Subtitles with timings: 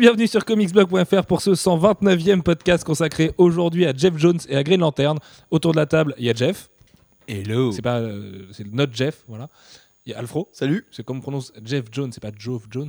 [0.00, 4.62] Et bienvenue sur comicsblog.fr pour ce 129e podcast consacré aujourd'hui à Jeff Jones et à
[4.62, 5.18] Green Lantern.
[5.50, 6.70] Autour de la table, il y a Jeff.
[7.28, 7.70] Hello.
[7.70, 9.50] C'est pas, euh, c'est notre Jeff, voilà.
[10.06, 10.48] Il y a Alfro.
[10.52, 10.86] Salut.
[10.90, 12.88] C'est comme on prononce Jeff Jones, c'est pas Jove Jones.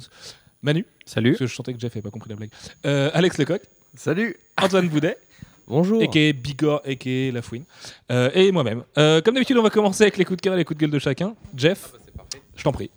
[0.61, 0.86] Manu.
[1.05, 1.32] Salut.
[1.32, 2.52] Parce que je sentais que Jeff n'avait pas compris la blague.
[2.86, 3.61] Euh, Alex Lecoq.
[3.93, 4.38] Salut.
[4.61, 5.18] Antoine Boudet.
[5.68, 6.02] Bonjour.
[6.02, 7.66] Et qui est Bigor et qui est La Fouine.
[8.10, 8.83] Euh, et moi-même.
[8.97, 10.86] Euh, comme d'habitude, on va commencer avec les coups de cœur et les coups de
[10.86, 11.36] gueule de chacun.
[11.57, 11.91] Jeff,
[12.55, 12.89] je t'en prie.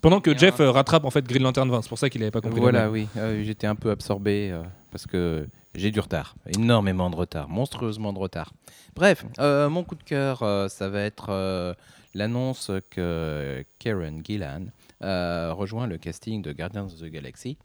[0.00, 0.36] Pendant que.
[0.36, 2.60] Jeff euh, rattrape en fait Green Lantern 20, c'est pour ça qu'il n'avait pas compris.
[2.60, 2.92] Voilà, blague.
[2.92, 3.08] oui.
[3.16, 6.34] Euh, J'étais un peu absorbé euh, parce que j'ai du retard.
[6.56, 7.48] Énormément de retard.
[7.48, 8.52] Monstrueusement de retard.
[8.96, 10.38] Bref, euh, mon coup de cœur,
[10.70, 11.76] ça va être
[12.14, 14.66] l'annonce que Karen Gillan
[15.00, 17.56] rejoint le casting de Guardians of the Galaxy.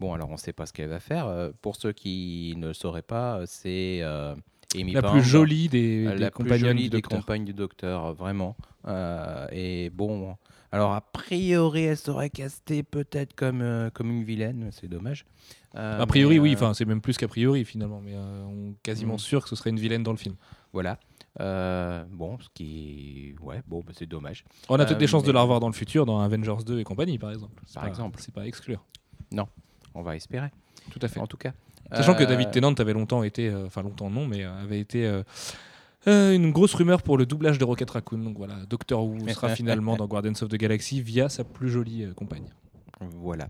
[0.00, 1.50] Bon, alors on ne sait pas ce qu'elle va faire.
[1.62, 4.02] Pour ceux qui ne le sauraient pas, c'est
[4.74, 8.54] Amy La plus jolie des, des la plus jolie du des compagnes du docteur, vraiment.
[9.50, 10.36] Et bon,
[10.72, 15.24] alors a priori, elle serait castée peut-être comme, euh, comme une vilaine, c'est dommage.
[15.74, 18.70] Euh, A priori, mais, oui, euh, enfin, c'est même plus qu'a priori finalement, mais on
[18.70, 19.18] est quasiment Mm.
[19.18, 20.36] sûr que ce serait une vilaine dans le film.
[20.72, 20.98] Voilà.
[21.38, 23.34] Bon, ce qui.
[23.42, 24.44] Ouais, bon, bah, c'est dommage.
[24.68, 26.80] On a peut-être Euh, des chances de la revoir dans le futur, dans Avengers 2
[26.80, 27.62] et compagnie, par exemple.
[27.66, 28.18] C'est Par pas- exemple.
[28.22, 28.82] C'est pas à exclure.
[29.94, 30.48] On va espérer,
[30.90, 31.20] Tout à fait.
[31.20, 31.52] en tout cas.
[31.92, 35.22] Sachant que David Tennant avait longtemps été, enfin longtemps non, mais avait été
[36.08, 38.18] euh, une grosse rumeur pour le doublage de Rocket Raccoon.
[38.18, 42.04] Donc voilà, Doctor Who sera finalement dans Guardians of the Galaxy via sa plus jolie
[42.04, 42.46] euh, compagne.
[43.00, 43.48] Voilà.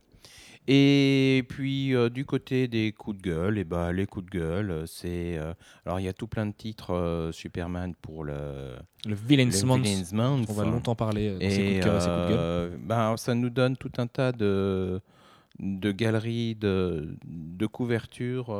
[0.68, 4.82] Et puis euh, du côté des coups de gueule, et ben les coups de gueule,
[4.86, 8.74] c'est euh, alors il y a tout plein de titres euh, Superman pour le,
[9.06, 10.46] Le Villain's le Month, Villain's Month.
[10.48, 12.78] on va longtemps parler coups de cœur et ses coups de gueule.
[12.82, 15.00] ben, ça nous donne tout un tas de,
[15.60, 18.52] de galeries, de, de couvertures,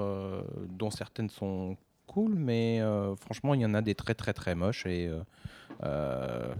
[0.69, 1.77] dont certaines sont
[2.07, 4.87] cool, mais euh, franchement, il y en a des très très très moches.
[4.87, 5.23] Et euh,
[5.83, 6.55] euh,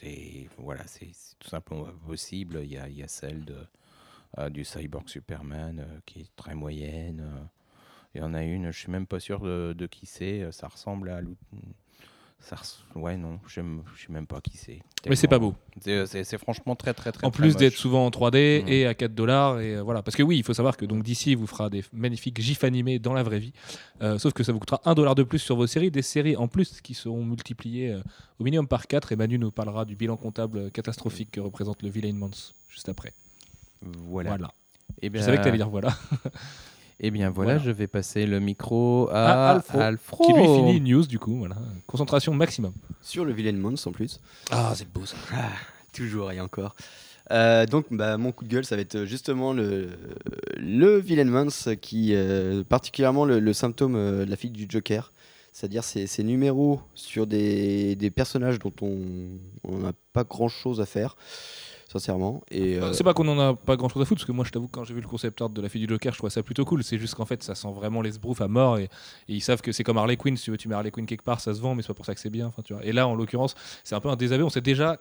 [0.00, 2.60] c'est voilà, c'est tout simplement possible.
[2.62, 7.48] Il y a, celle de, du Cyborg Superman qui est très moyenne.
[8.14, 10.50] Il y en a une, je suis même pas sûr de, de qui c'est.
[10.52, 11.20] Ça ressemble à.
[12.40, 14.80] L'ou- Ça res- Ouais, non, je ne sais même pas qui c'est.
[15.08, 15.54] Mais c'est pas beau.
[15.80, 18.68] C'est- c'est franchement très, très, très En plus d'être souvent en 3D Mhm.
[18.72, 21.02] et à 4 dollars et euh, voilà parce que oui il faut savoir que donc
[21.02, 23.52] DC vous fera des magnifiques gifs animés dans la vraie vie
[24.02, 26.36] Euh, sauf que ça vous coûtera 1 dollar de plus sur vos séries des séries
[26.36, 28.02] en plus qui seront multipliées euh,
[28.38, 31.82] au minimum par 4 et Manu nous parlera du bilan comptable euh, catastrophique que représente
[31.82, 33.12] le Villain Month juste après
[33.82, 34.30] Voilà.
[34.30, 34.52] voilà,
[35.02, 35.96] Eh je bien, savais que tu allais dire voilà
[37.00, 37.64] Eh bien, voilà, Voilà.
[37.64, 40.24] je vais passer le micro À à, Alfro, Alfro.
[40.26, 41.56] qui lui finit une news du coup voilà
[41.86, 42.72] concentration maximum
[43.02, 44.20] sur le Villain Month en plus.
[44.50, 45.50] ah c'est beau ça Ah,
[45.92, 46.74] toujours et encore.
[47.30, 49.88] Euh, donc, bah, mon coup de gueule, ça va être justement le,
[50.58, 55.10] le Villain Month, qui, euh, particulièrement le, le symptôme euh, de la fille du Joker.
[55.50, 61.16] C'est-à-dire ces, ces numéros sur des, des personnages dont on n'a pas grand-chose à faire,
[61.94, 62.42] sincèrement.
[62.50, 64.44] Et, euh, C'est pas qu'on en a pas grand chose à foutre, parce que moi
[64.44, 66.30] je t'avoue quand j'ai vu le concept art de la fille du Joker, je trouvais
[66.30, 66.82] ça plutôt cool.
[66.82, 68.88] C'est juste qu'en fait ça sent vraiment les sbroufs à mort et, et
[69.28, 70.36] ils savent que c'est comme Harley Quinn.
[70.36, 71.94] Si tu veux, tu mets Harley Quinn quelque part, ça se vend, mais c'est pas
[71.94, 72.48] pour ça que c'est bien.
[72.48, 72.84] Enfin, tu vois.
[72.84, 73.54] Et là en l'occurrence,
[73.84, 74.44] c'est un peu un désaveu.
[74.44, 74.98] On sait déjà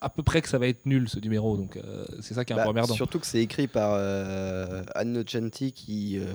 [0.00, 2.52] à peu près que ça va être nul ce numéro, donc euh, c'est ça qui
[2.52, 2.94] est un bah, peu emmerdant.
[2.94, 6.34] surtout que c'est écrit par euh, Anne Nocenti qui, euh,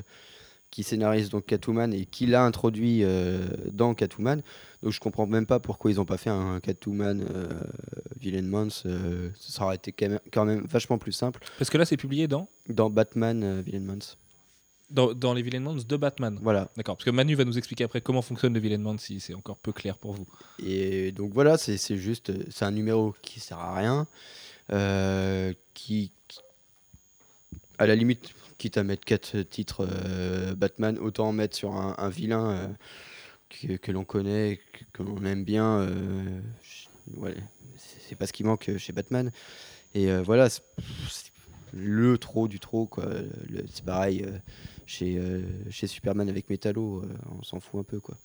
[0.72, 4.42] qui scénarise donc Catwoman et qui l'a introduit euh, dans Catwoman.
[4.82, 7.48] Donc je comprends même pas pourquoi ils n'ont pas fait un Catwoman euh,
[8.20, 11.86] Villain euh, ça aurait été quand même, quand même vachement plus simple Parce que là
[11.86, 14.18] c'est publié dans, dans Batman euh, Villain Month.
[14.90, 16.40] dans, dans les Villain Months de Batman.
[16.42, 16.70] Voilà.
[16.78, 19.34] D'accord, parce que Manu va nous expliquer après comment fonctionne le Villain Month si c'est
[19.34, 20.26] encore peu clair pour vous.
[20.64, 24.08] Et donc voilà, c'est juste, euh, c'est un numéro qui sert à rien,
[24.72, 26.40] euh, qui, qui-
[27.78, 28.30] à la limite,
[28.62, 33.92] quitte à mettre quatre titres euh, Batman, autant en mettre sur un, vilain euh, que,
[33.92, 34.60] l'on connaît,
[34.94, 35.80] que, l'on aime bien.
[35.80, 36.40] euh,
[37.88, 39.32] c'est pas ce qui manque chez Batman.
[39.96, 40.62] Et euh, voilà, c'est
[41.74, 43.06] le trop du trop quoi.
[43.74, 44.38] C'est pareil euh,
[44.86, 45.42] chez, euh,
[45.72, 47.08] Superman avec Metallo, euh,
[47.40, 48.16] on s'en fout un peu quoi.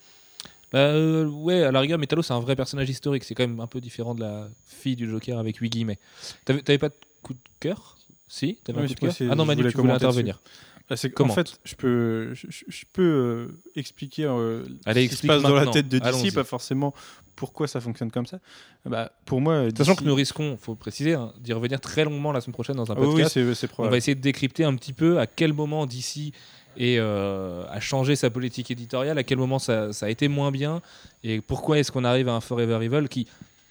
[0.70, 3.24] Bah, euh, ouais, à la rigueur, Metallo, c'est un vrai personnage historique.
[3.24, 5.98] C'est quand même un peu différent de la fille du Joker avec 8 guillemets.
[6.44, 7.95] T'avais pas de coup de cœur?
[8.28, 10.40] Si T'avais un Oui, coup de cœur Ah non, Manu, tu voulais intervenir.
[10.88, 15.26] Ah, c'est- en fait, je peux, je, peux euh, expliquer euh, Allez, ce qui se
[15.26, 16.94] passe dans la tête de DC, pas forcément
[17.34, 18.38] pourquoi ça fonctionne comme ça.
[18.84, 22.30] Bah, pour moi, Sachant DC que nous risquons, faut préciser, hein, d'y revenir très longuement
[22.30, 23.54] la semaine prochaine dans un Ah oui, oui, podcast.
[23.54, 26.32] c'est on va essayer de décrypter un petit peu à quel moment DC
[26.76, 30.50] et, euh, a changé sa politique éditoriale, à quel moment ça, ça a été moins
[30.52, 30.82] bien,
[31.24, 33.26] et pourquoi est-ce qu'on arrive à un Forever Evil qui,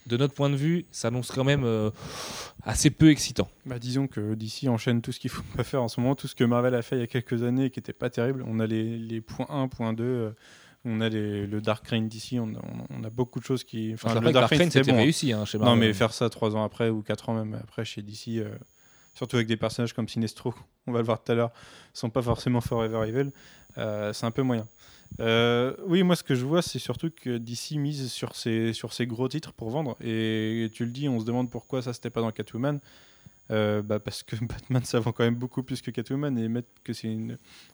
[0.06, 1.90] de notre point de vue, s'annonce quand même euh,
[2.64, 3.48] assez peu excitant.
[3.66, 6.28] Bah, disons que DC enchaîne tout ce qu'il faut pas faire en ce moment, tout
[6.28, 8.44] ce que Marvel a fait il y a quelques années et qui n'était pas terrible.
[8.48, 10.32] On a les, les points 1, point 2, euh,
[10.86, 12.60] on a les- le Dark Reign d'ici, on, a-
[12.92, 13.92] on- on a beaucoup de choses qui.
[13.96, 14.98] Enfin, le que Dark Reign, c'était bon.
[14.98, 15.80] réussi hein, chez Non, Marvel.
[15.88, 18.50] mais faire ça trois ans après ou quatre ans même après chez DC, euh,
[19.16, 20.54] surtout avec des personnages comme Sinestro,
[20.88, 21.52] on va le voir tout à l'heure,
[21.94, 23.32] sont pas forcément forever evil.
[24.14, 24.68] C'est un peu moyen.
[25.22, 28.94] Euh, oui, moi ce que je vois, c'est surtout que DC mise sur ses, sur
[28.94, 29.96] ses gros titres pour vendre.
[30.02, 32.80] Et tu le dis, on se demande pourquoi ça c'était pas dans Catwoman.
[33.52, 36.68] Euh, bah parce que Batman ça vend quand même beaucoup plus que Catwoman et mettre
[36.84, 37.16] que c'est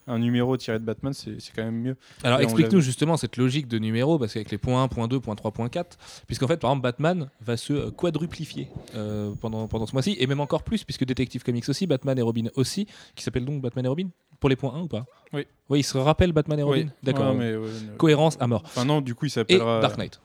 [0.05, 1.95] un numéro tiré de Batman c'est quand même mieux.
[2.23, 5.35] Alors explique-nous justement cette logique de numéro, parce qu'avec les points 1, point 2, point
[5.35, 5.97] 3, point 4,
[6.27, 10.27] puisqu'en fait, par exemple, Batman va se euh, quadruplifier euh, pendant, pendant ce mois-ci, et
[10.27, 12.85] même encore plus, puisque Detective Comics aussi, Batman et Robin aussi,
[13.15, 14.09] qui s'appelle donc Batman et Robin,
[14.39, 15.05] pour les points 1 ou pas?
[15.31, 15.45] Oui.
[15.69, 16.81] Oui, il se rappelle Batman et Robin?
[16.81, 16.89] Oui.
[17.03, 17.33] D'accord.
[17.35, 17.57] Ouais,
[17.97, 18.63] Cohérence à mort.
[18.65, 19.79] Enfin non, du coup il s'appellera.
[19.79, 20.19] Dark Knight.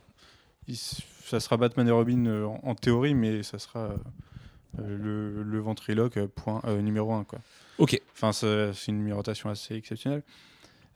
[0.66, 0.76] il
[1.26, 3.96] ça sera Batman et Robin euh, en, en théorie, mais ça sera euh,
[4.78, 7.25] le, le ventriloque euh, point, euh, numéro 1.
[7.25, 7.38] Quoi.
[7.78, 8.00] Ok.
[8.12, 10.23] Enfin, c'est une numérotation assez exceptionnelle.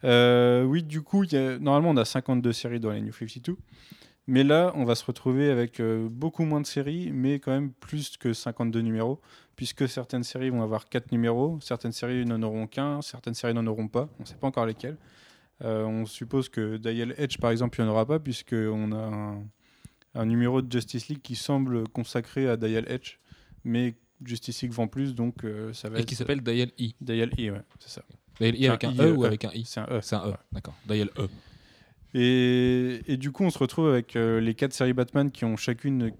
[0.04, 3.56] Euh, oui, du coup, y a- normalement, on a 52 séries dans les New 52.
[4.26, 7.72] Mais là, on va se retrouver avec euh, beaucoup moins de séries, mais quand même
[7.72, 9.20] plus que 52 numéros,
[9.56, 13.66] puisque certaines séries vont avoir 4 numéros, certaines séries n'en auront qu'un, certaines séries n'en
[13.66, 14.08] auront pas.
[14.18, 14.96] On ne sait pas encore lesquelles.
[15.62, 18.96] Euh, on suppose que Dial Edge, par exemple, il n'y en aura pas, puisqu'on a
[18.96, 19.42] un,
[20.14, 23.18] un numéro de Justice League qui semble consacré à Dial Edge,
[23.64, 26.94] mais Justice League vend plus, donc euh, ça va Et être qui s'appelle Dial I.
[27.00, 28.02] Dial I, ouais, c'est ça.
[28.40, 29.26] Dial I avec un E ou E.
[29.26, 30.00] avec un I C'est un E.
[30.02, 30.74] C'est un E, d'accord.
[30.86, 31.28] Dial E.
[32.14, 35.56] Et, et du coup, on se retrouve avec euh, les quatre séries Batman qui ont
[35.56, 36.12] chacune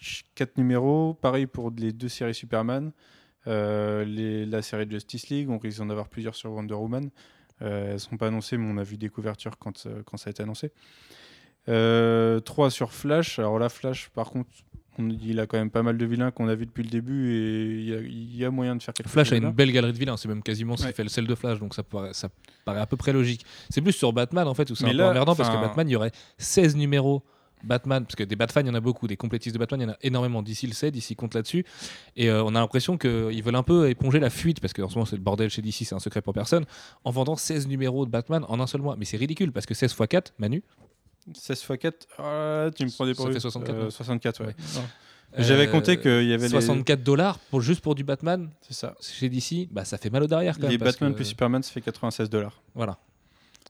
[0.00, 1.14] ch- quatre numéros.
[1.14, 2.92] Pareil pour les deux séries Superman.
[3.48, 7.10] Euh, les- la série Justice League, on risque d'en avoir plusieurs sur Wonder Woman.
[7.62, 10.16] Euh, elles ne sont pas annoncées, mais on a vu des couvertures quand, euh, quand
[10.16, 10.72] ça a été annoncé.
[11.68, 13.38] Euh, trois sur Flash.
[13.38, 14.50] Alors là, Flash, par contre,
[14.98, 17.32] on- il a quand même pas mal de vilains qu'on a vu depuis le début
[17.32, 19.32] et il y a, il y a moyen de faire quelque Flash chose.
[19.32, 19.48] a de bien.
[19.50, 20.92] une belle galerie de vilains, c'est même quasiment ce qui Ouais.
[20.92, 22.28] fait le sel de Flash, donc ça paraît, ça
[22.64, 23.44] paraît à peu près logique.
[23.70, 25.92] C'est plus sur Batman en fait où c'est un peu emmerdant parce que Batman, il
[25.92, 27.22] y aurait 16 numéros
[27.64, 29.84] Batman, parce que des Batfans, il y en a beaucoup, des complétistes de Batman, il
[29.84, 30.42] y en a énormément.
[30.42, 31.64] D'ici le sait, d'ici compte là-dessus.
[32.14, 34.94] Et euh, on a l'impression qu'ils veulent un peu éponger la fuite, parce qu'en ce
[34.94, 36.64] moment c'est le bordel chez DC, c'est un secret pour personne,
[37.02, 38.94] en vendant 16 numéros de Batman en un seul mois.
[38.98, 40.62] Mais c'est ridicule parce que 16 x 4, Manu,
[41.34, 44.46] 16 x 4, ah, tu me prends des Ça fait 64, Euh, non 64, ouais.
[44.46, 44.54] Ouais.
[45.38, 46.48] J'avais euh, compté qu'il y avait les...
[46.48, 48.94] 64 dollars pour, juste pour du Batman C'est ça.
[49.00, 50.86] chez DC, bah, ça fait mal au derrière quand Les même.
[50.86, 52.62] Batman que- plus Superman, ça fait 96 dollars.
[52.74, 52.96] Voilà.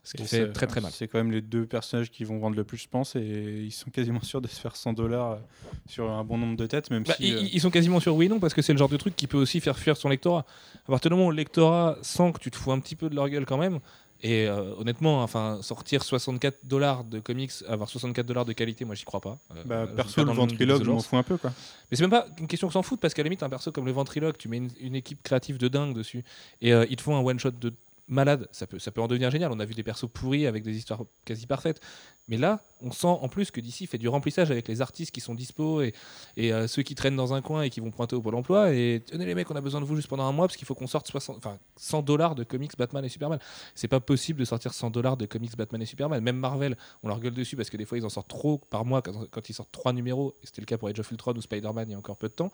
[0.03, 0.89] Ce qui fait très très mal.
[0.95, 3.73] C'est quand même les deux personnages qui vont vendre le plus, je pense, et ils
[3.73, 5.39] sont quasiment sûrs de se faire 100 dollars
[5.85, 7.27] sur un bon nombre de têtes, même Bah, si.
[7.27, 9.17] ils, euh, ils sont quasiment sur oui non parce que c'est le genre de truc
[9.17, 10.45] qui peut aussi faire fuir son lectorat.
[10.87, 13.09] À partir du moment où le lectorat sent que tu te fous un petit peu
[13.09, 13.79] de leur gueule quand même,
[14.21, 18.95] et euh, honnêtement, enfin sortir 64 dollars de comics, avoir 64 dollars de qualité, moi
[18.95, 19.37] j'y crois pas.
[19.55, 21.51] Euh, bah, perso, le ventriloque, je m'en fous un peu, quoi.
[21.91, 23.71] Mais c'est même pas une question que s'en foutent parce qu'à la limite un perso
[23.71, 26.23] comme le ventriloque, tu mets une, une équipe créative de dingue dessus
[26.61, 27.73] et euh, ils te font un one shot de
[28.07, 29.51] malade, ça peut, ça peut en devenir génial.
[29.51, 31.81] On a vu des persos pourris avec des histoires quasi parfaites.
[32.29, 35.21] Mais là, on sent en plus que d'ici fait du remplissage avec les artistes qui
[35.21, 35.93] sont dispo et,
[36.35, 38.73] et euh, ceux qui traînent dans un coin et qui vont pointer au Pôle emploi.
[38.73, 40.67] Et tenez les mecs, on a besoin de vous juste pendant un mois parce qu'il
[40.67, 43.39] faut qu'on sorte 60, enfin, 100 dollars de comics Batman et Superman.
[43.75, 46.21] C'est pas possible de sortir 100 dollars de comics Batman et Superman.
[46.21, 48.83] Même Marvel, on leur gueule dessus parce que des fois ils en sortent trop par
[48.83, 50.35] mois quand, ils sortent trois numéros.
[50.43, 52.33] C'était le cas pour Age of Ultron ou Spider-Man il y a encore peu de
[52.33, 52.51] temps.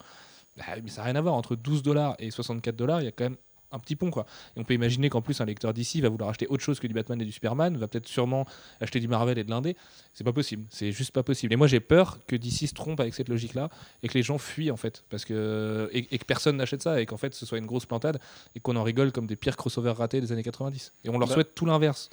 [0.56, 1.34] Bah, mais ça n'a rien à voir.
[1.34, 3.36] Entre 12 dollars et 64 dollars, il y a quand même
[3.74, 4.24] un petit pont quoi.
[4.56, 6.86] Et on peut imaginer qu'en plus un lecteur d'ici va vouloir acheter autre chose que
[6.86, 8.46] du Batman et du Superman, va peut-être sûrement
[8.80, 9.76] acheter du Marvel et de l'indé.
[10.12, 11.52] C'est pas possible, c'est juste pas possible.
[11.52, 13.68] Et moi j'ai peur que d'ici se trompe avec cette logique-là
[14.02, 17.00] et que les gens fuient en fait, parce que et, et que personne n'achète ça
[17.00, 18.20] et qu'en fait ce soit une grosse plantade
[18.54, 20.92] et qu'on en rigole comme des pires crossovers ratés des années 90.
[21.04, 21.34] Et on leur Bah.
[21.34, 22.10] souhaite tout l'inverse.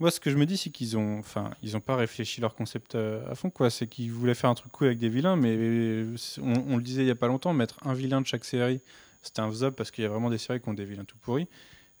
[0.00, 2.56] Moi, ce que je me dis, c'est qu'ils ont, enfin, ils ont pas réfléchi leur
[2.56, 3.70] concept euh, à fond, quoi.
[3.70, 6.82] C'est qu'ils voulaient faire un truc cool avec des vilains, mais euh, on, on le
[6.82, 8.80] disait il y a pas longtemps, mettre un vilain de chaque série,
[9.22, 11.48] c'était infaisable parce qu'il y a vraiment des séries qui ont des vilains tout pourris.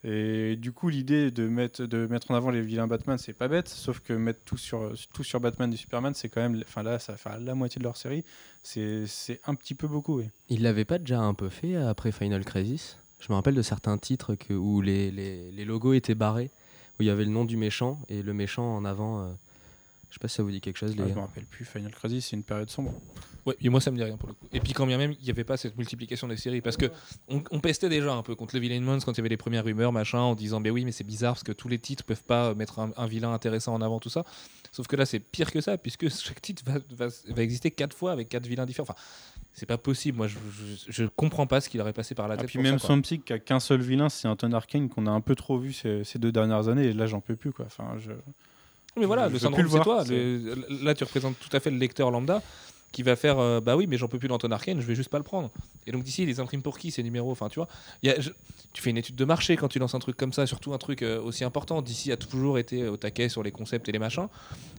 [0.04, 3.46] Et du coup, l'idée de mettre, de mettre en avant les vilains Batman, c'est pas
[3.46, 6.82] bête, sauf que mettre tout sur, tout sur Batman et Superman, c'est quand même, enfin
[6.82, 8.24] là, ça faire la moitié de leur série.
[8.64, 10.24] C'est un petit peu beaucoup, oui.
[10.48, 12.98] Il l'avait pas déjà un peu fait après Final Crisis?
[13.20, 16.50] Je me rappelle de certains titres où les, les- les logos étaient barrés,
[16.98, 19.22] où il y avait le nom du méchant et le méchant en avant.
[19.22, 19.32] euh,
[20.12, 21.14] je sais pas si ça vous dit quelque chose, les Ah, je gars.
[21.14, 21.64] me rappelle plus.
[21.64, 22.92] Final Crisis, c'est une période sombre.
[23.46, 24.46] Ouais, et moi ça me dit rien pour le coup.
[24.52, 26.86] Et puis quand bien même il n'y avait pas cette multiplication des séries, parce que
[27.28, 29.36] on, on pestait déjà un peu contre le Villain Months quand il y avait les
[29.38, 32.04] premières rumeurs, machin, en disant mais oui mais c'est bizarre parce que tous les titres
[32.04, 34.24] peuvent pas mettre un, un vilain intéressant en avant tout ça.
[34.70, 37.96] Sauf que là c'est pire que ça puisque chaque titre va, va, va exister quatre
[37.96, 38.86] fois avec quatre vilains différents.
[38.90, 39.00] Enfin
[39.54, 40.18] c'est pas possible.
[40.18, 40.36] Moi je,
[40.86, 42.44] je, je comprends pas ce qu'il aurait passé par la Et tête.
[42.44, 42.94] Ah, puis pour même ça, quoi.
[42.94, 45.72] Swampsy qui a qu'un seul vilain, c'est Anton Arcane qu'on a un peu trop vu
[45.72, 47.64] ces, ces deux dernières années et là j'en peux plus quoi.
[47.66, 48.12] Enfin, je...
[48.96, 50.04] Mais voilà, Je le syndrome c'est toi.
[50.08, 52.42] Le- là tu représentes tout à fait le lecteur lambda.
[52.92, 55.08] qui va faire euh, bah oui, mais j'en peux plus d'Anton Arcane, je vais juste
[55.08, 55.50] pas le prendre.
[55.86, 57.30] Et donc d'ici, ils les impriment pour qui ces numéros?
[57.30, 57.66] Enfin, tu vois,
[58.02, 58.32] il y a- je-
[58.74, 60.78] tu fais une étude de marché quand tu lances un truc comme ça, surtout un
[60.78, 61.80] truc euh, aussi important.
[61.80, 64.28] D'ici a toujours été au taquet sur les concepts et les machins.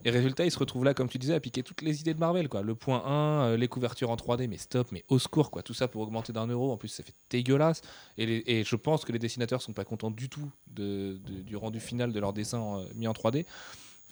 [0.05, 2.19] Et résultat, ils se retrouvent là, comme tu disais, à piquer toutes les idées de
[2.19, 2.49] Marvel.
[2.49, 2.61] Quoi.
[2.61, 5.49] Le point 1, euh, les couvertures en 3D, mais stop, mais au secours.
[5.49, 5.63] Quoi.
[5.63, 6.71] Tout ça pour augmenter d'un euro.
[6.71, 7.81] En plus, ça fait dégueulasse.
[8.19, 11.41] Et, les- et je pense que les dessinateurs sont pas contents du tout de, de-
[11.41, 13.47] du rendu final de leur dessin mis en 3D.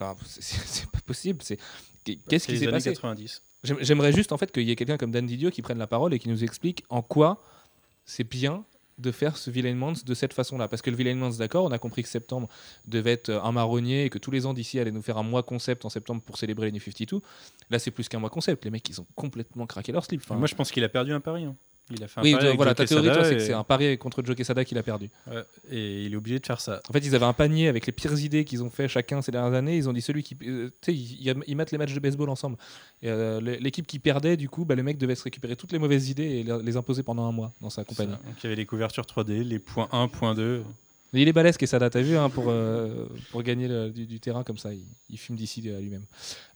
[0.02, 1.42] Enfin, c'est- pas possible.
[1.44, 1.58] C'est
[2.04, 3.42] qu'est-ce C'est qui s'est passé 90.
[3.64, 5.88] J'aime- J'aimerais juste en fait qu'il y ait quelqu'un comme Dan Didio qui prenne la
[5.88, 7.42] parole et qui nous explique en quoi
[8.06, 8.64] c'est bien
[8.98, 10.68] de faire ce Villain Month de cette façon-là.
[10.68, 12.48] Parce que le Villain Month, d'accord, on a compris que septembre
[12.88, 15.42] devait être un marronnier et que tous les ans d'ici allait nous faire un mois
[15.44, 17.20] concept en septembre pour célébrer les New 52.
[17.72, 18.64] Là, c'est plus qu'un mois concept.
[18.66, 20.22] Les mecs, ils ont complètement craqué leur slip.
[20.24, 21.46] Enfin, Moi, je pense qu'il a perdu un pari.
[21.46, 21.56] hein.
[21.94, 23.54] Il a fait un oui, pari avec voilà, Joe ta théorie, toi, c'est que c'est
[23.54, 25.10] un pari contre Joe Quesada qu'il a perdu.
[25.28, 26.82] Ouais, et il est obligé de faire ça.
[26.90, 29.32] En fait, ils avaient un panier avec les pires idées qu'ils ont fait chacun ces
[29.32, 29.78] dernières années.
[29.78, 30.38] Ils ont dit celui qui.
[30.48, 30.96] euh, tu sais,
[31.48, 32.58] ils, mettent les matchs de baseball ensemble.
[33.02, 35.80] Et euh, l'équipe qui perdait, du coup, bah, le mec devait se récupérer toutes les
[35.80, 38.12] mauvaises idées et les, imposer pendant un mois dans sa compagnie.
[38.12, 40.64] Donc il y avait les couvertures 3D, les points 1, point 2.
[41.14, 44.22] Mais il est balèze, Quesada, t'as vu, hein, pour, euh, pour gagner le- du, du
[44.22, 44.74] terrain comme ça.
[44.74, 46.06] Il, il fume d'ici lui-même.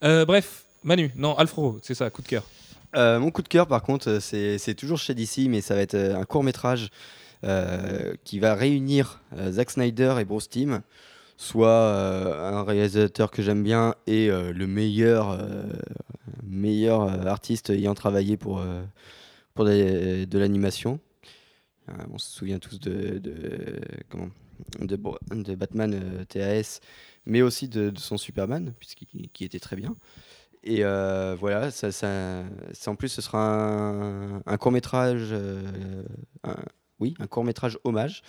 [0.02, 2.44] Bref, Manu, non, Alfro, c'est ça, coup de cœur.
[2.96, 5.82] Euh, mon coup de cœur, par contre, euh, c'est toujours chez DC, mais ça va
[5.82, 6.90] être euh, un court métrage
[8.24, 9.22] qui va réunir
[9.52, 10.82] Zack Snyder et Bruce Timm,
[11.38, 11.94] soit
[12.44, 15.38] un réalisateur que j'aime bien et le meilleur,
[17.28, 18.64] artiste ayant travaillé pour,
[19.58, 21.00] de l'animation.
[22.12, 23.22] On se souvient tous de,
[25.56, 26.80] Batman TAS,
[27.28, 29.96] mais aussi de, de son Superman, puisqu'il qui était très bien.
[30.66, 32.44] Et euh, voilà, ça, ça,
[32.88, 33.40] en plus, ce sera
[34.46, 35.34] un, court métrage,
[37.00, 38.22] oui, un court métrage hommage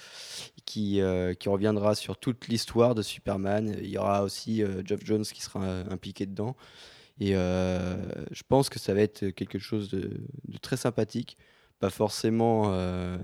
[0.65, 3.77] qui, euh, qui reviendra sur toute l'histoire de Superman.
[3.81, 6.57] Il y aura aussi euh, Geoff Jones qui sera euh, impliqué dedans.
[7.21, 7.97] Et euh,
[8.33, 10.21] je pense que ça va être quelque chose de,
[10.61, 11.39] très sympathique,
[11.79, 13.19] pas forcément, euh,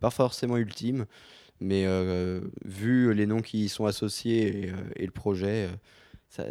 [0.00, 1.06] pas forcément ultime,
[1.60, 5.76] mais euh, vu les noms qui y sont associés et, euh, et le projet, euh,
[6.28, 6.44] ça,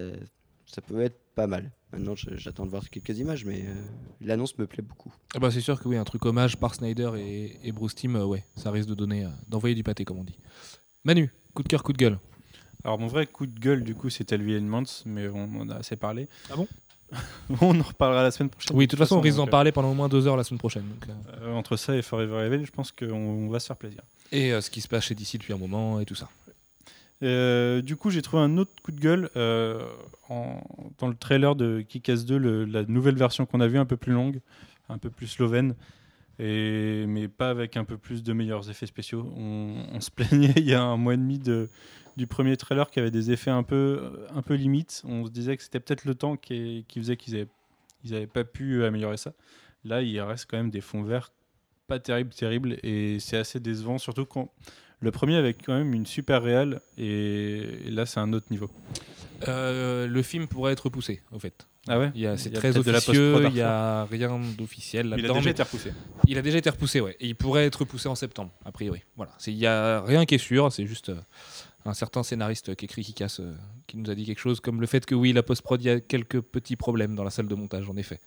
[0.66, 1.72] ça peut être pas mal.
[1.94, 3.74] Maintenant, je- j'attends de voir quelques images, mais euh,
[4.22, 5.14] l'annonce me plaît beaucoup.
[5.36, 8.16] Ah bah, c'est sûr que oui, un truc hommage par Snyder et, et Bruce Timm,
[8.18, 10.38] euh, ouais, ça risque de donner, euh, d'envoyer du pâté, comme on dit.
[11.06, 12.20] Manu, coup de cœur, coup de gueule.
[12.84, 15.76] Alors mon vrai coup de gueule, du coup, c'était le Elements, mais on en a
[15.76, 16.28] assez parlé.
[16.52, 16.68] Ah bon?
[17.62, 18.76] On en reparlera la semaine prochaine.
[18.76, 20.44] Oui, de toute façon, on risque d'en euh, parler pendant au moins deux heures la
[20.44, 20.84] semaine prochaine.
[20.90, 21.14] donc, euh,
[21.44, 24.02] euh, entre ça et Forever Evil, je pense qu'on on va se faire plaisir.
[24.34, 26.28] Et euh, ce qui se passe chez DC depuis un moment et tout ça.
[27.24, 29.82] Euh, du coup, j'ai trouvé un autre coup de gueule euh,
[30.30, 33.98] dans le trailer de Kick-Ass 2, le- la nouvelle version qu'on a vue, un peu
[33.98, 34.40] plus longue,
[34.90, 35.76] un peu plus slovène,
[36.40, 39.32] mais pas avec un peu plus de meilleurs effets spéciaux.
[39.36, 41.70] On, se plaignait il y a un mois et demi de,
[42.18, 44.12] du premier trailer qui avait des effets un peu,
[44.50, 45.02] limites.
[45.06, 47.48] On se disait que c'était peut-être le temps qui, faisait qu'ils
[48.06, 49.34] n'avaient pas pu améliorer ça.
[49.84, 51.32] Là, il reste quand même des fonds verts
[51.88, 54.52] pas terribles, terribles, et c'est assez décevant, surtout quand
[55.00, 58.70] le premier avait quand même une super réelle, et, et là, c'est un autre niveau.
[59.48, 61.68] Euh, le film pourrait être repoussé, au fait.
[61.88, 62.12] Ah ouais?
[62.16, 65.36] Il y a- C'est très officieux, il n'y a rien d'officiel Il a là-dedans.
[65.36, 65.94] déjà été repoussé.
[66.28, 67.16] il a déjà été repoussé, ouais.
[67.20, 69.02] Et il pourrait être repoussé en septembre, a priori.
[69.16, 69.32] Voilà.
[69.46, 71.16] Il n'y a rien qui est sûr, c'est juste euh,
[71.86, 73.54] un certain scénariste qui écrit qui casse, euh,
[73.86, 75.90] qui nous a dit quelque chose, comme le fait que oui, la post-prod, il y
[75.92, 78.20] a quelques petits problèmes dans la salle de montage, en effet.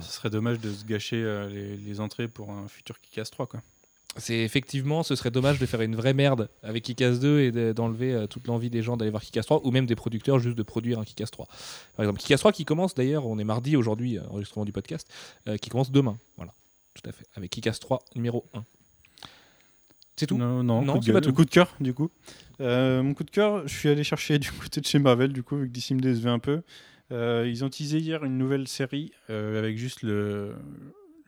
[0.00, 3.60] Ce serait dommage de se gâcher les, les entrées pour un futur Kick-Ass 3, quoi.
[4.16, 7.72] C'est effectivement, ce serait dommage de faire une vraie merde avec Kick-Ass 2 et de-
[7.72, 10.56] d'enlever euh, toute l'envie des gens d'aller voir Kick-Ass 3 ou même des producteurs juste
[10.58, 11.46] de produire un Kick-Ass 3.
[11.96, 15.08] Par exemple, Kick-Ass 3 qui commence d'ailleurs, on est mardi aujourd'hui, euh, enregistrement du podcast,
[15.48, 16.18] euh, qui commence demain.
[16.36, 16.52] Voilà,
[16.94, 17.24] tout à fait.
[17.36, 18.64] Avec Kick-Ass 3 numéro 1.
[20.16, 21.32] C'est tout Non, non, Non, coup, de c'est pas tout.
[21.32, 22.10] coup de cœur, du coup.
[22.58, 25.56] Mon coup de cœur, je suis allé chercher du côté de chez Marvel, du coup,
[25.56, 26.62] vu que DC me décevait un peu.
[27.12, 30.54] Ils ont teasé hier une nouvelle série avec juste le,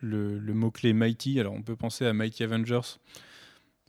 [0.03, 1.39] le, le mot-clé Mighty.
[1.39, 2.99] Alors, on peut penser à Mighty Avengers.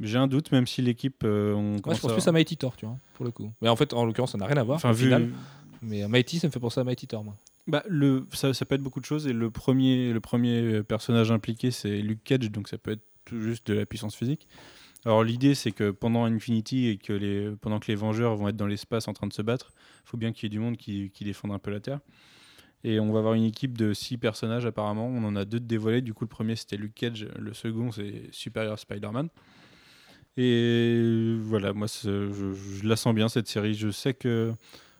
[0.00, 1.22] J'ai un doute, même si l'équipe.
[1.24, 3.52] euh, on Moi, je pense plus à Mighty Thor, tu vois, pour le coup.
[3.60, 4.76] Mais en fait, en l'occurrence, ça n'a rien à voir.
[4.76, 5.04] Enfin, vu.
[5.04, 5.30] final.
[5.82, 7.36] Mais euh, Mighty, ça me fait penser à Mighty Thor, moi.
[7.66, 9.26] Bah, le, ça, ça peut être beaucoup de choses.
[9.26, 12.50] Et le premier, le premier personnage impliqué, c'est Luke Cage.
[12.50, 14.48] Donc, ça peut être tout juste de la puissance physique.
[15.04, 18.56] Alors, l'idée, c'est que pendant Infinity et que les, pendant que les Vengeurs vont être
[18.56, 19.72] dans l'espace en train de se battre,
[20.04, 22.00] il faut bien qu'il y ait du monde qui, qui défende un peu la Terre.
[22.84, 25.06] Et on va avoir une équipe de six personnages, apparemment.
[25.06, 26.02] On en a deux de dévoilés.
[26.02, 27.26] Du coup, le premier, c'était Luke Cage.
[27.38, 29.30] Le second, c'est Superior Spider-Man.
[30.36, 33.74] Et voilà, moi, je, la sens bien, cette série.
[33.74, 34.52] Je sais que.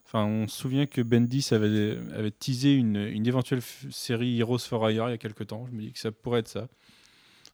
[0.07, 3.61] Enfin, on se souvient que Bendis avait, teasé une, éventuelle
[3.91, 5.67] série Heroes for Hire il y a quelques temps.
[5.67, 6.69] Je me dis que ça pourrait être ça.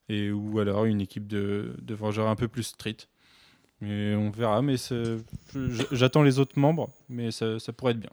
[0.08, 2.98] Et, ou alors une équipe de, de Vengeurs un peu plus street.
[3.80, 4.62] Mais on verra.
[4.62, 4.76] Mais
[5.90, 8.12] j'attends les autres membres, mais ça pourrait être bien.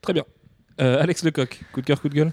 [0.00, 0.24] Très bien.
[0.80, 2.32] Euh, Alex Lecoq, coup de cœur, coup de gueule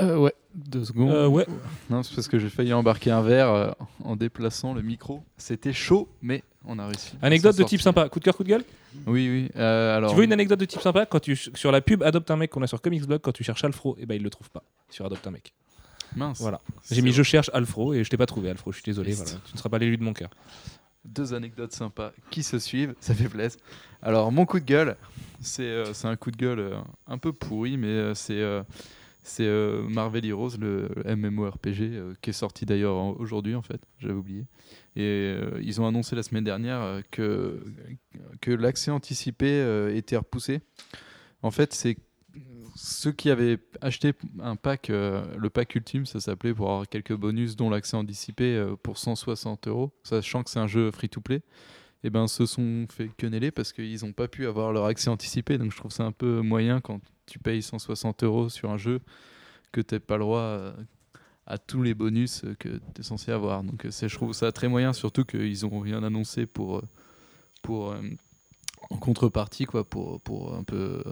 [0.00, 1.10] Euh, ouais, deux secondes.
[1.10, 1.46] Euh, Ouais.
[1.90, 3.70] Non, c'est parce que j'ai failli embarquer un verre euh,
[4.02, 5.22] en déplaçant le micro.
[5.36, 7.14] C'était chaud, mais on a réussi.
[7.22, 8.64] Anecdote de type sympa, coup de cœur, coup de gueule
[9.06, 9.50] Oui, oui.
[9.56, 12.30] euh, alors, Tu veux une anecdote de type sympa Quand tu sur la pub Adopte
[12.30, 14.30] un mec qu'on a sur Comics Blog, quand tu cherches Alfro, et ben il le
[14.30, 15.52] trouve pas sur Adopte un mec.
[16.16, 16.40] mince.
[16.40, 16.60] Voilà.
[16.90, 17.16] J'ai mis vrai.
[17.18, 19.12] je cherche Alfro et je t'ai pas trouvé Alfro, je suis désolé.
[19.12, 19.30] Voilà.
[19.46, 20.30] Tu ne seras pas l'élu de mon cœur.
[21.04, 23.60] Deux anecdotes sympas qui se suivent, ça fait plaisir.
[24.02, 24.96] Alors, mon coup de gueule,
[25.40, 28.62] c'est euh, un coup de gueule euh, un peu pourri, mais euh, c'est euh,
[29.26, 29.48] c'est
[29.88, 34.44] Marvel Heroes, le MMORPG, qui est sorti d'ailleurs aujourd'hui, en fait, j'avais oublié.
[34.96, 37.64] Et ils ont annoncé la semaine dernière que,
[38.42, 40.60] que l'accès anticipé était repoussé.
[41.40, 41.96] En fait, c'est
[42.74, 47.14] ceux qui avaient acheté un pack, euh, le pack ultime, ça s'appelait pour avoir quelques
[47.14, 51.42] bonus, dont l'accès anticipé euh, pour 160 euros, sachant que c'est un jeu free-to-play,
[52.02, 55.56] et ben se sont fait queneller parce qu'ils n'ont pas pu avoir leur accès anticipé.
[55.56, 59.00] Donc je trouve ça un peu moyen quand tu payes 160 euros sur un jeu
[59.72, 60.72] que tu n'as pas le droit euh,
[61.46, 63.62] à tous les bonus que tu es censé avoir.
[63.62, 66.82] Donc je trouve ça très moyen, surtout qu'ils n'ont rien annoncé pour,
[67.62, 67.94] pour
[68.90, 71.02] en contrepartie, quoi, pour, pour un peu.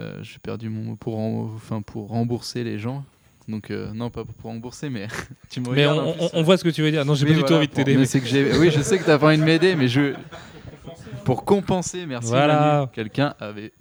[0.00, 3.04] Euh, J'ai perdu mon mot pour, enfin, pour rembourser les gens.
[3.48, 5.06] Donc, euh, non, pas pour rembourser, mais
[5.50, 7.04] tu me Mais on, on voit ce que tu veux dire.
[7.04, 7.96] Non, j'ai pas du tout voilà, envie de t'aider.
[7.96, 8.58] mais que.
[8.58, 10.14] Oui, je sais que t'as pas envie de m'aider, mais je.
[11.24, 12.28] Pour compenser, merci.
[12.28, 12.90] Voilà.
[12.92, 13.72] Quelqu'un avait.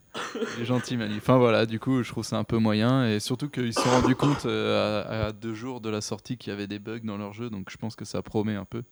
[0.57, 1.15] Les gentils Manu.
[1.17, 3.89] Enfin voilà, du coup, je trouve ça un peu moyen et surtout qu'ils se sont
[3.89, 7.01] rendus compte euh, à, à deux jours de la sortie qu'il y avait des bugs
[7.03, 8.83] dans leur jeu, donc je pense que ça promet un peu.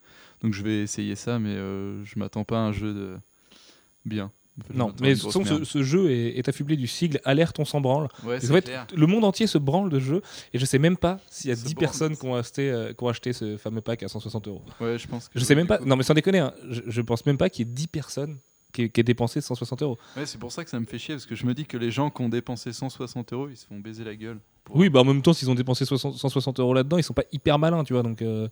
[0.42, 3.18] Donc je vais essayer ça, mais euh, je m'attends pas à un jeu de
[4.06, 4.32] bien.
[4.72, 8.08] En Non, mais ce, jeu est, est affublé du sigle Alerte, on s'en branle.
[8.24, 8.86] Ouais, fait, clair.
[8.96, 10.22] le monde entier se branle de ce jeu
[10.54, 11.86] et je sais même pas s'il y a Se 10 branle.
[11.88, 14.62] personnes qui ont, acheté, euh, qui ont acheté ce fameux pack à 160 euros.
[14.80, 15.28] Ouais, je pense.
[15.28, 17.38] que Je sais même pas, coup- non mais sans déconner, hein, je, je pense même
[17.38, 18.38] pas qu'il y ait 10 personnes
[18.72, 19.98] qui, qui aient dépensé 160 euros.
[20.16, 21.78] Ouais, c'est pour ça que ça me fait chier parce que je me dis que
[21.78, 24.40] les gens qui ont dépensé 160 euros, ils se font baiser la gueule.
[24.70, 27.26] Oui, bah en même temps, s'ils ont dépensé 60 160 euros là-dedans, ils sont pas
[27.32, 28.04] hyper malins, tu vois.
[28.04, 28.48] Donc, euh,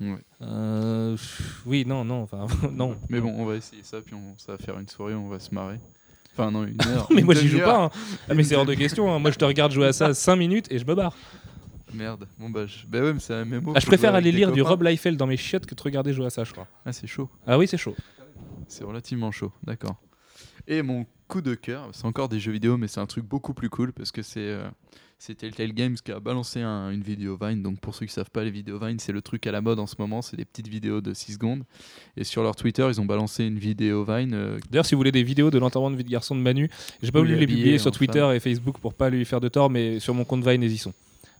[0.00, 0.16] Ouais.
[0.42, 1.16] euh,
[1.66, 2.96] oui, non, non, enfin, non.
[3.08, 5.38] Mais bon, on va essayer ça, puis on, ça va faire une soirée, on va
[5.38, 5.78] se marrer.
[6.32, 7.06] Enfin, non, une heure.
[7.10, 7.84] mais une moi j'y joue pas.
[7.84, 7.90] hein.
[8.28, 9.12] Ah, mais c'est hors de question.
[9.12, 9.18] hein.
[9.18, 11.14] Moi je te regarde jouer à ça 5 minutes et je me barre.
[11.92, 12.28] Merde.
[12.38, 12.86] Bon, bah, je...
[12.86, 13.72] bah ouais, mais c'est un MMO.
[13.74, 14.62] Ah, je préfère aller lire du.
[14.62, 16.68] Rob Liefeld dans mes chiottes que de regarder jouer à ça, je crois.
[16.86, 17.28] Ah, c'est chaud.
[17.46, 17.96] Ah oui, c'est chaud.
[18.68, 19.96] C'est relativement chaud, d'accord.
[20.68, 23.54] Et mon coup de cœur, c'est encore des jeux vidéo, mais c'est un truc beaucoup
[23.54, 24.68] plus cool parce que c'est euh,
[25.22, 27.62] c'est Telltale Games qui a balancé un- une vidéo Vine.
[27.62, 29.78] Donc pour ceux qui savent pas, les vidéos Vine, c'est le truc à la mode
[29.78, 30.22] en ce moment.
[30.22, 31.62] C'est des petites vidéos de 6 secondes.
[32.16, 34.32] Et sur leur Twitter, ils ont balancé une vidéo Vine.
[34.32, 36.70] euh, D'ailleurs, si vous voulez des vidéos de l'enterrement de vie de garçon de Manu,
[37.02, 39.68] j'ai pas voulu les publier sur Twitter et Facebook pour pas lui faire de tort,
[39.68, 40.94] mais sur mon compte Vine, hésitons.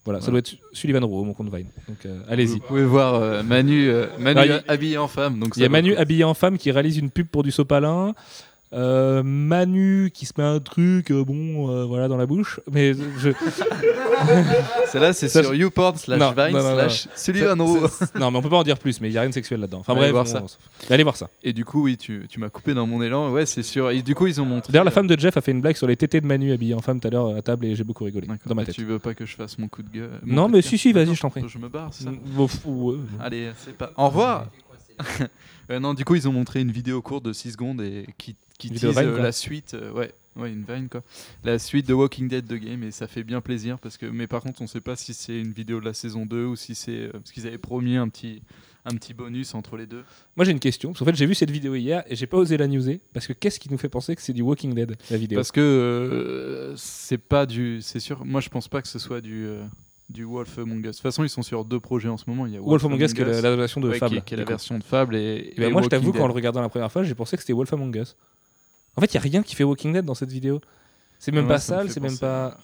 [0.04, 0.40] Voilà, ça Voilà.
[0.42, 1.66] doit être Sullivan Rowe, mon compte Vine.
[1.88, 2.54] Donc euh, allez-y.
[2.58, 5.42] Vous pouvez voir euh, Manu, euh, y habillé en femme.
[5.56, 8.14] Il y a ça Manu habillé en femme qui réalise une pub pour du sopalin.
[8.72, 12.60] Euh, Manu qui se met un truc, euh, bon, euh, voilà, dans la bouche.
[12.70, 13.30] Mais je,
[14.86, 18.48] Celle-là, c'est sur YouPorn slash Non, Vine non, non, slash Sullivan non, mais on peut
[18.48, 19.80] pas en dire plus, mais il y a rien de sexuel là-dedans.
[19.80, 20.42] Enfin Allez bref, voir ça.
[20.88, 21.30] allez voir ça.
[21.42, 23.32] Et du coup, oui, tu, tu m'as coupé dans mon élan.
[23.32, 23.90] Ouais, c'est sûr.
[23.90, 24.72] Et du coup, ils ont montré.
[24.72, 26.74] D'ailleurs, la femme de Jeff a fait une blague sur les tétés de Manu habillé
[26.74, 28.74] en femme tout à l'heure à table et j'ai beaucoup rigolé dans ma Mais tête.
[28.76, 31.14] Tu veux pas que je fasse mon coup de gueule Non, mais si, si, vas-y,
[31.14, 31.42] je t'en prie.
[31.48, 32.96] Je me barre, ça ouais.
[33.20, 33.90] Allez, c'est pas.
[33.96, 34.46] Au revoir
[35.70, 38.34] Euh, Non, du coup, ils ont montré une vidéo courte de 6 secondes et qui,
[38.68, 39.74] qui tease Vine, euh, la suite.
[39.74, 41.02] euh, ouais, ouais, une Vine quoi.
[41.44, 44.06] La suite de Walking Dead de game et ça fait bien plaisir parce que.
[44.06, 46.56] Mais par contre, on sait pas si c'est une vidéo de la saison 2 ou
[46.56, 46.92] si c'est.
[46.92, 48.42] euh, parce qu'ils avaient promis un petit,
[48.84, 50.02] un petit bonus entre les deux.
[50.36, 52.36] Moi j'ai une question, parce qu'en fait j'ai vu cette vidéo hier et j'ai pas
[52.38, 54.96] osé la newser, parce que qu'est-ce qui nous fait penser que c'est du Walking Dead,
[55.10, 55.36] la vidéo?
[55.38, 57.80] Parce que euh, c'est pas du.
[57.82, 58.24] C'est sûr.
[58.24, 59.44] Moi, je pense pas que ce soit du.
[59.46, 59.62] euh,
[60.08, 60.82] du Wolf Among Us.
[60.86, 62.44] De toute façon, ils sont sur deux projets en ce moment.
[62.44, 64.16] Il y a Wolf Among Us, qui est la- l'adaptation de ouais, qui Fable.
[64.16, 64.50] est- qui est la du coup.
[64.54, 65.52] version de Fable et.
[65.56, 66.26] Et ben moi je t'avoue, qu'en Dead.
[66.28, 68.16] le regardant la première fois, j'ai pensé que c'était Wolf Among Us.
[69.00, 70.60] En fait, il y a rien qui fait Walking Dead dans cette vidéo.
[71.18, 72.58] C'est même Ouais, pas sale, c'est même pas.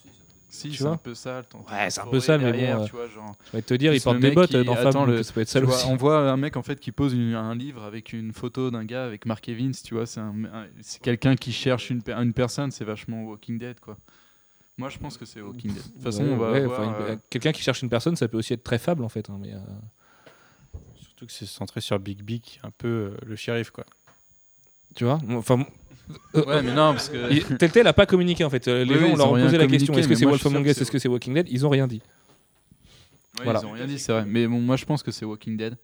[0.51, 1.45] Si, Tu c'est vois un peu sale.
[1.71, 3.35] Ouais, c'est un peu sale, mais bon, derrière, euh, tu vois, genre.
[3.47, 5.49] Je vais te dire, portent le des bottes qui- dans Fable, le- ça peut être
[5.49, 5.87] sale vois, aussi.
[5.87, 8.85] on voit un mec en fait qui pose une- un livre avec une photo d'un
[8.85, 12.13] gars avec Mark Evans, tu vois, c'est un- un- c'est quelqu'un qui cherche une, per-
[12.13, 13.97] une personne, c'est vachement Walking Dead quoi.
[14.79, 15.83] Moi je pense que c'est Walking Dead.
[15.83, 17.89] De toute façon, Ouais, on va ouais, voir, enfin, une- euh, Quelqu'un qui cherche une
[17.91, 19.29] personne, ça peut aussi être très fable en fait.
[19.31, 19.59] hein, mais, euh,
[21.01, 23.85] Surtout que c'est centré sur Big Big, qui est un peu euh, le shérif, quoi.
[24.95, 25.65] Tu vois Enfin,
[26.35, 27.55] Ouais, mais non, parce que.
[27.57, 28.69] Telltale a pas communiqué en fait.
[28.69, 30.67] Euh, Les Oui, gens on leur ont posé la question est-ce que c'est Wolf Among
[30.67, 31.47] Us Est-ce que c'est Walking Dead?
[31.51, 32.01] Ils ont rien dit.
[33.39, 33.61] Ouais, Voilà.
[33.63, 34.25] Ils ont rien dit, c'est vrai.
[34.27, 35.77] Mais bon, moi je pense que c'est Walking Dead.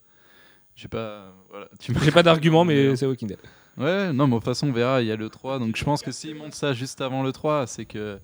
[0.76, 1.34] J'ai pas.
[1.50, 1.68] Voilà.
[1.80, 3.38] J'ai pas d'argument, mais Mais- c'est Walking Dead.
[3.76, 5.00] Ouais, non, mais de toute façon, on verra.
[5.02, 5.58] Il y a le 3.
[5.58, 8.18] Donc je pense que s'ils montent ça juste avant le 3, c'est que.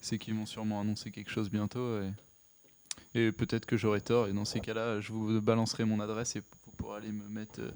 [0.00, 2.00] C'est qu'ils vont sûrement annoncer quelque chose bientôt.
[3.14, 4.28] Et, et peut-être que j'aurai tort.
[4.28, 7.60] Et dans ces cas-là, je vous balancerai mon adresse et vous pourrez aller me mettre.
[7.60, 7.70] euh,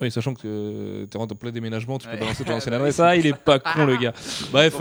[0.00, 2.20] Oui, sachant que t'es en plein déménagement, tu peux Ouais.
[2.20, 2.98] balancer ton ancienne adresse.
[3.00, 4.12] Ah, il est pas con le gars.
[4.52, 4.76] Bref.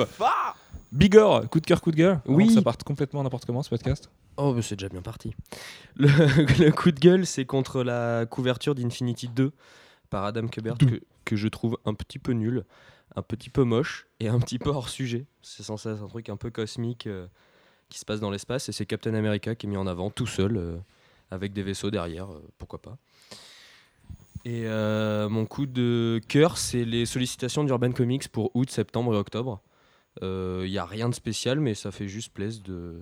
[0.91, 2.19] Bigor, coup de cœur, coup de gueule.
[2.27, 2.53] Oui.
[2.53, 4.09] Ça parte complètement n'importe comment ce podcast.
[4.37, 5.33] Oh, c'est déjà bien parti.
[5.95, 6.07] Le,
[6.63, 9.51] le coup de gueule, c'est contre la couverture d'Infinity 2
[10.09, 12.63] par Adam Kubert que, que je trouve un petit peu nul,
[13.15, 15.25] un petit peu moche et un petit peu hors sujet.
[15.41, 17.25] C'est censé être un truc un peu cosmique euh,
[17.89, 20.27] qui se passe dans l'espace et c'est Captain America qui est mis en avant tout
[20.27, 20.77] seul euh,
[21.31, 22.97] avec des vaisseaux derrière, euh, pourquoi pas.
[24.45, 29.17] Et euh, mon coup de cœur, c'est les sollicitations d'Urban Comics pour août, septembre et
[29.17, 29.61] octobre.
[30.21, 33.01] Il n'y a rien de spécial, mais ça fait juste plaisir de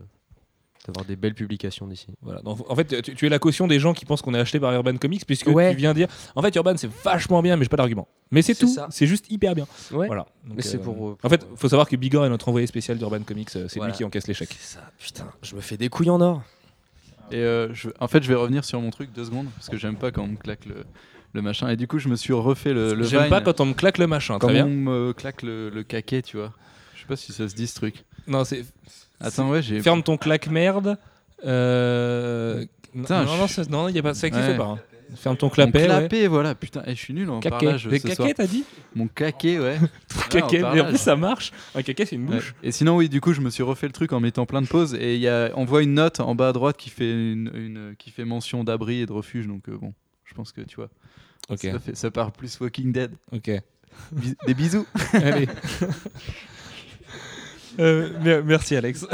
[0.87, 2.07] d'avoir des belles publications d'ici.
[2.23, 2.41] Voilà.
[2.41, 4.59] Donc, en fait, tu, tu es la caution des gens qui pensent qu'on est acheté
[4.59, 5.69] par Urban Comics, puisque Ouais.
[5.69, 8.07] tu viens dire en fait, Urban c'est vachement bien, mais j'ai pas d'argument.
[8.31, 8.87] Mais c'est tout, ça.
[8.89, 9.67] c'est juste hyper bien.
[9.91, 10.07] Ouais.
[10.07, 10.25] Voilà.
[10.43, 12.65] Donc, Mais c'est euh, pour, euh, En fait, faut savoir que Bigor est notre envoyé
[12.65, 13.91] spécial d'Urban Comics, euh, c'est Voilà.
[13.91, 14.55] lui qui encaisse les chèques.
[14.59, 16.41] C'est ça, putain, je me fais des couilles en or.
[17.29, 19.77] Et euh, je- en fait, je vais revenir sur mon truc deux secondes parce que
[19.77, 20.83] j'aime pas quand on me claque le,
[21.33, 21.69] le machin.
[21.69, 23.97] Et du coup, je me suis refait le, le J'aime pas quand on me claque
[23.97, 24.65] le machin, Quand très bien.
[24.65, 26.53] on me claque le, le caquet, tu vois.
[26.95, 28.03] Je sais pas si ça se dit ce truc.
[28.27, 28.65] Non, c'est.
[29.19, 29.81] Attends, ouais, j'ai.
[29.81, 30.97] Ferme ton claque merde.
[31.45, 32.65] Euh...
[32.93, 34.57] Putain, non, je- non, ça, non, y a pas, ça existe Ouais.
[34.57, 34.63] pas.
[34.65, 34.79] hein.
[35.15, 35.79] Ferme ton clapet.
[35.79, 35.85] ouais.
[35.85, 36.55] clapet, voilà.
[36.55, 37.49] Putain, et je suis nul en Caquet.
[37.65, 38.29] parlage Des ce caquets, soir.
[38.35, 38.63] t'as dit
[38.95, 39.77] Mon caquet, ouais.
[40.29, 41.51] Caquet, en mais en plus ça marche.
[41.75, 42.35] Un caquet, c'est une Ouais.
[42.37, 42.55] bouche.
[42.63, 44.67] Et sinon, oui, du coup, je me suis refait le truc en mettant plein de
[44.67, 44.93] pauses.
[44.93, 47.51] Et il y a, on voit une note en bas à droite qui fait, une,
[47.53, 49.47] une- qui fait mention d'abri et de refuge.
[49.47, 50.89] Donc, euh, bon, je pense que tu vois.
[51.51, 53.11] Ok, Ça, fait, ça part plus Walking Dead.
[53.31, 53.51] ok.
[54.11, 54.85] Bis- des bisous.
[55.13, 55.47] Allez.
[57.79, 59.05] Euh, mer- merci Alex.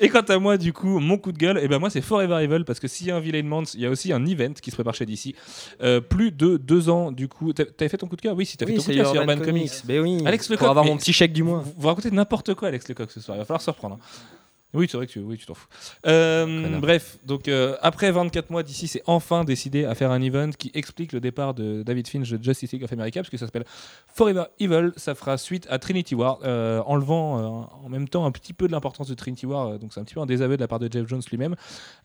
[0.00, 2.42] Et quant à moi, du coup, mon coup de gueule, et ben moi c'est Forever
[2.42, 4.52] Evil parce que s'il y a un Villain Month, il y a aussi un event
[4.54, 5.34] qui se prépare chez DC.
[5.80, 7.52] Euh, plus de deux ans, du coup.
[7.52, 8.34] T'as- T'avais fait ton coup de cœur?
[8.34, 9.68] Oui, si t'as fait ton coup de cœur sur Urban Urban Comics.
[9.68, 9.84] Comics.
[9.86, 10.22] Mais oui.
[10.26, 11.60] Alex Lecoq, Pour avoir mon petit chèque du mois.
[11.60, 13.36] Vous, vous racontez n'importe quoi, Alex Lecoq, ce soir.
[13.36, 13.98] Il va falloir se reprendre.
[14.00, 14.26] hein.
[14.74, 15.66] Oui, c'est vrai que tu oui, t'en fous.
[16.06, 20.48] Euh, bref, donc euh, après 24 mois d'ici, c'est enfin décidé à faire un event
[20.50, 23.44] qui explique le départ de David Finch de Justice League of America, parce que ça
[23.44, 23.66] s'appelle
[24.14, 24.92] Forever Evil.
[24.96, 28.72] Ça fera suite à Trinity War, euh, enlevant en même temps un petit peu de
[28.72, 29.78] l'importance de Trinity War.
[29.78, 31.54] donc c'est un petit peu un désaveu de la part de Jeff Jones lui-même.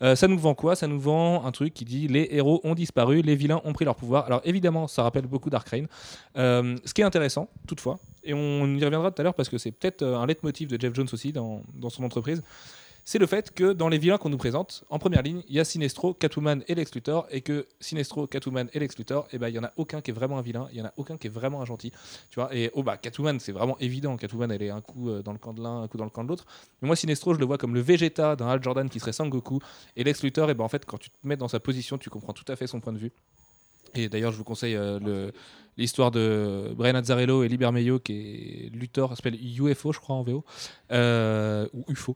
[0.01, 0.75] Ça nous vend quoi?
[0.75, 3.85] Ça nous vend un truc qui dit les héros ont disparu, les vilains ont pris
[3.85, 4.25] leur pouvoir.
[4.25, 5.87] Alors évidemment, ça rappelle beaucoup Dark Reign.
[6.35, 9.71] Ce qui est intéressant, toutefois, et on y reviendra tout à l'heure parce que c'est
[9.71, 12.43] peut-être euh, un leitmotiv de Jeff Jones aussi dans, son entreprise,
[13.05, 15.61] c'est le fait que dans les vilains qu'on nous présente, en première ligne, il y
[15.61, 19.47] a Sinestro, Catwoman et Lex Luthor, et que Sinestro, Catwoman et Lex Luthor, eh ben,
[19.47, 21.15] il y en a aucun qui est vraiment un vilain, il y en a aucun
[21.15, 21.93] qui est vraiment un gentil.
[22.29, 24.17] Tu vois et oh bah Catwoman, c'est vraiment évident.
[24.17, 26.09] Catwoman, elle est un coup euh, dans le camp de l'un, un coup dans le
[26.09, 26.45] camp de l'autre.
[26.81, 29.59] Mais moi, Sinestro, je le vois comme le Vegeta d'un Hal Jordan qui serait Sangoku,
[29.95, 32.09] et Lex Luthor, et ben en fait, quand tu te mets dans sa position, tu
[32.09, 33.13] comprends tout à fait son point de vue.
[33.95, 35.31] Et d'ailleurs, je vous conseille euh,
[35.77, 40.23] l'histoire de Brian Azzarello et Liber Meio, qui est Luthor, s'appelle UFO, je crois, en
[40.23, 40.43] VO,
[40.91, 42.15] euh, ou UFO,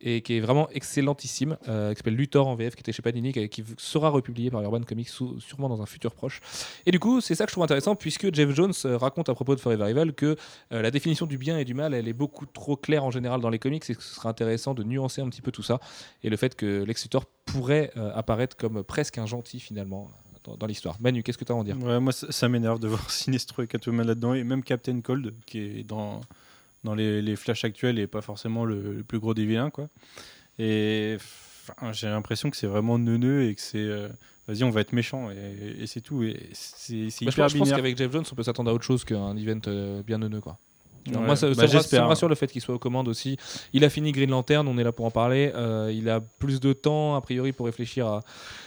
[0.00, 3.32] et qui est vraiment excellentissime, euh, qui s'appelle Luthor en VF, qui était chez Panini,
[3.32, 6.40] qui, qui sera republié par Urban Comics sûrement dans un futur proche.
[6.86, 9.54] Et du coup, c'est ça que je trouve intéressant, puisque Jeff Jones raconte à propos
[9.54, 10.36] de Forever Evil que
[10.70, 13.50] la définition du bien et du mal, elle est beaucoup trop claire en général dans
[13.50, 15.80] les comics, et que ce serait intéressant de nuancer un petit peu tout ça,
[16.22, 20.10] et le fait que Lex Luthor pourrait apparaître comme presque un gentil finalement
[20.44, 20.96] dans, dans l'histoire.
[21.00, 21.76] Manu, qu'est-ce que tu as à en dire?
[21.82, 25.34] Ouais, moi, ça, ça m'énerve de voir Sinestro et Catwoman là-dedans, et même Captain Cold,
[25.46, 26.20] qui est dans,
[26.84, 29.70] dans les, les flashs actuels et pas forcément le, le plus gros des vilains.
[29.70, 29.88] Quoi.
[30.58, 31.16] Et
[31.92, 33.78] j'ai l'impression que c'est vraiment neuneux et que c'est.
[33.78, 34.08] euh,
[34.48, 36.24] Vas-y, on va être méchant et, et c'est tout.
[36.24, 39.36] Et c'est Bah, je, pense- qu'avec Jeff Jones, on peut s'attendre à autre chose qu'un
[39.36, 40.40] event euh, bien neuneux.
[40.40, 40.58] Quoi.
[41.08, 42.02] Ouais, Moi, ça, bah, ça me rassure- ça j'espère.
[42.04, 43.36] me rassure le fait qu'il soit aux commandes aussi.
[43.72, 45.50] Il a fini Green Lantern, on est là pour en parler.
[45.54, 48.20] Euh, il a plus de temps, a priori, pour réfléchir à,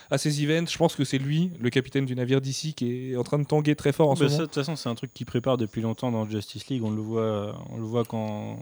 [0.09, 0.65] à ces events.
[0.67, 3.45] Je pense que c'est lui, le capitaine du navire d'ici, qui est en train de
[3.45, 4.41] tanguer très fort en ce Bah, ça, moment.
[4.41, 6.83] de toute façon, c'est un truc qu'il prépare depuis longtemps dans Justice League.
[6.83, 8.57] On le voit, on le voit quand.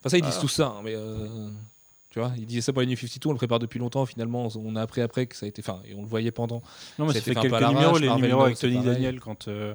[0.00, 0.40] Enfin, ça, ils disent Ah.
[0.40, 0.94] tout ça, hein, mais.
[0.94, 1.48] euh,
[2.10, 4.04] Tu vois, ils disaient ça pour les New 52, on le prépare depuis longtemps.
[4.04, 5.62] Finalement, on a appris après que ça a été.
[5.64, 6.62] Enfin, et on le voyait pendant.
[6.98, 8.90] Non, mais Ça ça fait fait un peu quelques numéros, les numéros avec Tony pareil.
[8.92, 9.72] Daniel quand euh,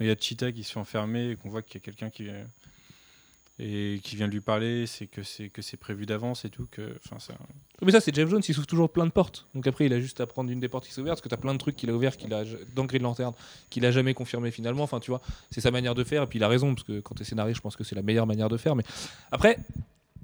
[0.00, 2.10] il y a Cheetah qui se fait enfermer et qu'on voit qu'il y a quelqu'un
[2.10, 2.28] qui
[3.62, 6.96] et qui vient lui parler, c'est que c'est que c'est prévu d'avance et tout que
[7.04, 7.34] ça.
[7.82, 9.46] Mais ça, c'est Jeff Jones, il s'ouvre toujours plein de portes.
[9.54, 11.28] Donc après, il a juste à prendre une des portes qui s'est ouverte, parce que
[11.28, 13.34] tu as plein de trucs qu'il a ouverts qu'il a dans Green Lantern,
[13.68, 14.82] qu'il a jamais confirmé finalement.
[14.82, 16.22] Enfin, tu vois, c'est sa manière de faire.
[16.22, 17.94] Et puis il a raison, parce que quand tu es scénariste, je pense que c'est
[17.94, 18.74] la meilleure manière de faire.
[18.74, 18.84] Mais
[19.30, 19.58] après,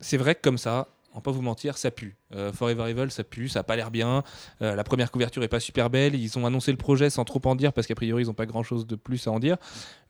[0.01, 2.15] c'est vrai que comme ça, on va pas vous mentir, ça pue.
[2.35, 4.23] Euh, Forever Evil, ça pue, ça a pas l'air bien.
[4.61, 6.15] Euh, la première couverture est pas super belle.
[6.15, 8.45] Ils ont annoncé le projet sans trop en dire, parce qu'a priori, ils ont pas
[8.45, 9.57] grand chose de plus à en dire.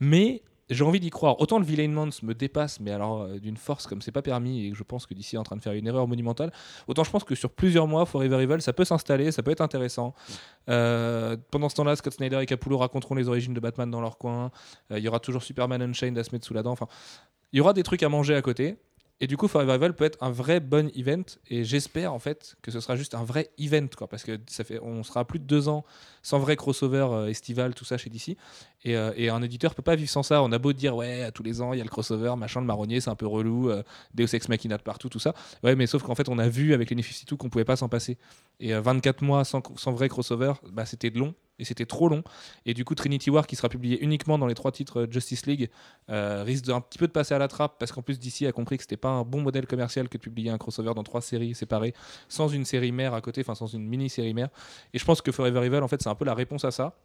[0.01, 1.41] Mais j'ai envie d'y croire.
[1.41, 4.67] Autant le Villain Month me dépasse, mais alors euh, d'une force comme c'est pas permis,
[4.67, 6.51] et je pense que d'ici est en train de faire une erreur monumentale.
[6.89, 9.61] Autant je pense que sur plusieurs mois, Forever Evil, ça peut s'installer, ça peut être
[9.61, 10.13] intéressant.
[10.67, 14.51] Pendant ce temps-là, Scott Snyder et Capullo raconteront les origines de Batman dans leur coin.
[14.91, 16.73] Il y aura toujours Superman Unchained à se mettre sous la dent.
[16.73, 16.89] Enfin,
[17.53, 18.77] il y aura des trucs à manger à côté.
[19.21, 21.25] Et du coup, Evil peut être un vrai bon event.
[21.49, 24.63] Et j'espère en fait que ce sera juste un vrai event, quoi, parce que ça
[24.63, 25.85] fait, on sera plus de deux ans
[26.23, 28.37] sans vrai crossover euh, estival, tout ça chez DC.
[28.85, 30.43] Et, euh, et un éditeur peut pas vivre sans ça.
[30.43, 32.61] On a beau dire ouais, à tous les ans il y a le crossover, machin,
[32.61, 33.83] le marronnier, c'est un peu relou, euh,
[34.15, 35.35] Deus Ex Machina de partout, tout ça.
[35.63, 37.89] Ouais, mais sauf qu'en fait, on a vu avec les tout qu'on pouvait pas s'en
[37.89, 38.19] passer.
[38.61, 42.23] Et euh, 24 mois sans, sans vrai crossover, bah, c'était long et c'était trop long.
[42.65, 45.47] Et du coup, Trinity War, qui sera publié uniquement dans les trois titres euh, Justice
[45.47, 45.71] League,
[46.11, 48.53] euh, risque d'un petit peu de passer à la trappe parce qu'en plus DC a
[48.53, 51.21] compris que c'était pas un bon modèle commercial que de publier un crossover dans trois
[51.21, 51.95] séries séparées
[52.29, 54.49] sans une série mère à côté, enfin sans une mini série mère.
[54.93, 56.97] Et je pense que Forever Evil, en fait, c'est un peu la réponse à ça.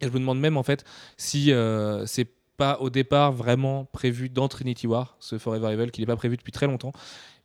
[0.00, 0.84] Et je me demande même en fait
[1.16, 6.02] si euh, c'est pas au départ vraiment prévu dans Trinity War, ce Forever Evil, qu'il
[6.02, 6.92] n'est pas prévu depuis très longtemps,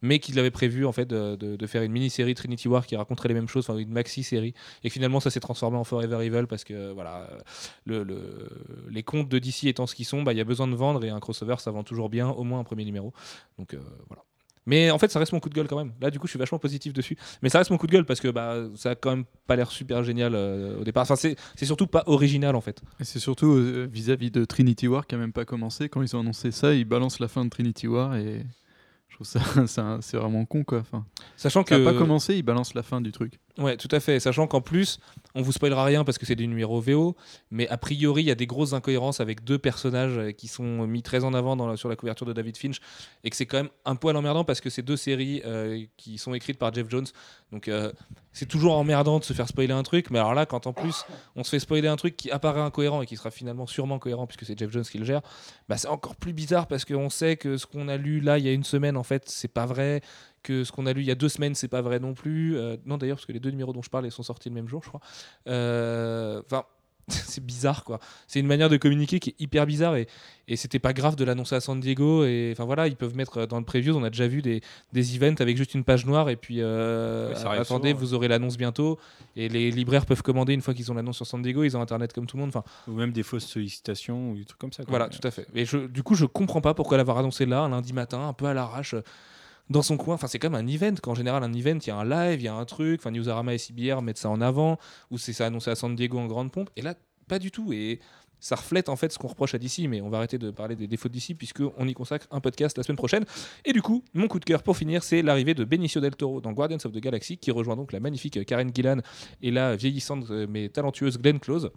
[0.04, 3.34] mais qu'il avait prévu en fait de, faire une mini-série Trinity War qui raconterait les
[3.34, 6.92] mêmes choses, enfin une maxi-série, et finalement ça s'est transformé en Forever Evil parce que
[6.92, 7.40] voilà, euh,
[7.86, 8.50] le, le-
[8.92, 11.04] les comptes de DC étant ce qu'ils sont, bah, il y a besoin de vendre
[11.04, 13.14] et un crossover ça vend toujours bien, au moins un premier numéro.
[13.58, 14.24] Donc euh, voilà.
[14.66, 15.92] Mais en fait, ça reste mon coup de gueule quand même.
[16.00, 17.18] Là, du coup, je suis vachement positif dessus.
[17.42, 19.58] Mais ça reste mon coup de gueule parce que bah, ça a quand même pas
[19.58, 21.02] l'air super génial euh, au départ.
[21.04, 22.82] Enfin, c'est surtout pas original en fait.
[23.00, 25.90] Et c'est surtout euh, vis-à-vis de Trinity War qui a même pas commencé.
[25.90, 28.46] Quand ils ont annoncé ça, ils balancent la fin de Trinity War et
[29.14, 30.80] je trouve ça c'est vraiment con quoi.
[30.80, 31.06] Enfin,
[31.38, 33.40] Sachant ça que a pas commencé, ils balancent la fin du truc.
[33.60, 34.20] Ouais, tout à fait.
[34.20, 35.00] Sachant qu'en plus,
[35.36, 37.16] on vous spoilera rien parce que c'est des numéros VO,
[37.52, 40.88] mais a priori, il y a des grosses incohérences avec deux personnages euh, qui sont
[40.88, 42.80] mis très en avant sur la couverture de David Finch
[43.24, 46.18] et que c'est quand même un poil emmerdant parce que c'est deux séries euh, qui
[46.18, 47.06] sont écrites par Jeff Jones.
[47.52, 47.92] Donc euh,
[48.32, 51.06] c'est toujours emmerdant de se faire spoiler un truc, mais alors là, quand en plus
[51.36, 54.26] on se fait spoiler un truc qui apparaît incohérent et qui sera finalement sûrement cohérent
[54.26, 55.22] puisque c'est Jeff Jones qui le gère,
[55.70, 58.46] bah, c'est encore plus bizarre parce qu'on sait que ce qu'on a lu là il
[58.46, 60.02] y a une semaine, en fait, c'est pas vrai
[60.44, 62.58] que ce qu'on a lu il y a deux semaines, c'est pas vrai non plus.
[62.58, 64.56] Euh, non, d'ailleurs, parce que les deux numéros dont je parle, ils sont sortis le
[64.56, 65.02] même jour, je crois.
[65.48, 66.66] Euh, Enfin,
[67.10, 68.00] c'est bizarre, quoi.
[68.28, 70.08] C'est une manière de communiquer qui est hyper bizarre et,
[70.48, 72.24] et c'était pas grave de l'annoncer à San Diego.
[72.24, 74.62] Et enfin voilà, ils peuvent mettre dans le preview, on a déjà vu des,
[74.94, 77.94] des events avec juste une page noire et puis euh, arrive attendez, souvent, ouais.
[77.94, 79.00] vous aurez l'annonce bientôt.
[79.36, 81.82] Et les libraires peuvent commander une fois qu'ils ont l'annonce sur San Diego, ils ont
[81.82, 82.54] internet comme tout le monde.
[82.56, 84.84] Enfin, Ou même des fausses sollicitations ou des trucs comme ça.
[84.84, 84.92] quoi.
[84.92, 85.46] voilà, tout à fait.
[85.56, 88.34] Et je, du coup, je comprends pas pourquoi l'avoir annoncé là, un lundi matin, un
[88.34, 88.96] peu à l'arrache,
[89.70, 90.16] dans son coin.
[90.16, 90.96] Enfin, c'est quand même un event.
[91.02, 93.00] Qu'en général, un event, il y a un live, il y a un truc.
[93.00, 94.78] Enfin, Newsarama et CBR mettent ça en avant,
[95.12, 96.70] ou c'est ça annoncé à San Diego en grande pompe.
[96.76, 96.96] Et là,
[97.28, 97.74] pas du tout.
[97.74, 98.00] Et
[98.44, 100.76] ça reflète en fait ce qu'on reproche à DC, mais on va arrêter de parler
[100.76, 103.24] des défauts de DC puisqu'on y consacre un podcast la semaine prochaine.
[103.64, 106.42] Et du coup, mon coup de cœur pour finir, c'est l'arrivée de Benicio del Toro
[106.42, 108.98] dans Guardians of the Galaxy, qui rejoint donc la magnifique Karen Gillan
[109.42, 111.72] et la vieillissante euh, mais talentueuse Glenn Close.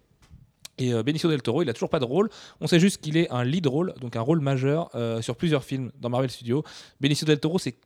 [0.78, 2.28] Et euh, Benicio del Toro, il a toujours pas de rôle.
[2.60, 5.64] On sait juste qu'il est un lead role, donc un rôle majeur euh, sur plusieurs
[5.64, 6.64] films dans Marvel Studios.
[7.00, 7.76] Benicio del Toro, c'est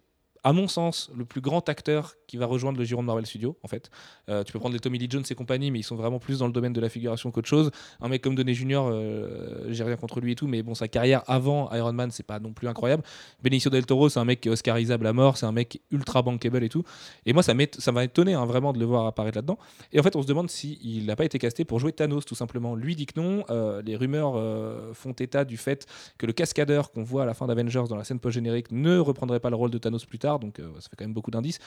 [0.45, 3.59] à mon sens, le plus grand acteur qui va rejoindre le giron de Marvel Studios,
[3.63, 3.91] en fait.
[4.29, 6.39] Euh, tu peux prendre les Tommy Lee Jones et compagnie, mais ils sont vraiment plus
[6.39, 7.71] dans le domaine de la figuration qu'autre chose.
[8.01, 10.89] Un mec comme Downey Jr., euh, j'ai rien contre lui et tout, mais bon, sa
[10.89, 13.03] carrière avant Iron Man, c'est pas non plus incroyable.
[13.43, 16.69] Benicio del Toro, c'est un mec oscarisable à mort, c'est un mec ultra bankable et
[16.69, 16.85] tout.
[17.27, 17.53] Et moi, ça
[17.93, 19.59] m'a étonné hein, vraiment de le voir apparaître là-dedans.
[19.93, 22.37] Et en fait, on se demande s'il n'a pas été casté pour jouer Thanos, tout
[22.37, 22.77] simplement.
[22.77, 23.45] Lui dit que non.
[23.51, 24.41] Euh, les rumeurs
[24.95, 28.05] font état du fait que le cascadeur qu'on voit à la fin d'Avengers dans la
[28.05, 30.30] scène post-générique ne reprendrait pas le rôle de Thanos plus tard.
[30.39, 31.59] Donc, euh, ça fait quand même beaucoup d'indices.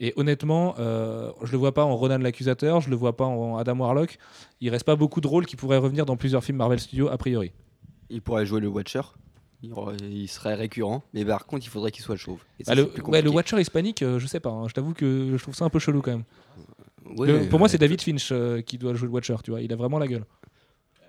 [0.00, 3.56] Et honnêtement, euh, je le vois pas en Ronan l'accusateur, je le vois pas en
[3.56, 4.18] Adam Warlock.
[4.60, 7.16] Il reste pas beaucoup de rôles qui pourraient revenir dans plusieurs films Marvel Studios, a
[7.18, 7.52] priori.
[8.10, 9.02] Il pourrait jouer le Watcher.
[9.62, 11.04] Il, serait récurrent.
[11.14, 12.40] Mais par contre, il faudrait qu'il soit chauve.
[12.58, 13.28] Et ça, Ah, le, ouais.
[13.28, 14.50] Watcher hispanique, euh, je sais pas.
[14.50, 14.66] hein.
[14.68, 16.24] je t'avoue que je trouve ça un peu chelou quand même.
[17.16, 18.32] Ouais, Le- pour moi, c'est David Finch
[18.66, 19.60] qui doit jouer le Watcher, tu vois.
[19.60, 20.24] Il a vraiment la gueule.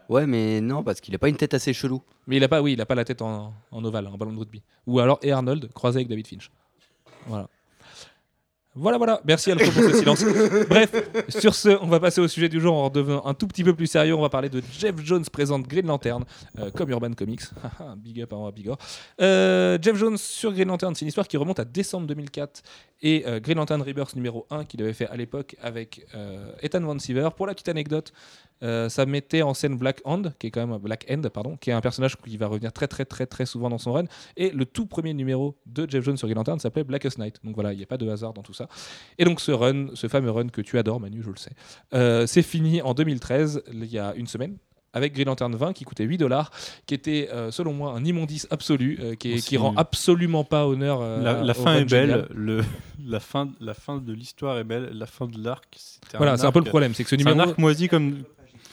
[0.10, 2.02] Ouais, mais non, parce qu'il a pas une tête assez chelou.
[2.28, 4.34] Mais il a pas, oui, il a pas la tête en, en ovale, un ballon
[4.34, 4.62] de rugby.
[4.86, 6.52] Ou alors et Arnold croisé avec David Finch.
[7.28, 7.48] Voilà.
[8.76, 9.22] Voilà, voilà.
[9.24, 10.26] Merci Alpha pour ce silence.
[10.70, 10.92] Bref,
[11.30, 13.76] sur ce, on va passer au sujet du jour en redevenant un tout petit peu
[13.76, 14.16] plus sérieux.
[14.16, 16.26] On va parler de Jeff Jones présente Green Lantern,
[16.58, 17.44] euh, comme Urban Comics.
[17.62, 18.80] Haha, Big up à Bigor.
[19.22, 22.64] Euh, Jeff Jones sur Green Lantern, c'est une histoire qui remonte à décembre 2004
[23.04, 26.08] et euh, Green Lantern Rebirth numéro 1 qu'il avait fait à l'époque avec
[26.64, 27.30] Ethan Van Siever.
[27.38, 28.12] Pour la petite anecdote,
[28.64, 31.70] euh, ça mettait en scène Black Hand, qui est quand même Black End, pardon, qui
[31.70, 34.06] est un personnage qui va revenir très très très très souvent dans son run.
[34.38, 37.36] Et le tout premier numéro de Jeff Jones sur Green Lantern s'appelait Blackest Night.
[37.44, 38.68] Donc voilà, il n'y a pas de hasard dans tout ça.
[39.20, 41.52] Et donc ce run, ce fameux run que tu adores, Manu, je le sais,
[41.94, 44.58] euh, c'est fini en 2013, il y a une semaine.
[44.96, 46.52] Avec Green Lantern 20 qui coûtait 8 dollars,
[46.86, 50.68] qui était euh, selon moi un immondice absolu, euh, qui, est- qui rend absolument pas
[50.68, 51.00] honneur.
[51.02, 52.62] euh, La, la fin est belle, le,
[53.04, 55.66] la, fin, la fin de l'histoire est belle, la fin de l'arc,
[56.16, 57.36] Voilà, c'est un peu le problème, c'est que ce numéro.
[57.36, 58.24] un arc moisi comme.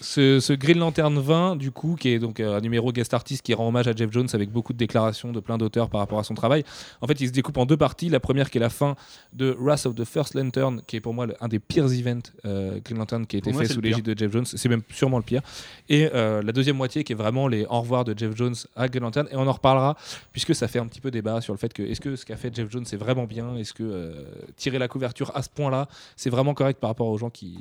[0.01, 3.43] Ce, ce Green Lantern 20, du coup, qui est donc euh, un numéro guest artist
[3.43, 6.19] qui rend hommage à Jeff Jones avec beaucoup de déclarations de plein d'auteurs par rapport
[6.19, 6.65] à son travail.
[7.01, 8.09] En fait, il se découpe en deux parties.
[8.09, 8.97] La première qui est la fin
[9.33, 12.31] de Wrath of the First Lantern, qui est pour moi le- un des pires events
[12.47, 14.47] euh, Green Lantern qui a été Pour fait sous l'égide de Jeff Jones.
[14.47, 15.43] C'est même sûrement le pire.
[15.89, 18.89] Et euh, la deuxième moitié qui est vraiment les au revoir de Jeff Jones à
[18.89, 19.29] Green Lantern.
[19.31, 19.97] Et on en reparlera
[20.33, 22.37] puisque ça fait un petit peu débat sur le fait que est-ce que ce qu'a
[22.37, 23.55] fait Jeff Jones c'est vraiment bien?
[23.57, 24.25] Est-ce que euh,
[24.57, 27.59] tirer la couverture à ce point-là, c'est vraiment correct par rapport aux gens qui,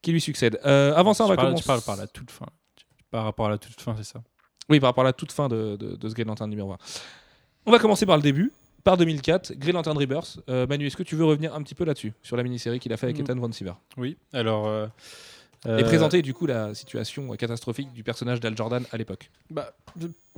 [0.00, 0.58] qui lui succèdent?
[0.64, 1.62] Avant ça, on va commencer.
[1.82, 2.46] Par la toute fin.
[3.10, 4.22] Par rapport à la toute fin, c'est ça.
[4.68, 6.78] Oui, par rapport à la toute fin de, de, de ce Green Lantern numéro 1.
[7.66, 8.52] On va commencer par le début,
[8.84, 10.38] par 2004, Green Lantern Rebirth.
[10.48, 12.92] Euh, Manu, est-ce que tu veux revenir un petit peu là-dessus, sur la mini-série qu'il
[12.92, 13.22] a fait avec Mm.
[13.22, 14.66] Ethan Von Siever Oui, alors.
[14.66, 14.86] euh,
[15.66, 19.30] Et euh, présenter du coup la situation catastrophique du personnage d'Al Jordan à l'époque.
[19.50, 19.72] Bah,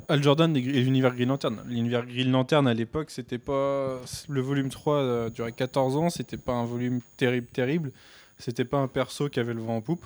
[0.09, 1.63] Al Jordan et l'univers Green Lantern.
[1.67, 4.01] L'univers Green Lantern à l'époque, c'était pas.
[4.29, 7.93] Le volume 3 euh, durait 14 ans, c'était pas un volume terrible, terrible.
[8.39, 10.05] C'était pas un perso qui avait le vent en poupe.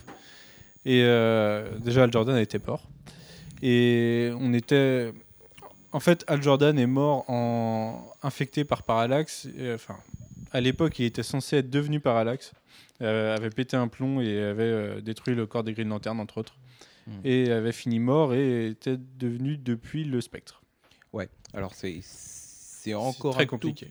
[0.89, 2.89] Et euh, déjà, Al Jordan était mort.
[3.61, 5.13] Et on était.
[5.93, 9.47] En fait, Al Jordan est mort en infecté par Parallax.
[9.59, 9.99] Et, enfin,
[10.51, 12.53] à l'époque, il était censé être devenu Parallax.
[13.03, 16.39] Euh, avait pété un plomb et avait euh, détruit le corps des Green Lantern, entre
[16.39, 16.57] autres.
[17.07, 17.13] Mm.
[17.25, 20.63] Et avait fini mort et était devenu depuis le spectre.
[21.13, 23.89] Ouais, alors c'est c'est encore très un compliqué.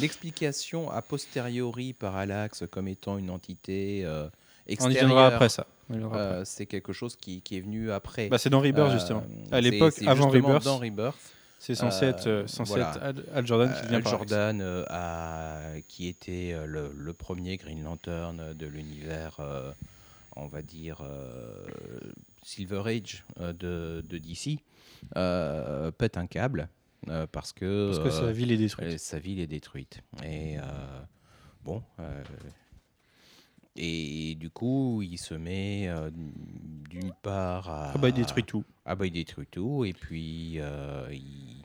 [0.00, 4.28] L'explication a posteriori par Alax comme étant une entité euh,
[4.66, 5.66] On y extérieure, viendra après ça.
[5.90, 6.34] On y viendra après.
[6.40, 8.28] euh, c'est quelque chose qui, qui est venu après.
[8.28, 9.24] Bah, c'est dans Rebirth, Euh, justement.
[9.50, 11.16] À l'époque, avant Rebirth, dans Rebirth,
[11.58, 12.90] c'est censé euh, être, euh, censé voilà.
[12.90, 14.06] être Al, Al Jordan qui euh, devient Al.
[14.06, 19.72] Jordan euh, a- qui était euh, le, le premier Green Lantern de l'univers, euh,
[20.36, 21.64] on va dire euh,
[22.42, 24.58] Silver Age euh, de, de DC,
[25.16, 26.68] euh, pète un câble
[27.08, 28.88] euh, parce que, Parce que euh, sa ville est détruite.
[28.88, 30.00] euh, sa ville est détruite.
[30.24, 30.62] Et euh,
[31.64, 31.82] bon.
[33.76, 36.10] Et du coup, il se met euh,
[36.90, 37.92] d'une part à.
[37.94, 38.64] Ah bah, il détruit tout.
[38.84, 39.84] Ah bah, il détruit tout.
[39.84, 41.62] Et puis, euh, il,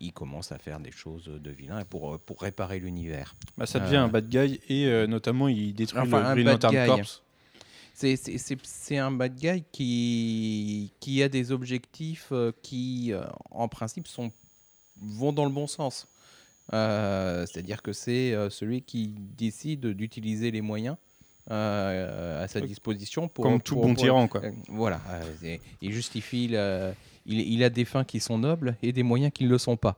[0.00, 3.34] il commence à faire des choses de vilain pour, pour réparer l'univers.
[3.58, 4.04] Bah, ça devient Euh.
[4.04, 6.86] un bad guy et notamment il détruit Enfin, le un Green Lantern.
[6.86, 7.22] Corps.
[7.94, 13.12] C'est- C'est c'est- c'est un bad guy qui, qui a des objectifs qui,
[13.50, 14.32] en principe, sont,
[14.96, 16.08] vont dans le bon sens.
[16.70, 20.96] C'est-à-dire que c'est celui qui décide d'utiliser les moyens
[21.50, 23.44] à sa disposition pour.
[23.44, 24.42] Comme tout pour- bon pour- tyran, quoi.
[24.44, 25.00] euh, Voilà.
[25.44, 26.48] euh, il justifie.
[26.48, 26.92] le-
[27.26, 29.76] il, il a des fins qui sont nobles et des moyens qui ne le sont
[29.76, 29.96] pas.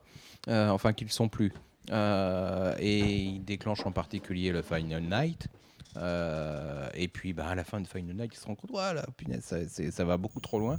[0.49, 1.53] Euh, enfin, qui ne le sont plus.
[1.91, 5.49] Euh, et il déclenche en particulier le Final Night.
[5.97, 9.07] Euh, et puis, bah, à la fin de Final Night, il se rend compte, voilà,
[9.17, 9.57] punaise, ça,
[9.91, 10.77] ça va beaucoup trop loin.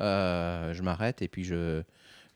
[0.00, 1.82] Euh, je m'arrête et puis je,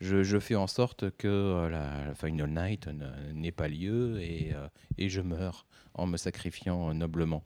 [0.01, 2.89] je, je fais en sorte que euh, la, la Final Night
[3.35, 7.43] n'ait pas lieu et, euh, et je meurs en me sacrifiant noblement.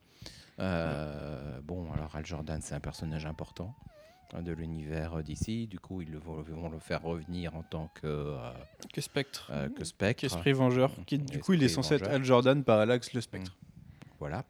[0.59, 3.75] Euh, bon, alors Al Jordan, c'est un personnage important
[4.35, 5.67] hein, de l'univers d'ici.
[5.67, 8.37] Du coup, ils le vont, vont le faire revenir en tant que, euh,
[8.93, 9.49] Que Spectre.
[9.51, 10.21] euh, que Spectre.
[10.21, 10.93] Qu'Esprit Vengeur.
[11.07, 12.09] Qui, du coup, il est Esprit censé être.
[12.11, 13.57] Al Jordan, Parallax, le Spectre.
[14.21, 14.45] Voilà.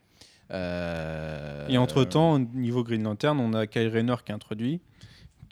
[0.50, 4.80] Euh, Et entre-temps, au niveau Green Lantern, on a Kyle Rayner qui est introduit,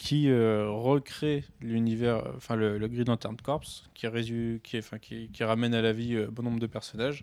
[0.00, 5.28] qui euh, recrée l'univers, enfin le, le Green Lantern Corps, qui, résu- qui, enfin, qui,
[5.28, 7.22] qui ramène à la vie euh, bon nombre de personnages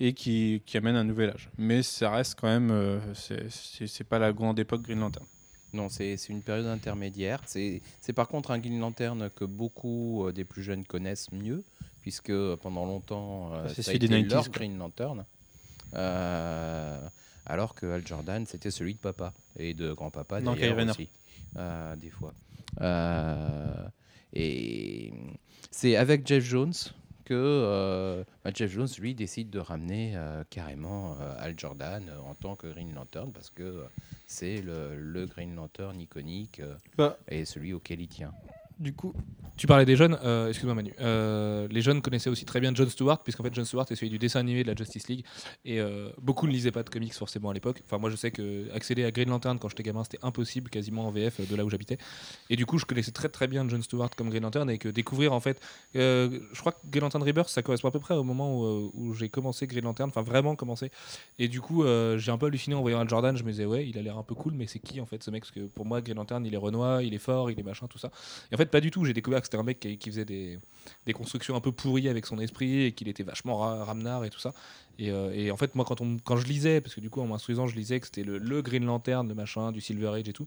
[0.00, 1.50] et qui, qui amène un nouvel âge.
[1.56, 5.24] Mais ça reste quand même, euh, c'est- pas la grande époque Green Lantern.
[5.72, 7.42] Non, c'est une période intermédiaire.
[7.46, 7.80] C'est
[8.12, 11.62] par contre un Green Lantern que beaucoup euh, des plus jeunes connaissent mieux,
[12.02, 14.48] puisque pendant longtemps, euh, C'est celui des été 90s, leur.
[14.48, 15.24] Green Lantern.
[17.50, 21.08] Alors que Al Jordan, c'était celui de papa et de grand-papa d'ailleurs aussi,
[21.54, 22.32] des fois.
[22.80, 23.88] Euh,
[24.32, 25.12] et
[25.70, 26.72] c'est avec Jeff Jones
[27.24, 32.18] que euh, bah, Jeff Jones, lui, décide de ramener euh, carrément euh, Al Jordan euh,
[32.20, 33.84] en tant que Green Lantern parce que euh,
[34.26, 37.18] c'est le, le Green Lantern iconique euh, Bah.
[37.28, 38.32] et celui auquel il tient.
[38.78, 39.12] Du coup,
[39.56, 40.94] Tu parlais des jeunes, euh, excuse-moi Manu.
[41.00, 44.08] Euh, les jeunes connaissaient aussi très bien John Stewart, puisqu'en fait John Stewart est celui
[44.08, 45.24] du dessin animé de la Justice League.
[45.64, 47.82] Et euh, beaucoup ne lisaient pas de comics forcément à l'époque.
[47.84, 51.08] Enfin, moi je sais que accéder à Green Lantern quand j'étais gamin c'était impossible quasiment
[51.08, 51.98] en VF de là où j'habitais.
[52.50, 54.88] Et du coup, je connaissais très très bien John Stewart comme Green Lantern et que
[54.88, 55.60] découvrir en fait.
[55.94, 58.60] je crois que Green Lantern Rebirth ça correspond à peu près au moment
[58.94, 60.92] où, j'ai commencé Green Lantern, enfin vraiment commencé.
[61.40, 61.84] Et du coup,
[62.16, 63.36] j'ai un peu halluciné en voyant Al Jordan.
[63.36, 65.20] Je me disais, ouais, il a l'air un peu cool, mais c'est qui en fait
[65.24, 65.42] ce mec?
[65.42, 67.88] Parce que pour moi, Green Lantern il est Renoir, il est fort, il est machin,
[67.88, 68.12] tout ça.
[68.52, 69.04] Et en fait, pas du tout.
[69.04, 70.58] J'ai découvert que c'était un mec qui, faisait des,
[71.06, 74.30] des constructions un peu pourries avec son esprit et qu'il était vachement ra- ramenard et
[74.30, 74.54] tout ça.
[74.98, 77.20] Et, euh, et en fait, moi, quand, on, quand je lisais, parce que du coup,
[77.20, 80.28] en m'instruisant, je lisais que c'était le, le Green Lantern, le machin, du Silver Age
[80.28, 80.46] et tout,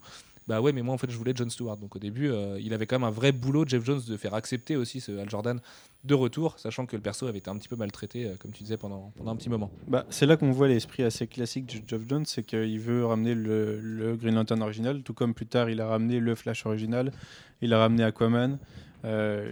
[0.52, 1.78] bah ouais, mais moi en fait je voulais John Stewart.
[1.78, 4.34] Donc au début, euh, il avait quand même un vrai boulot, Jeff Jones, de faire
[4.34, 5.62] accepter aussi ce Al Jordan
[6.04, 8.64] de retour, sachant que le perso avait été un petit peu maltraité, euh, comme tu
[8.64, 9.72] disais, pendant, pendant un petit moment.
[9.88, 13.34] Bah, c'est là qu'on voit l'esprit assez classique de Geoff Jones, c'est qu'il veut ramener
[13.34, 17.14] le, Green Lantern original, tout comme plus tard il a ramené le Flash original,
[17.62, 18.60] il a ramené Aquaman.
[19.06, 19.50] Euh,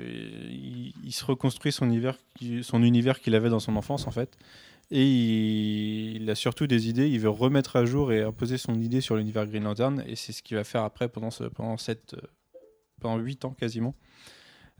[1.05, 4.37] il, se reconstruit son univers qu'il avait dans son enfance en fait.
[4.91, 9.01] Et il, a surtout des idées, il veut remettre à jour et imposer son idée
[9.01, 11.75] sur l'univers Green Lantern, et c'est ce qu'il va faire après pendant, pendant,
[12.99, 13.93] pendant 8 ans quasiment.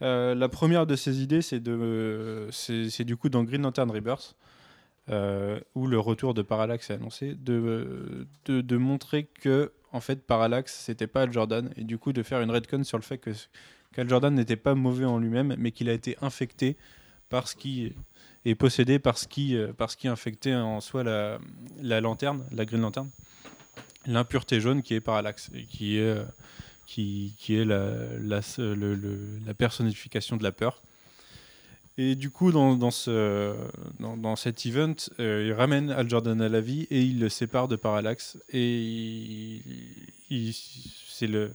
[0.01, 4.35] Euh, la première de ses idées, c'est du coup dans Green Lantern Rebirth,
[5.09, 10.25] euh, où le retour de Parallax est annoncé, de, de, de montrer que en fait
[10.25, 13.17] Parallax c'était pas Al Jordan, et du coup de faire une redcon sur le fait
[13.17, 13.31] que
[13.93, 16.77] qu'Al Jordan n'était pas mauvais en lui-même, mais qu'il a été infecté
[17.29, 17.93] par ce qui
[18.45, 21.39] est possédé par ce qui, euh, par ce qui infectait en soi la,
[21.81, 23.09] la lanterne, la Green Lantern,
[24.05, 26.23] l'impureté jaune qui est Parallax, et qui est, euh,
[26.85, 30.81] qui, qui est la, la, le- la personnification de la peur.
[31.97, 33.53] Et du coup, dans, dans, ce,
[33.99, 37.67] dans, cet event, euh, il ramène Al Jordan à la vie et il le sépare
[37.67, 38.37] de Parallax.
[38.53, 39.61] Et
[41.09, 41.51] c'est le.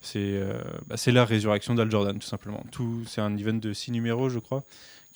[0.00, 2.64] C'est euh, bah, la résurrection d'Al Jordan, tout simplement.
[2.70, 4.62] Tout, c'est un event de 6 numéros, je crois,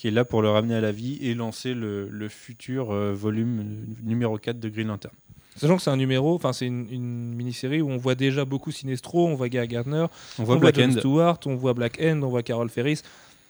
[0.03, 3.13] qui est là pour le ramener à la vie et lancer le, le futur euh,
[3.15, 5.15] volume euh, numéro 4 de Green Lantern.
[5.55, 8.73] Sachant que c'est un numéro, enfin c'est une, une mini-série où on voit déjà beaucoup
[8.73, 10.07] Sinestro, on voit Guy Gardner,
[10.39, 10.91] On on voit voit Black End.
[10.99, 13.03] Stewart, on voit Black End, on voit Carol Ferris.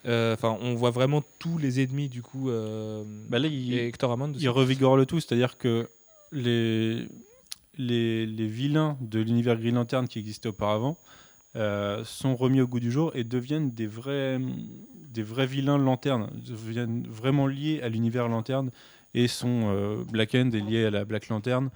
[0.05, 2.51] Euh, Enfin, on voit vraiment tous les ennemis du coup.
[2.51, 4.33] euh, Bah là, il- et Hector Hammond.
[4.37, 5.87] il revigore le tout, c'est-à-dire que
[6.31, 7.07] les,
[7.79, 10.97] les, les vilains de l'univers Green Lantern qui existait auparavant
[11.55, 14.39] euh, sont remis au goût du jour et deviennent des vrais,
[15.13, 18.71] des vrais vilains lanternes, deviennent vraiment liés à l'univers lanterne
[19.13, 21.69] et sont euh, Black End est lié à la Black Lantern,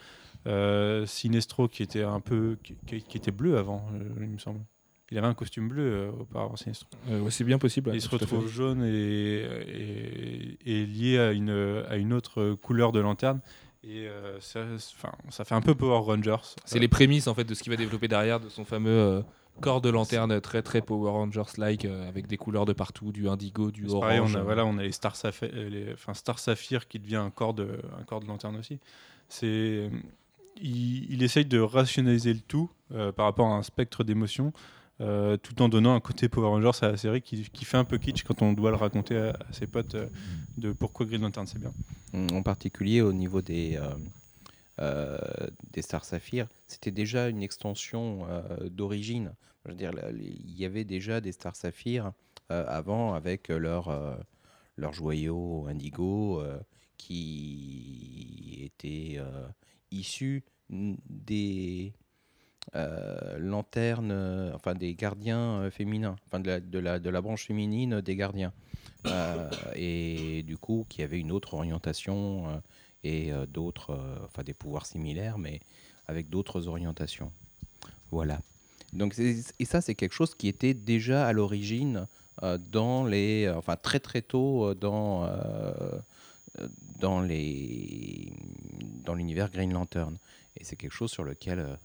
[0.48, 4.60] euh, Sinestro qui était un peu qui, était bleu avant, euh, il me semble.
[5.10, 6.90] Il avait un costume bleu euh, auparavant Sinestro.
[7.10, 7.90] Euh, ouais, c'est bien possible.
[7.90, 12.92] ouais, il se retrouve jaune et, et, et lié à une, à une autre couleur
[12.92, 13.40] de lanterne.
[13.84, 16.56] Et euh, ça, enfin, ça fait un peu Power Rangers.
[16.66, 19.22] C'est les prémices en fait de ce qu'il va développer derrière de son fameux euh,
[19.62, 23.72] corps de lanterne très très Power Rangers-like euh, avec des couleurs de partout, du indigo,
[23.72, 24.02] du C'est orange.
[24.02, 26.88] pareil, on a, euh, voilà, on a les Star, Sapphire, euh, les, enfin, Star Saphir
[26.88, 28.80] qui devient un corps de, un corps de lanterne aussi.
[29.30, 29.90] C'est,
[30.62, 34.54] il, il essaye de rationaliser le tout euh, par rapport à un spectre d'émotions,
[35.02, 37.84] euh, tout en donnant un côté Power Rangers à la série qui, qui fait un
[37.84, 40.08] peu kitsch quand on doit le raconter à, à ses potes euh,
[40.58, 41.74] de pourquoi Green Lantern c'est bien.
[42.36, 43.96] En particulier au niveau des, euh, euh,
[44.80, 49.34] des Star Saphir, c'était déjà une extension euh, d'origine.
[49.66, 52.12] Je veux dire, il y avait déjà des Star Saphir
[52.52, 54.16] euh, avant avec leur, euh,
[54.78, 56.60] leur joyau indigo euh,
[56.98, 59.48] qui était euh,
[59.92, 61.94] issu n- des
[62.76, 67.22] euh, lanternes, euh, enfin des gardiens euh, féminins, enfin de la, de, la, de la
[67.22, 68.54] branche féminine des gardiens.
[69.06, 72.58] Euh, et du coup, qui avait une autre orientation euh,
[73.04, 75.60] et euh, d'autres, euh, enfin des pouvoirs similaires, mais
[76.08, 77.32] avec d'autres orientations.
[78.12, 78.40] Voilà.
[78.94, 82.08] Donc, et ça, c'est quelque chose qui était déjà à l'origine
[82.44, 86.00] euh, dans les, enfin très très tôt euh, dans euh,
[87.00, 88.32] dans les
[89.04, 90.18] dans l'univers Green Lantern.
[90.56, 91.76] Et c'est quelque chose sur lequel euh,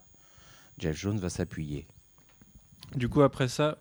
[0.79, 1.85] Jeff Jones va s'appuyer.
[2.95, 3.77] Du coup, après ça,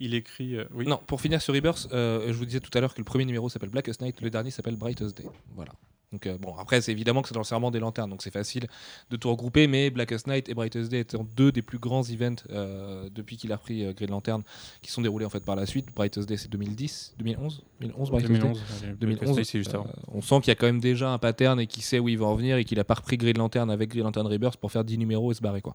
[0.00, 0.56] il écrit.
[0.56, 0.86] euh, oui.
[0.86, 3.24] Non, pour finir sur Rebirth, euh, je vous disais tout à l'heure que le premier
[3.24, 5.26] numéro s'appelle Blackest Night, le dernier s'appelle Brightest Day.
[5.54, 5.72] Voilà.
[6.14, 8.30] Donc euh, bon, après c'est évidemment que c'est dans le serment des lanternes, donc c'est
[8.30, 8.68] facile
[9.10, 12.44] de tout regrouper, mais Blackest Night et Brightest Day étant deux des plus grands events
[12.50, 14.44] euh, depuis qu'il a pris euh, Green Lantern,
[14.80, 15.86] qui sont déroulés en fait par la suite.
[15.92, 18.38] Brightest Day c'est 2010, 2011, 2011 Brightest Day?
[18.38, 18.62] 2011.
[19.00, 19.88] 2011, c'est juste euh, avant.
[20.12, 22.16] on sent qu'il y a quand même déjà un pattern et qu'il sait où il
[22.16, 24.70] va en venir et qu'il a pas repris Green Lantern avec Green Lantern Rebirth pour
[24.70, 25.74] faire 10 numéros et se barrer quoi.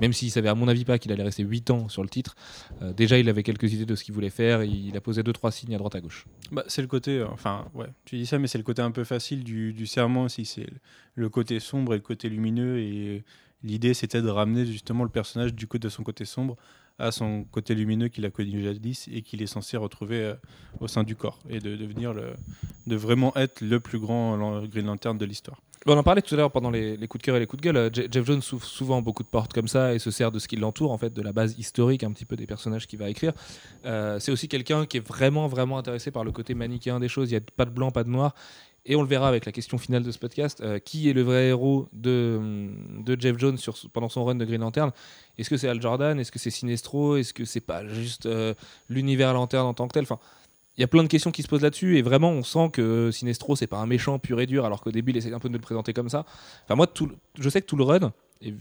[0.00, 2.36] Même s'il savait à mon avis pas qu'il allait rester 8 ans sur le titre,
[2.82, 5.24] euh, déjà il avait quelques idées de ce qu'il voulait faire et il a posé
[5.24, 6.26] deux trois signes à droite à gauche.
[6.52, 8.90] Bah, c'est le côté, euh, enfin, ouais, tu dis ça, mais c'est le côté un
[8.90, 10.44] peu facile du, du serment aussi.
[10.44, 10.66] C'est
[11.14, 12.78] le- côté sombre et le côté lumineux.
[12.78, 13.24] Et
[13.62, 16.56] l'idée, c'était de ramener justement le personnage du côté de son côté sombre
[16.98, 20.34] à son côté lumineux qu'il a connu jadis et qu'il est censé retrouver euh,
[20.80, 22.34] au sein du corps et de devenir le,
[22.86, 25.62] de vraiment être le plus grand Green Lantern de l'histoire.
[25.86, 27.64] On en parlait tout à l'heure pendant les, coups de cœur et les coups de
[27.64, 27.76] gueule.
[27.78, 30.38] Euh, Je- Jeff Jones ouvre souvent beaucoup de portes comme ça et se sert de
[30.38, 32.98] ce qui l'entoure, en fait, de la base historique un petit peu des personnages qu'il
[32.98, 33.32] va écrire.
[33.86, 37.30] Euh, c'est aussi quelqu'un qui est vraiment, vraiment intéressé par le côté manichéen des choses.
[37.30, 38.34] Il n'y a pas de blanc, pas de noir.
[38.86, 40.60] Et on le verra avec la question finale de ce podcast.
[40.60, 42.70] euh, qui est le vrai héros de,
[43.04, 43.58] de Jeff Jones
[43.92, 44.90] pendant son run de Green Lantern?
[45.38, 46.18] Est-ce que c'est Al Jordan?
[46.18, 47.16] Est-ce que c'est Sinestro?
[47.16, 48.54] Est-ce que c'est pas juste euh,
[48.88, 50.02] l'univers Lanterne en tant que tel?
[50.02, 50.18] Enfin,
[50.76, 53.10] il y a plein de questions qui se posent là-dessus et vraiment on sent que
[53.10, 55.48] Sinestro c'est pas un méchant pur et dur alors qu'au début il essaie un peu
[55.48, 56.24] de le présenter comme ça.
[56.64, 56.86] Enfin moi
[57.38, 58.54] je sais que tout le run et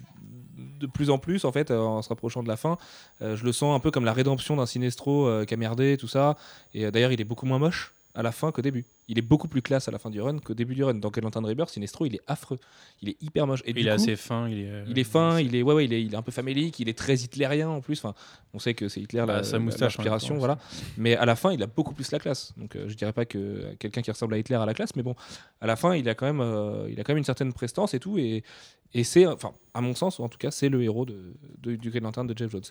[0.79, 2.77] de plus en plus, en fait, euh, en se rapprochant de la fin,
[3.21, 6.07] je le sens un peu comme la rédemption d'un Sinestro euh, qui a merdé, tout
[6.07, 6.37] ça.
[6.73, 8.85] Et d'ailleurs, il est beaucoup moins moche à la fin qu'au début.
[9.09, 10.93] Il est beaucoup plus classe à la fin du run qu'au début du run.
[10.93, 12.59] Dans Green Lantern Rebirth, Sinestro, il est affreux.
[13.01, 13.61] Il est hyper moche.
[13.65, 14.47] Et il est coup, assez fin.
[14.47, 16.21] Il est, euh, il est fin, il est, ouais, ouais, il est, il est un
[16.21, 17.97] peu famélique, il est très hitlérien en plus.
[17.97, 18.13] Enfin,
[18.53, 20.57] on sait que c'est Hitler Bah, la, sa la- moustache, l'inspiration, voilà.
[20.97, 22.53] Mais à la fin, il a beaucoup plus la classe.
[22.55, 25.03] Donc, euh, je dirais pas que quelqu'un qui ressemble à Hitler a la classe, mais
[25.03, 25.15] bon,
[25.59, 27.93] à la fin, il a quand même, euh, il a quand même une certaine prestance
[27.95, 28.17] et tout.
[28.19, 28.43] Et,
[28.93, 31.91] et c'est, enfin, à mon sens, en tout cas, c'est le héros de, de- du
[31.91, 32.63] Green Lantern de Jeff Jones.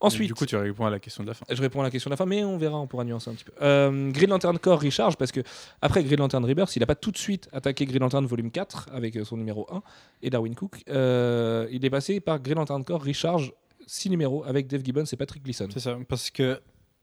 [0.00, 1.44] Ensuite, Du coup, tu réponds à la question de la fin.
[1.50, 3.34] je réponds à la question de la fin, mais on verra, on pourra nuancer un
[3.34, 3.52] petit peu.
[3.60, 5.40] Euh, Green Lantern Corps recharge parce que
[5.86, 8.88] après Green Lantern Rebirth, il n'a pas tout de suite attaqué Green Lantern volume 4
[8.92, 9.82] avec euh, son numéro 1
[10.22, 10.82] et Darwin Cook.
[10.88, 13.52] Euh, il est passé par Green Lantern Corps recharge
[13.86, 15.68] 6 numéros avec Dave Gibbons et Patrick Gleason.
[15.72, 16.60] C'est ça, parce que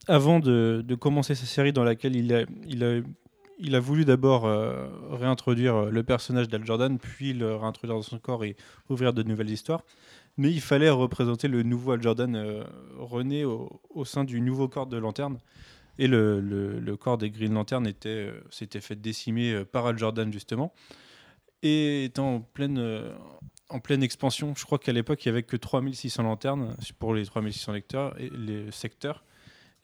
[0.10, 3.00] avant de, commencer sa série dans laquelle il a, il a,
[3.58, 8.20] il a voulu d'abord euh, réintroduire le personnage d'Al Jordan, puis le réintroduire dans son
[8.20, 8.58] corps et
[8.90, 9.84] ouvrir de nouvelles histoires.
[10.36, 12.66] Mais il fallait représenter le nouveau Al Jordan
[13.00, 15.38] rené au, au sein du nouveau corps de Lanterne.
[16.00, 19.98] Et le, le- corps des Green Lantern était, euh, s'était fait décimer euh, par Al
[19.98, 20.74] Jordan, justement.
[21.62, 23.14] Et étant en pleine, euh,
[23.70, 27.26] en pleine expansion, je crois qu'à l'époque, il n'y avait que 3600 lanternes pour les
[27.26, 29.24] 3600 lecteurs et les secteurs.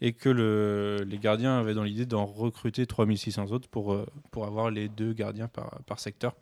[0.01, 3.97] Et que le- les gardiens avaient dans l'idée d'en recruter 3600 autres pour,
[4.31, 6.35] pour avoir les deux gardiens par secteur.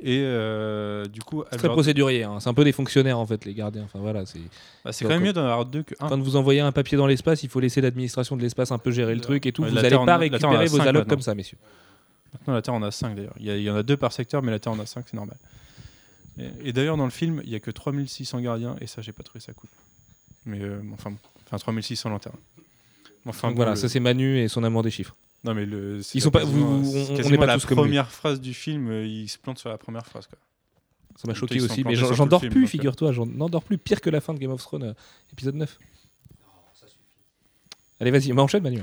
[0.00, 2.38] Et euh, du coup, C'est très procédurier, hein.
[2.38, 3.82] c'est un peu des fonctionnaires en fait, les gardiens.
[3.84, 4.38] Enfin voilà, c'est
[4.84, 6.08] bah, c'est quand même mieux d'en avoir deux que un.
[6.08, 8.92] quand vous envoyez un papier dans l'espace, il faut laisser l'administration de l'espace un peu
[8.92, 9.64] gérer le Ouais, truc et tout.
[9.64, 11.58] la vous n'allez pas a récupérer vos allocs comme ça, messieurs.
[12.32, 13.34] Maintenant, la Terre en a 5 d'ailleurs.
[13.40, 15.04] Il y, il y en a deux par secteur, mais la Terre en a 5,
[15.10, 15.36] c'est normal.
[16.38, 19.12] Et, et d'ailleurs, dans le film, il n'y a que 3600 gardiens, et ça, j'ai
[19.12, 19.70] pas trouvé ça cool.
[20.46, 21.16] Mais euh, enfin, bon.
[21.46, 22.36] enfin 3600 lanternes.
[23.26, 25.16] Enfin, bon, voilà, le- ça c'est Manu et son amour des chiffres.
[25.44, 27.82] Non, mais le, Ils sont pas- vous- on- n'est pas la tous comme lui.
[27.84, 30.26] première phrase du film, euh, il se plante sur la première phrase.
[30.26, 30.38] Quoi.
[31.16, 32.66] Ça m'a Ils choqué aussi, mais j'en dors plus, euh.
[32.66, 33.12] figure-toi.
[33.12, 33.78] J'en dors plus.
[33.78, 34.92] Pire que la fin de Game of Thrones, euh,
[35.32, 35.78] épisode 9.
[38.00, 38.82] Allez, vas-y, mais enchaîne, Manu.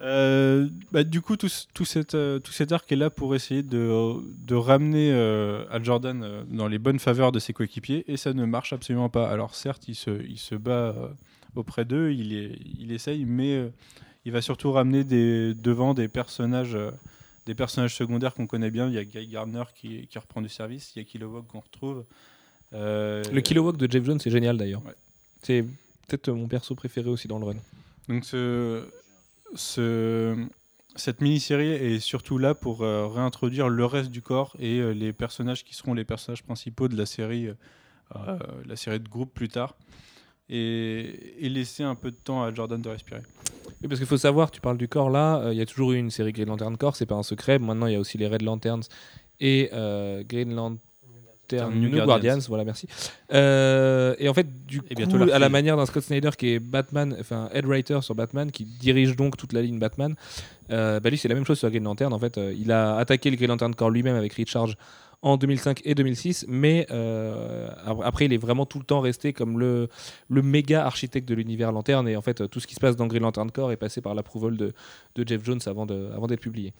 [0.00, 3.34] Euh, bah, du coup, tout, ce- tout, cet, euh, tout cet arc est là pour
[3.34, 4.14] essayer de,
[4.44, 8.32] de ramener euh, Al Jordan euh, dans les bonnes faveurs de ses coéquipiers et ça
[8.32, 9.30] ne marche absolument pas.
[9.30, 11.08] Alors certes, il se, il se bat euh,
[11.54, 13.68] auprès d'eux, il, est- il essaye, mais euh,
[14.24, 16.90] il va surtout ramener des, devant des personnages, euh,
[17.46, 18.88] des personnages secondaires qu'on connaît bien.
[18.88, 21.60] Il y a Guy Gardner qui, qui reprend du service, il y a Kilowog qu'on
[21.60, 22.04] retrouve.
[22.72, 24.84] Euh, Le Kilowog de Jeff Jones, c'est génial d'ailleurs.
[24.86, 24.94] Ouais.
[25.42, 25.62] C'est
[26.08, 27.56] peut-être mon perso préféré aussi dans le run.
[28.08, 28.86] Donc ce,
[29.54, 30.46] ce-
[30.94, 35.12] cette mini-série est surtout là pour euh, réintroduire le reste du corps et euh, les
[35.12, 39.48] personnages qui seront les personnages principaux de la série, euh, la série de groupe plus
[39.48, 39.74] tard,
[40.50, 43.22] et, et laisser un peu de temps à Jordan de respirer.
[43.82, 45.92] Oui, parce qu'il faut savoir, tu parles du corps là, euh, il y a toujours
[45.92, 47.58] eu une série Green Lantern Corps, c'est pas un secret.
[47.58, 48.84] Maintenant, il y a aussi les Red Lanterns
[49.40, 50.78] et euh, Green Lantern
[51.60, 52.06] New Guardians.
[52.06, 52.38] Guardians.
[52.48, 52.86] Voilà, merci.
[53.32, 56.58] Euh, et en fait, du Et coup, à la manière d'un Scott Snyder qui est
[56.58, 60.14] Batman, enfin head writer sur Batman, qui dirige donc toute la ligne Batman,
[60.70, 62.12] euh, bah lui, c'est la même chose sur Green Lantern.
[62.12, 64.76] En fait, euh, il a attaqué le Green Lantern Corps lui-même avec Recharge
[65.22, 67.68] en 2005 et 2006, mais euh,
[68.02, 69.88] après, il est vraiment tout le temps resté comme le,
[70.28, 72.08] le méga architecte de l'univers Lanterne.
[72.08, 74.14] Et en fait, tout ce qui se passe dans Green Lantern Corps est passé par
[74.16, 74.72] l'approval de,
[75.14, 76.72] de Jeff Jones avant de- avant d'être publié.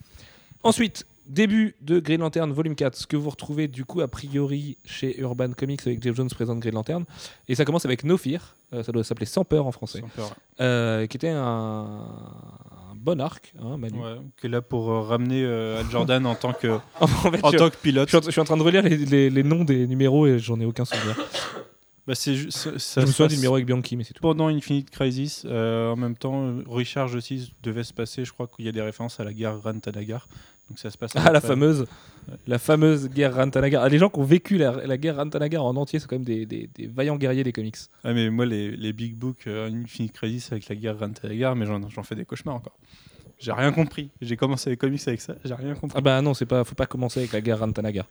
[0.64, 4.76] Ensuite, début de Green Lantern volume 4, ce que vous retrouvez du coup a priori
[4.84, 7.04] chez Urban Comics avec Jeff Jones présente Green Lantern.
[7.48, 10.08] Et ça commence avec No Fear, euh, ça doit s'appeler Sans peur en français, Sans
[10.08, 10.34] peur.
[10.60, 12.06] euh, qui était un
[13.02, 13.98] bon arc, hein, Manu.
[14.00, 17.44] Ouais, qui est là pour euh, ramener euh, Al Jordan en tant que, en fait,
[17.44, 18.08] en je, tant que pilote.
[18.08, 20.26] je suis en- je suis en train de relire les, les- les noms des numéros
[20.26, 21.16] et j'en ai aucun souvenir.
[22.06, 24.22] Bah, c'est ju- ça, ça je me souviens du numéro avec Bianchi, mais c'est tout.
[24.22, 28.24] Pendant Infinite Crisis, euh, en même temps, Recharge aussi devait se passer.
[28.24, 30.26] Je crois qu'il y a des références à la guerre Rantanagar.
[30.72, 31.14] Donc ça se passe.
[31.16, 31.84] à Ah, la fameuse,
[32.46, 33.82] la fameuse guerre Rantanagar.
[33.84, 36.24] Ah, les gens qui ont vécu la, la guerre Rantanagar en entier, c'est quand même
[36.24, 37.76] des, des- des vaillants guerriers des comics.
[38.04, 41.66] Ah, mais moi, les, les big books euh, Infinite Crisis avec la guerre Rantanagar, mais
[41.66, 42.78] j'en fais des cauchemars encore.
[43.38, 44.10] J'ai rien compris.
[44.22, 45.94] J'ai commencé les comics avec ça, j'ai rien compris.
[45.98, 48.06] Ah bah non, c'est pas, faut pas commencer avec la guerre Rantanagar.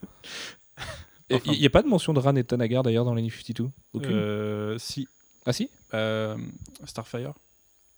[1.29, 1.51] Il Enfin.
[1.53, 4.11] n'y a pas de mention de Ran et Tanagar d'ailleurs dans les New 52 Aucune?
[4.11, 5.07] Euh, si.
[5.45, 5.69] Ah si?
[5.93, 6.37] Euh,
[6.83, 7.33] Starfire.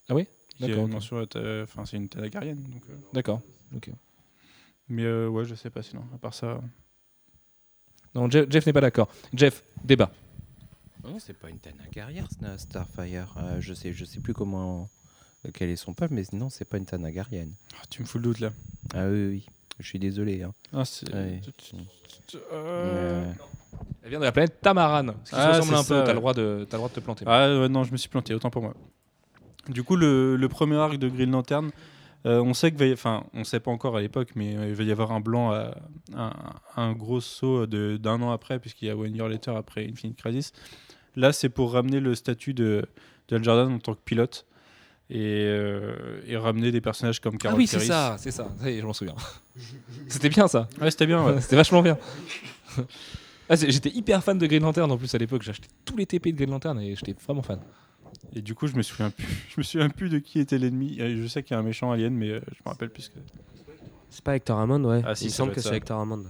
[0.10, 0.28] Ah oui?
[0.60, 0.88] D'accord, ok.
[0.88, 1.18] une mention,
[1.64, 2.64] Enfin, c'est une Tanagarienne.
[2.88, 3.42] Euh, D'accord.
[3.76, 3.90] ok.
[4.90, 6.04] Mais euh, ouais, je sais pas sinon.
[6.14, 6.62] À part ça.
[8.16, 9.10] Non, Jeff, Jeff n'est pas d'accord.
[9.34, 10.12] Jeff, débat.
[11.04, 13.34] Non, c'est pas une Tanagarière, Sna- Starfire.
[13.38, 14.90] Euh, je sais, je sais plus comment,
[15.46, 17.54] euh, quel est son peuple, mais non, c'est pas une Tanagarienne.
[17.76, 18.52] Ah, tu me fous le doute là.
[18.94, 19.46] Ah oui, oui.
[19.80, 20.44] Je suis désolé.
[20.44, 20.54] Hein.
[20.72, 21.12] Ah, c'est.
[21.14, 21.42] Ouais.
[22.52, 23.32] Euh,
[24.04, 25.16] Elle vient de la planète Tamaran.
[25.24, 26.04] Ce qui Ah, se ressemble un peu.
[26.06, 27.26] T'as le, droit de- t'as le droit de te planter.
[27.28, 28.74] Ah ouais, non, je me suis planté, autant pour moi.
[29.70, 31.72] Du coup, le, le premier arc de Green Lantern
[32.26, 34.68] Euh, on sait que, va y- enfin, on sait pas encore à l'époque, mais euh,
[34.70, 35.76] il va y avoir un blanc, à-
[36.16, 36.32] un,
[36.78, 40.54] un gros saut d'un an après, puisqu'il y a One Year Later après Infinite Crisis.
[41.16, 42.86] Là, c'est pour ramener le statut de,
[43.28, 44.46] de Jordan en tant que pilote
[45.10, 48.48] et, euh, et ramener des personnages comme Ah Carol oui, c'est ça, c'est ça.
[48.62, 49.16] Ça y est, je m'en souviens.
[50.08, 50.68] C'était bien ça.
[50.82, 51.24] Ouais, c'était bien.
[51.26, 51.42] ouais.
[51.42, 51.98] C'était vachement bien.
[53.50, 55.42] Ah, j'étais hyper fan de Green Lantern en plus à l'époque.
[55.44, 57.60] J'achetais tous les TP de Green Lantern et j'étais vraiment fan.
[58.36, 59.26] Et du coup, je me souviens plus.
[59.50, 60.98] Je me souviens plus de qui était l'ennemi.
[61.00, 63.10] Je sais qu'il y a un méchant alien, mais euh, je me rappelle plus.
[63.10, 63.20] Que...
[64.10, 65.02] C'est pas Hector Hammond, ouais.
[65.06, 65.76] Ah, si, Il me semble que c'est.
[65.76, 66.26] Hector Hammond.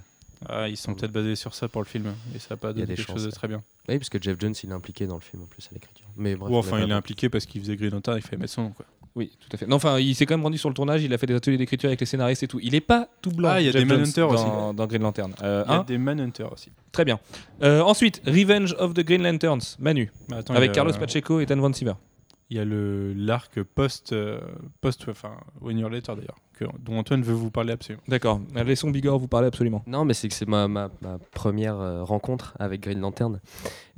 [0.47, 2.79] Ah, ils sont peut-être basés sur ça pour le film, et ça n'a pas Il
[2.79, 3.63] y a donné des quelque chances, chose de très bien.
[3.88, 6.05] Oui, parce que Jeff Jones, il est impliqué dans le film en plus à l'écriture.
[6.17, 8.53] Mais bref, Ou enfin, il est impliqué parce qu'il faisait Green Lantern, il fallait mettre
[8.53, 8.71] son nom.
[8.71, 8.86] Quoi.
[9.16, 9.68] Oui, tout à fait.
[9.68, 11.03] Non, enfin, il s'est quand même rendu sur le tournage.
[11.03, 12.59] Il a fait des ateliers d'écriture avec les scénaristes et tout.
[12.64, 13.49] Il est pas tout blanc.
[13.53, 14.43] Ah, il y a Jeff des Jones, Manhunters aussi.
[14.45, 15.34] dans, dans Green Lantern.
[15.43, 16.72] Euh, Il y a hein des Manhunters aussi.
[16.91, 17.20] Très bien.
[17.61, 21.59] Euh, ensuite, Revenge of the Green Lanterns, Manu, attends, avec a- Carlos Pacheco et Dan
[21.59, 21.93] Van Siever.
[22.49, 24.39] Il y a le l'arc post, euh,
[24.82, 28.03] post, enfin, Year Later d'ailleurs, que- dont Antoine veut vous parler absolument.
[28.07, 28.41] D'accord.
[28.66, 29.84] Laissons Bigor vous parler absolument.
[29.88, 33.39] Non, mais c'est que c'est ma, ma, ma première euh, rencontre avec Green Lantern.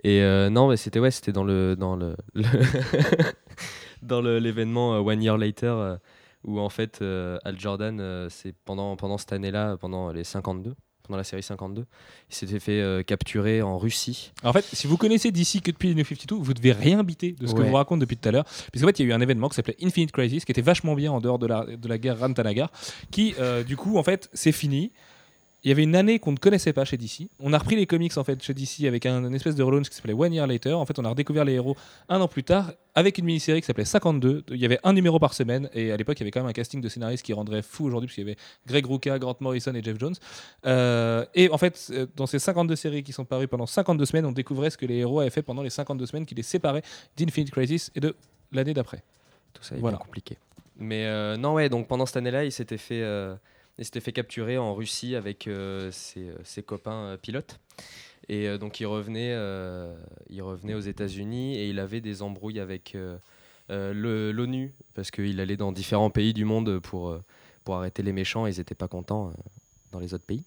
[0.03, 2.43] Et euh, non, mais c'était ouais, c'était dans le dans le, le-
[4.05, 5.97] dans l'événement euh, One Year Later euh,
[6.43, 10.75] où en fait euh, Al Jordan, c'est pendant pendant cette année-là, pendant les 52,
[11.05, 11.85] pendant la série 52,
[12.29, 14.31] il s'était fait euh, capturer en Russie.
[14.43, 17.33] En fait, si vous connaissez d'ici que depuis les New 52, vous devez rien biter
[17.33, 18.45] de ce que je vous raconte depuis tout à l'heure.
[18.71, 20.95] Puisqu'en fait, il y a eu un événement qui s'appelait Infinite Crisis, qui était vachement
[20.95, 22.71] bien en dehors de la, de la guerre Rantanagar,
[23.11, 24.91] qui, euh, du coup, en fait, c'est fini.
[25.65, 27.27] Il y avait une année qu'on ne connaissait pas chez DC.
[27.39, 29.89] On a repris les comics en fait chez DC avec un, une espèce de relaunch
[29.89, 30.73] qui s'appelait One Year Later.
[30.75, 31.75] En fait, on a redécouvert les héros
[32.07, 34.43] un an plus tard avec une mini-série qui s'appelait 52.
[34.51, 36.49] Il y avait un numéro par semaine et à l'époque, il y avait quand même
[36.49, 38.37] un casting de scénaristes qui rendrait fou aujourd'hui parce qu'il y avait
[38.67, 40.13] Greg Rucka, Grant Morrison et Jeff Jones.
[40.67, 44.27] Euh, et en fait, euh, dans ces 52 séries qui sont parues pendant 52 semaines,
[44.27, 46.83] on découvrait ce que les héros avaient fait pendant les 52 semaines qui les séparaient
[47.17, 48.15] d'Infinite Crisis et de
[48.51, 49.03] l'année d'après.
[49.53, 49.97] Tout ça est Voilà.
[49.97, 50.37] bien compliqué.
[50.77, 53.33] Mais euh, non, ouais, donc pendant cette année-là, il s'était fait, euh,
[53.77, 57.59] il s'était fait capturer en Russie avec euh, ses, euh, ses copains euh, pilotes.
[58.29, 59.95] Et euh, donc il revenait, euh,
[60.29, 63.17] il revenait aux États-Unis et il avait des embrouilles avec euh,
[63.69, 67.17] euh, l'ONU parce qu'il allait dans différents pays du monde pour,
[67.63, 69.31] pour arrêter les méchants et ils n'étaient pas contents euh,
[69.91, 70.43] dans les autres pays.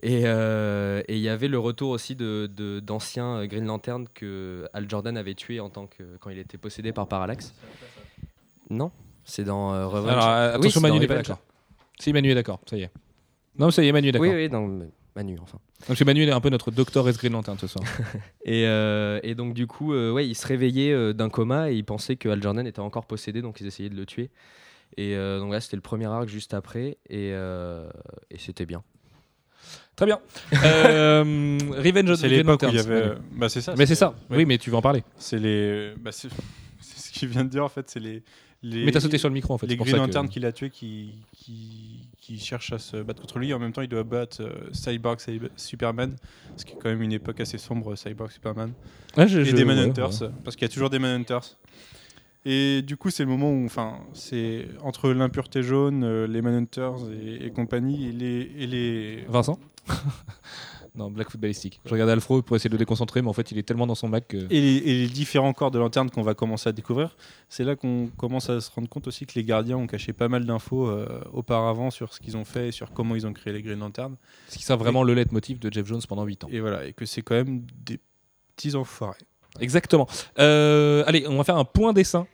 [0.00, 4.06] Et euh, et il y avait le retour aussi de- de- d'anciens euh, Green Lantern
[4.14, 7.52] que Al Jordan avait tué en tant que quand il était possédé par Parallax.
[8.70, 8.92] Non,
[9.24, 10.12] c'est dans euh, Revenge.
[10.12, 11.40] Alors Oui, attention, c'est Manu n'est pas d'accord.
[12.00, 12.90] Si Manu est d'accord, ça y est.
[13.58, 14.28] Non, ça y est, Manu est d'accord.
[14.28, 14.66] Oui, oui, dans
[15.16, 15.58] Manu, enfin.
[15.88, 17.84] Donc, Manu est un peu notre docteur S Green Lantern ce soir.
[18.44, 21.74] Et, euh, et donc du coup, euh, ouais, il se réveillait euh, d'un coma et
[21.74, 24.30] il pensait que Al Jordan était encore possédé, donc ils essayaient de le tuer.
[24.96, 27.88] Et euh, donc là, c'était le premier arc juste après, et, euh,
[28.30, 28.82] et c'était bien.
[29.96, 30.20] Très bien.
[30.64, 33.12] Euh, Revenge of the C'est l'époque où il y avait.
[33.32, 33.74] Bah, c'est ça.
[33.76, 34.14] Mais c'est ça.
[34.30, 34.38] oui.
[34.38, 35.02] Oui, mais tu veux en parler.
[35.18, 35.92] C'est les.
[35.98, 36.28] Bah, c'est
[36.80, 37.90] c'est ce qu'il vient de dire en fait.
[37.90, 38.22] C'est les.
[38.62, 38.84] Les...
[38.84, 39.66] Mais t'as sauté sur le micro en fait.
[39.66, 43.52] les Green Lantern qu'il a tué qui, qui, qui cherchent à se battre contre lui.
[43.54, 45.18] En même temps, il doit battre euh, Cyborg,
[45.56, 46.16] Superman,
[46.56, 48.72] ce qui est quand même une époque assez sombre, Cyborg, Superman.
[49.16, 50.28] Je- et je- des ouais, Manhunters, ouais.
[50.44, 51.56] parce qu'il y a toujours des Manhunters.
[52.44, 56.94] Et du coup, c'est le moment où, enfin, c'est entre l'impureté jaune, euh, les Manhunters
[57.12, 59.58] et, et compagnie, et les, et les, Vincent?
[60.94, 61.80] Non, Black Foot Ballistic.
[61.84, 63.94] Je regardais Alfro pour essayer de le déconcentrer, mais en fait, il est tellement dans
[63.94, 64.36] son bac que.
[64.36, 67.16] et les, et les différents corps de lanterne qu'on va commencer à découvrir.
[67.48, 70.28] C'est là qu'on commence à se rendre compte aussi que les gardiens ont caché pas
[70.28, 73.52] mal d'infos euh, auparavant sur ce qu'ils ont fait et sur comment ils ont créé
[73.52, 74.16] les Green Lanterns.
[74.48, 76.48] Ce qui sera vraiment le leitmotiv de Jeff Jones pendant 8 ans.
[76.50, 78.00] Et voilà, et que c'est quand même des
[78.56, 79.18] petits enfoirés.
[79.60, 80.06] Exactement.
[80.38, 82.26] Euh, allez, on va faire un point dessin.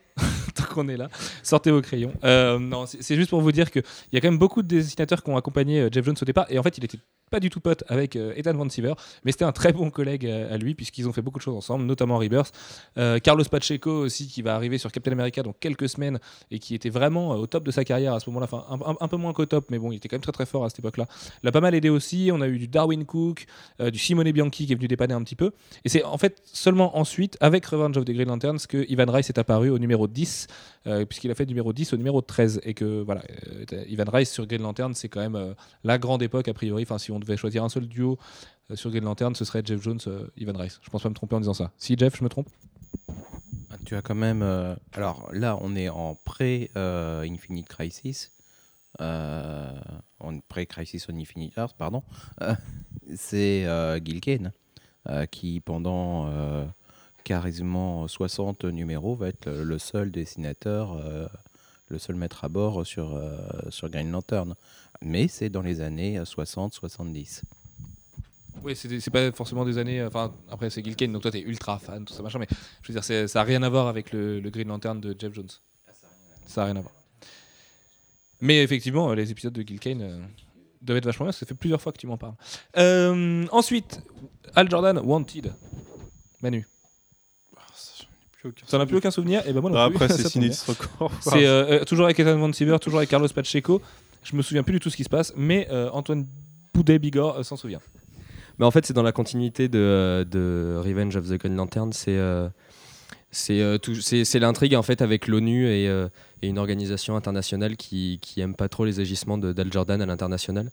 [0.55, 1.09] Tant qu'on est là,
[1.43, 2.13] sortez vos crayons.
[2.23, 3.83] Euh, non, c'est juste pour vous dire qu'il
[4.13, 6.45] y a quand même beaucoup de dessinateurs qui ont accompagné euh, Jeff Jones au départ.
[6.49, 6.99] Et en fait, il était
[7.29, 8.93] pas du tout pote avec euh, Ethan Van Siever,
[9.23, 11.85] mais c'était un très bon collègue à lui, puisqu'ils ont fait beaucoup de choses ensemble,
[11.85, 12.53] notamment Rebirth.
[13.23, 16.19] Carlos Pacheco aussi, qui va arriver sur Captain America dans quelques semaines
[16.51, 18.47] et qui était vraiment au top de sa carrière à ce moment-là.
[18.51, 20.65] Enfin, un peu moins qu'au top, mais bon, il était quand même très très fort
[20.65, 21.07] à cette époque-là.
[21.43, 22.29] L'a pas mal aidé aussi.
[22.31, 23.45] On a eu du Darwin Cook,
[23.79, 25.51] euh, du Simone Bianchi qui est venu dépanner un petit peu.
[25.83, 29.29] Et c'est en fait seulement ensuite, avec Revenge of the Green Lanterns, que Ivan Rice
[29.29, 30.44] est apparu au numéro 10,
[30.87, 32.61] euh, puisqu'il a fait numéro 10 au numéro 13.
[32.63, 33.21] Et que voilà,
[33.73, 36.83] euh, Ivan Rice sur Green Lantern, c'est quand même euh, la grande époque a priori.
[36.83, 38.17] Enfin, si on devait choisir un seul duo
[38.73, 39.99] sur Green Lantern, ce serait Jeff Jones,
[40.37, 40.79] Ivan Rice.
[40.81, 41.71] Je pense pas me tromper en disant ça.
[41.77, 42.47] Si Jeff, je me trompe?
[43.69, 44.41] Ah, Tu as quand même.
[44.93, 48.31] alors là, on est en pré-Infinite Crisis.
[48.99, 52.03] En pré-Crisis on Infinite Earth, pardon.
[53.15, 53.67] C'est
[54.03, 54.51] Gil Kane
[55.29, 56.27] qui, pendant
[57.25, 61.27] quasiment 60 numéros, va être le, seul dessinateur, euh,
[61.89, 63.35] le seul maître à bord sur, euh,
[63.69, 64.55] sur Green Lantern.
[65.01, 67.41] Mais c'est dans les années 60-70.
[68.63, 70.03] Oui, c'est pas forcément des années.
[70.03, 72.39] Enfin, après, c'est Gil Kane, donc toi, t'es ultra fan, tout ça, machin.
[72.39, 72.47] Mais
[72.81, 75.49] je veux dire, ça a rien à voir avec le, Green Lantern de Jeff Jones.
[76.45, 76.93] Ça a rien à voir.
[78.39, 80.19] Mais effectivement, les épisodes de Gil Kane euh,
[80.81, 82.35] doivent être vachement bien, parce que ça fait plusieurs fois que tu m'en parles.
[82.77, 84.01] Euh, ensuite,
[84.53, 85.53] Al Jordan, Wanted.
[86.41, 86.67] Manu,
[88.69, 89.95] t'en as plus aucun souvenir Et ben moi non Ah, plus.
[89.95, 90.29] Après, Ça c'est.
[90.29, 90.71] Sinistre.
[91.21, 93.81] C'est euh, euh, toujours avec Ethan Van Siever, toujours avec Carlos Pacheco.
[94.23, 96.25] Je me souviens plus du tout ce qui se passe, mais euh, Antoine
[96.73, 97.79] Boudet-Bigorre euh, s'en souvient.
[98.57, 101.91] Mais en fait, c'est dans la continuité de, de Revenge of the Green Lantern.
[101.93, 102.47] C'est euh,
[103.31, 103.77] c'est euh,
[104.39, 106.07] l'intrigue en fait avec l'ONU et, euh,
[106.41, 110.05] et une organisation internationale qui qui aime pas trop les agissements de d'Al Jordan à
[110.05, 110.71] l'international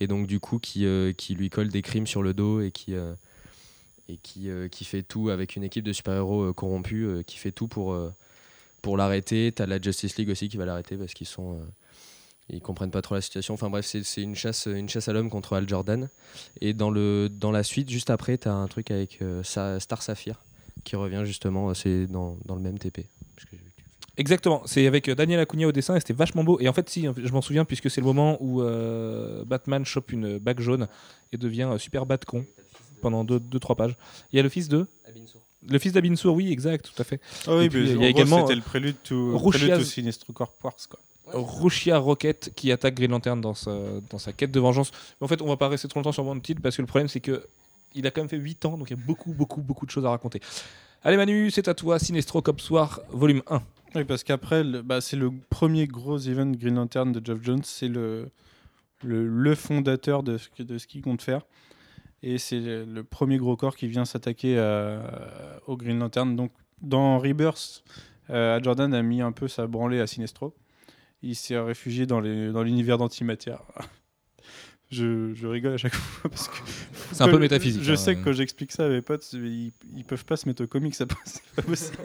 [0.00, 2.70] et donc du coup qui euh, qui lui colle des crimes sur le dos et
[2.70, 3.14] qui euh,
[4.08, 7.38] et qui euh, qui fait tout avec une équipe de super-héros euh, corrompus euh, qui
[7.38, 7.96] fait tout pour
[8.82, 9.52] pour l'arrêter.
[9.54, 11.58] T'as la Justice League aussi qui va l'arrêter parce qu'ils sont
[12.50, 13.54] ils comprennent pas trop la situation.
[13.54, 16.10] Enfin bref, c'est une chasse, une chasse à l'homme contre Al Jordan.
[16.60, 20.42] Et dans, le, dans la suite, juste après, tu as un truc avec Star Sapphire
[20.84, 23.06] qui revient justement, c'est dans, dans le même TP.
[23.36, 23.46] Tu-
[24.18, 26.60] Exactement, c'est avec Daniel Acuna au dessin et c'était vachement beau.
[26.60, 28.62] Et en fait, si, je m'en souviens puisque c'est le moment où
[29.46, 30.86] Batman chope une bague jaune
[31.32, 32.44] et devient euh, super Batcon
[33.00, 33.96] pendant 2-3 pages.
[34.32, 34.86] Il y a le fils de.
[35.66, 37.20] Le fils d'Abin Sur, oui, exact, tout à fait.
[37.46, 39.50] Ah oui, Et puis, mais il y a également, C'était euh, le prélude to, Rushiaz-
[39.66, 41.00] prélude to Sinistre Corps Wars, quoi.
[41.32, 43.74] Rushia Rocket qui attaque Green Lantern dans sa,
[44.10, 44.90] dans sa quête de vengeance.
[45.20, 47.08] Mais en fait, on va pas rester trop longtemps sur Wanted parce que le problème,
[47.08, 47.46] c'est que
[47.94, 49.90] il a quand même fait 8 ans, donc il y a beaucoup, beaucoup, beaucoup de
[49.90, 50.40] choses à raconter.
[51.02, 51.98] Allez, Manu, c'est à toi.
[51.98, 53.62] Sinestro Cop Soir, volume 1.
[53.94, 57.62] Oui, parce qu'après, le- bah, c'est le premier gros event Green Lantern de Geoff Jones.
[57.62, 58.28] C'est le,
[59.02, 61.40] le, le fondateur de ce, de ce qu'il compte faire.
[62.26, 66.34] Et c'est le, premier gros corps qui vient s'attaquer à- au Green Lantern.
[66.36, 67.84] Donc, dans Rebirth,
[68.30, 70.54] euh, Jordan a mis un peu sa branlée à Sinestro.
[71.22, 73.60] Il s'est réfugié dans les- dans l'univers d'antimatière.
[74.90, 76.54] Je, je rigole à chaque fois parce que
[77.12, 77.82] C'est un peu que- métaphysique.
[77.82, 77.96] Je hein.
[77.96, 80.66] sais que quand j'explique ça à mes potes, ils, ils peuvent pas se mettre au
[80.68, 81.96] comics, c'est pas possible.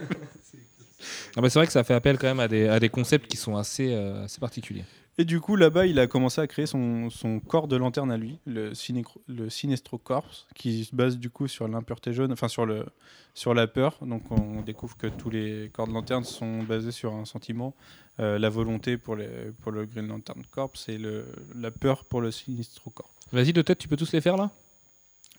[1.35, 3.27] Ah bah, c'est vrai que ça fait appel quand même à des, à des concepts
[3.27, 4.85] qui sont assez, euh, assez particuliers.
[5.19, 8.15] Et du coup, là-bas, il a commencé à créer son, son corps de lanterne à
[8.15, 12.85] lui, le, Sinestro Corps, qui se base du coup sur l'impureté jaune, enfin sur, le,
[13.33, 13.97] sur la peur.
[14.01, 17.75] Donc on découvre que tous les corps de lanterne sont basés sur un sentiment,
[18.21, 22.21] euh, la volonté pour, les, pour le Green Lantern Corps et le, la peur pour
[22.21, 23.11] le Sinestro Corps.
[23.33, 24.51] Vas-y, de tête, tu peux tous les faire là?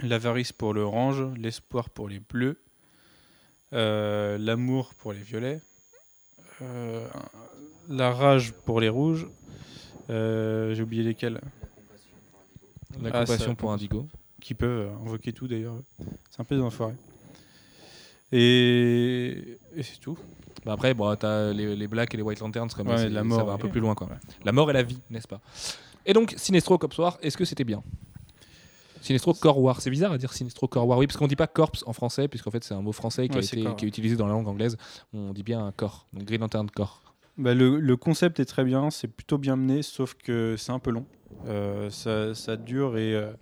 [0.02, 2.60] L'avarice pour le orange, l'espoir pour les bleus,
[3.72, 5.62] euh, l'amour pour les violets,
[6.60, 7.08] euh,
[7.88, 9.26] la rage pour les rouges.
[10.11, 11.40] Euh, J'ai oublié lesquels.
[13.00, 14.06] La Ah, compassion ça- pour Indigo.
[14.40, 15.74] qui peuvent euh, invoquer tout d'ailleurs.
[16.30, 16.94] C'est un peu des enfoirés.
[18.32, 20.16] Et, et c'est tout.
[20.64, 23.24] Bah après, bon, t'as les, les Black et les White Lanterns, comme Ouais, la ça
[23.24, 23.94] mort va un peu plus loin.
[23.94, 24.08] Quoi.
[24.08, 24.16] ouais.
[24.44, 25.40] La mort et la vie, n'est-ce pas?
[26.06, 27.82] Et donc, Sinestro Cop Soir, est-ce que c'était bien?
[29.00, 31.46] Sinestro Corps War, c'est bizarre à dire Sinestro Corps War, oui, parce qu'on dit pas
[31.46, 33.86] corps en français, puisqu'en fait c'est un mot français qui, a Ouais, été, corps, qui
[33.86, 34.76] est utilisé dans la langue anglaise.
[35.14, 37.09] On dit bien un corps, donc Green Lantern corps.
[37.41, 40.78] Bah, le, le concept est très bien, c'est plutôt bien mené, sauf que c'est un
[40.78, 41.07] peu long.
[41.47, 43.32] Euh, ça, ça dure et euh,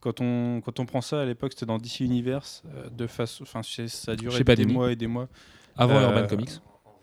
[0.00, 3.40] quand, on, quand on prend ça à l'époque, c'était dans DC Universe, euh, de face,
[3.40, 5.28] enfin, ça durait des mois et des mois.
[5.76, 6.50] Avant Urban Comics.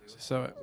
[0.07, 0.53] C'est ça, ouais.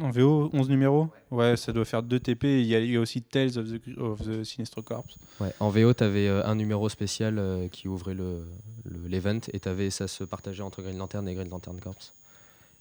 [0.00, 1.08] En VO, 11 numéros?
[1.30, 2.60] Ouais, ça doit faire 2 TP.
[2.60, 5.04] Il y, a- il y a aussi Tales of the, of the Sinestro Corps.
[5.38, 8.42] Ouais, en VO, tu avais un numéro spécial euh, qui ouvrait le
[8.86, 12.12] le- l'event et t'avais, ça se partageait entre Green Lantern et Green Lantern Corps.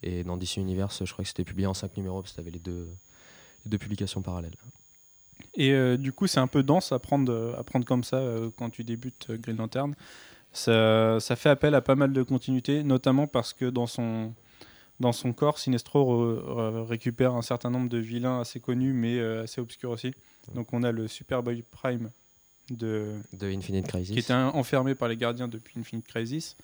[0.03, 2.41] Et dans DC Universe, je crois que c'était publié en 5 numéros parce que tu
[2.41, 2.87] avais les deux,
[3.65, 4.55] les deux publications parallèles.
[5.55, 8.17] Et euh, du coup, c'est un peu dense à prendre, euh, à prendre comme ça
[8.17, 9.93] euh, quand tu débutes euh, Green Lantern.
[10.51, 14.33] Ça, ça fait appel à pas mal de continuité, notamment parce que dans son,
[14.99, 19.19] dans son corps, Sinestro re- re- récupère un certain nombre de vilains assez connus, mais
[19.19, 20.13] assez obscurs aussi.
[20.53, 22.11] Donc on a le Superboy Prime,
[22.69, 24.13] de, De Infinite Crisis.
[24.13, 26.55] qui était enfermé par les gardiens depuis Infinite Crisis.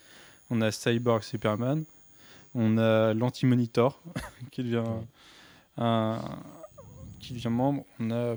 [0.51, 1.83] On a Cyborg Superman.
[2.55, 4.01] On a l'Anti-Monitor,
[4.51, 4.83] qui devient
[5.77, 6.19] un,
[7.19, 7.85] qui devient membre.
[7.99, 8.35] On a...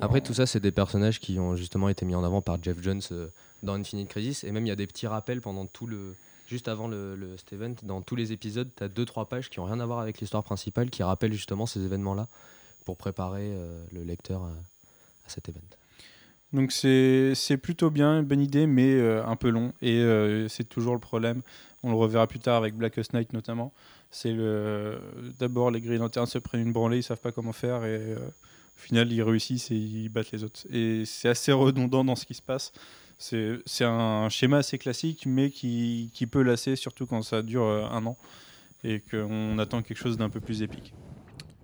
[0.00, 2.80] Après, tout ça, c'est des personnages qui ont justement été mis en avant par Jeff
[2.82, 3.28] Jones euh,
[3.62, 4.44] dans Infinite Crisis.
[4.44, 6.14] Et même, il y a des petits rappels pendant tout le.
[6.46, 9.60] Juste avant le, le- cet event, dans tous les épisodes, tu as 2-3 pages qui
[9.60, 12.26] ont rien à voir avec l'histoire principale, qui rappellent justement ces événements-là
[12.84, 15.60] pour préparer euh, le lecteur à, à cet event.
[16.52, 19.72] Donc c'est c'est plutôt bien, une bonne idée, mais euh, un peu long.
[19.80, 21.42] Et euh, c'est toujours le problème.
[21.82, 23.72] On le reverra plus tard avec Blackest Night notamment.
[24.10, 24.36] C'est
[25.38, 28.16] d'abord les Green Lanterns se prennent une branlée, ils savent pas comment faire et euh,
[28.16, 30.60] au final ils réussissent et ils battent les autres.
[30.70, 32.72] Et c'est assez redondant dans ce qui se passe.
[33.18, 37.64] C'est c'est un schéma assez classique, mais qui, qui peut lasser, surtout quand ça dure
[37.64, 38.16] euh, un an
[38.82, 40.94] et qu'on attend quelque chose d'un peu plus épique.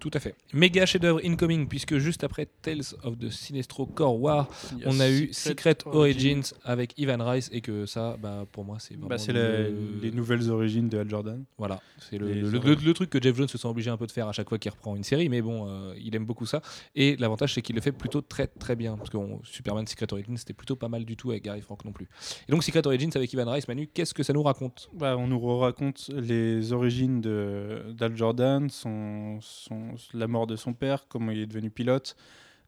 [0.08, 0.36] Tout à fait.
[0.52, 4.48] Méga chef-d'œuvre incoming, puisque juste après Tales of the Sinestro Core War,
[4.84, 8.94] on a eu Secret Origins avec Ivan Rice, et que ça, bah, pour moi, c'est
[8.94, 9.08] vraiment.
[9.08, 11.44] Bah, c'est le- les nouvelles origines de Hal Jordan.
[11.58, 12.76] Voilà, c'est le, Les le- horreurs.
[12.78, 14.48] le- le truc que Jeff Jones se sent obligé un peu de faire à chaque
[14.48, 16.62] fois qu'il reprend une série, mais bon, euh, il aime beaucoup ça.
[16.94, 20.12] Et l'avantage, c'est qu'il le fait plutôt très très bien, parce que on- Superman Secret
[20.12, 22.06] Origins, c'était plutôt pas mal du tout avec Gary Frank non plus.
[22.48, 24.88] Et donc Secret Origins avec Ivan Rice, Manu, qu'est-ce que ça nous raconte?
[24.94, 30.74] Bah, on nous raconte les origines de- d'Al Jordan, son, son- la mort de son
[30.74, 32.16] père, comment il est devenu pilote,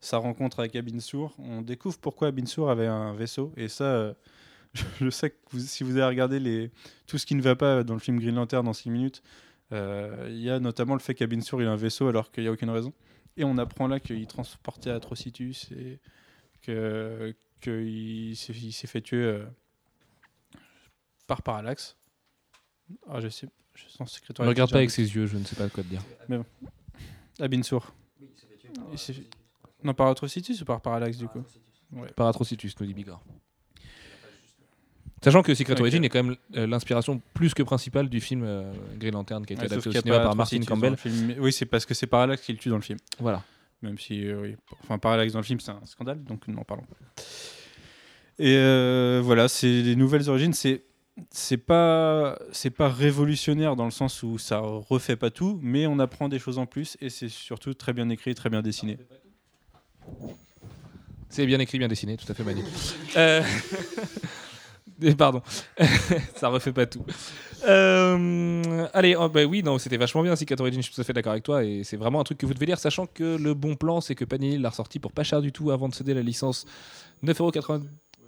[0.01, 1.35] sa rencontre avec Abin Sur.
[1.39, 3.53] On découvre pourquoi Abin Sur avait un vaisseau.
[3.57, 4.15] Et ça, euh,
[5.01, 6.71] je, sais que vous- si vous avez regardé les,
[7.07, 9.23] tout ce qui ne va pas dans le film Green Lantern en 6 minutes,
[9.73, 12.45] euh, il y a notamment le fait qu'Abin Sur il a un vaisseau alors qu'il
[12.45, 12.93] n'y a aucune raison.
[13.37, 16.01] Et on apprend là qu'il transportait Atrocitus et
[16.63, 19.45] qu'il s'est fait tuer euh,
[21.27, 21.97] par Parallax.
[23.09, 23.49] Ah, je sais.
[23.75, 25.89] Je sens Secret Ne regarde pas avec ses yeux, je ne sais pas quoi te
[25.89, 26.03] dire.
[28.93, 29.27] Il s'est fait-
[29.85, 31.43] Non, par Atrocitus ou par Parallax du coup
[32.17, 33.23] Par Atrocitus, nous dit Bigard.
[35.23, 35.81] Sachant que Secret Ok.
[35.81, 39.53] Origins est quand même euh, l'inspiration plus que principale du film euh, Green Lantern qui
[39.53, 40.97] a été Ouais, adapté au cinéma par Martin Campbell.
[40.97, 41.35] film.
[41.41, 42.99] Oui, c'est parce que c'est Parallax qui le tue dans le film.
[43.19, 43.43] Voilà.
[43.83, 44.57] Même si, euh, oui.
[44.85, 46.97] Enfin, Parallax dans le film, c'est un scandale, donc n'en parlons pas.
[48.39, 50.53] Et euh, voilà, c'est les nouvelles origines.
[50.53, 50.85] C'est
[51.31, 55.99] c'est pas c'est pas révolutionnaire dans le sens où ça refait pas tout, mais on
[55.99, 58.99] apprend des choses en plus et c'est surtout très bien écrit, très bien dessiné.
[61.31, 62.63] C'est bien écrit, bien dessiné, tout à fait Manu.
[63.17, 63.43] Euh,
[65.17, 65.43] Pardon,
[66.35, 67.05] ça refait pas tout.
[67.67, 71.05] Euh, Allez, oh, bah oui, non, c'était vachement bien Secret Origins, je suis tout à
[71.05, 73.37] fait d'accord avec toi, et c'est vraiment un truc que vous devez lire, sachant que
[73.37, 75.95] le bon plan, c'est que Panini l'a ressorti pour pas cher du tout avant de
[75.95, 76.67] céder la licence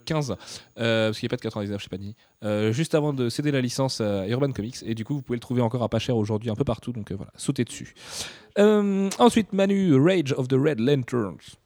[0.07, 0.37] 9,95€,
[0.79, 3.51] euh, parce qu'il n'y a pas de 99 chez Panini, euh, juste avant de céder
[3.51, 5.99] la licence à Urban Comics, et du coup, vous pouvez le trouver encore à pas
[5.99, 7.95] cher aujourd'hui un peu partout, donc euh, voilà, sautez dessus.
[8.59, 11.57] Euh, ensuite, Manu, Rage of the Red Lanterns.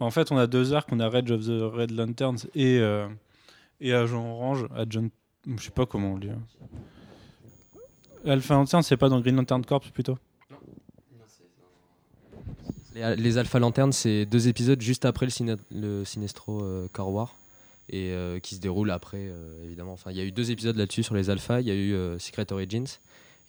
[0.00, 3.06] En fait, on a deux arcs, on a Rage of the Red Lanterns et, euh,
[3.80, 5.08] et Agent Orange, Agent,
[5.46, 6.30] je sais pas comment on le dit.
[6.30, 6.42] hein.
[8.24, 10.16] Alpha Lantern, c'est pas dans Green Lantern Corps plutôt?
[12.94, 15.26] Les, les Alpha Lanternes, c'est deux épisodes juste après
[15.70, 17.36] le, Sinestro euh, Core War
[17.88, 19.92] et euh, qui se déroulent après, euh, évidemment.
[19.92, 21.60] Enfin, il y a eu deux épisodes là-dessus sur les Alpha.
[21.60, 22.86] Il y a eu euh, Secret Origins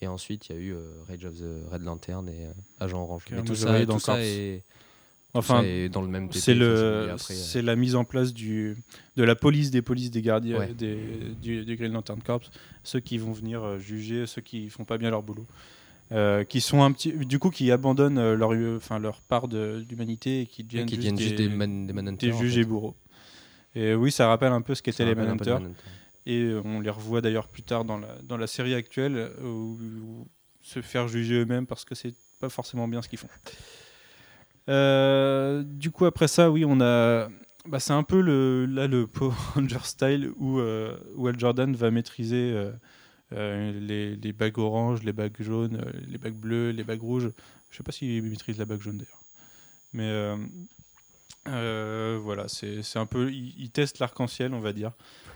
[0.02, 0.74] et ensuite il y a eu
[1.08, 2.48] Rage of the Red Lantern et
[2.80, 3.24] Agent Orange.
[3.30, 7.18] Mais tout ça, tout est, tout Enfin, ça est dans le même c'est le, et
[7.18, 8.76] c'est la mise en place du,
[9.16, 10.74] de la police des polices des gardiens Ouais.
[10.74, 10.96] des,
[11.42, 12.42] du, du Green Lantern Corps,
[12.84, 15.46] ceux qui vont venir juger ceux qui font pas bien leur boulot,
[16.12, 20.46] Euh, qui sont un petit, du coup, qui abandonnent leur, enfin, leur part d'humanité et
[20.46, 22.54] qui et deviennent, qui juste, viennent des, juste des, man, des Manhunters, des en juges
[22.54, 22.60] fait.
[22.60, 22.94] et bourreaux.
[23.74, 25.60] Et oui, ça rappelle un peu ce qu'étaient les Manhunters.
[26.26, 29.42] Et euh, on les revoit d'ailleurs plus tard dans la, dans la série actuelle euh,
[29.42, 30.28] où, où
[30.62, 33.28] se faire juger eux-mêmes parce que c'est pas forcément bien ce qu'ils font.
[34.68, 37.28] Euh, du coup, après ça, oui, on a.
[37.66, 41.74] Bah, c'est un peu le, là le Power Ranger style où, euh, où Al Jordan
[41.74, 42.70] va maîtriser
[43.32, 47.30] euh, les, les bagues oranges, les bagues jaunes, les bagues bleues, les bagues rouges.
[47.70, 49.22] Je sais pas s'il maîtrise la bague jaune d'ailleurs.
[49.92, 50.36] Mais
[51.46, 53.30] euh, voilà, c'est un peu.
[53.30, 54.92] Il, il teste l'arc-en-ciel, on va dire.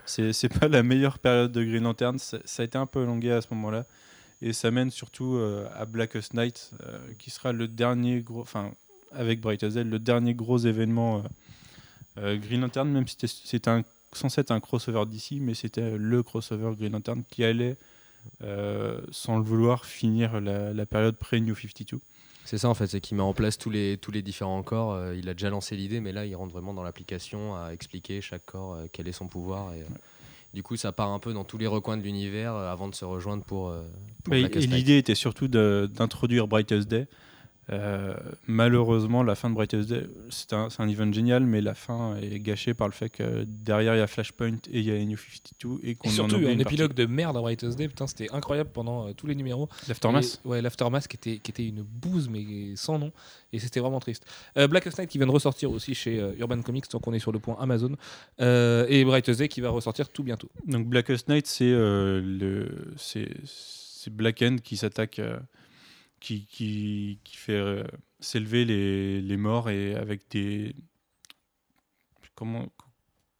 [0.07, 2.19] C'est pas la meilleure période de Green Lantern.
[2.19, 3.85] Ça, a été un peu longué à ce moment-là.
[4.41, 8.41] Et ça mène surtout euh, à Blackest Night, euh, qui sera le dernier gros.
[8.41, 8.73] Enfin,
[9.13, 11.23] avec Brightest Day, le dernier gros événement
[12.17, 13.83] Green Lantern, même si c'était-
[14.13, 17.77] censé être un crossover d'ici, mais c'était le crossover Green Lantern qui allait,
[18.41, 22.01] sans le vouloir, finir la, la période pré-New 52.
[22.49, 24.95] C'est ça en fait, c'est qu'il met en place tous les, tous les différents corps.
[24.95, 28.23] euh, il a déjà lancé l'idée, mais là il rentre vraiment dans l'application à expliquer
[28.23, 29.75] chaque corps euh, quel est son pouvoir.
[29.75, 29.85] Et, euh,
[30.55, 32.95] Du coup, ça part un peu dans tous les recoins de l'univers euh, avant de
[32.95, 33.69] se rejoindre pour.
[33.69, 33.83] euh,
[34.25, 37.07] pour et l'idée était surtout d'introduire Brightest Day.
[37.71, 38.15] Euh,
[38.47, 42.41] malheureusement, la fin de Brightest Day, c'est un, un event génial, mais la fin est
[42.41, 45.19] gâchée par le fait que derrière il y a Flashpoint et il y a New
[45.19, 48.31] 52 et qu'on Et en surtout, un épilogue de merde à Brightest Day, putain, c'était
[48.33, 49.69] incroyable pendant euh, tous les numéros.
[49.87, 50.41] L'Aftermath.
[50.45, 53.13] Ouais, l'Aftermath qui était, qui était une bouse, mais sans nom.
[53.53, 54.25] Et c'était vraiment triste.
[54.57, 57.19] Euh, Blackest Night qui vient de ressortir aussi chez euh, Urban Comics, donc on est
[57.19, 57.93] sur le point Amazon.
[58.39, 60.49] Et Brightest Day qui va ressortir tout bientôt.
[60.67, 63.29] Donc Blackest Night, c'est le c'est
[64.11, 65.21] Black End qui s'attaque,
[66.21, 67.85] qui, qui, qui fait euh,
[68.21, 70.75] s'élever les, les morts et avec des
[72.35, 72.67] comment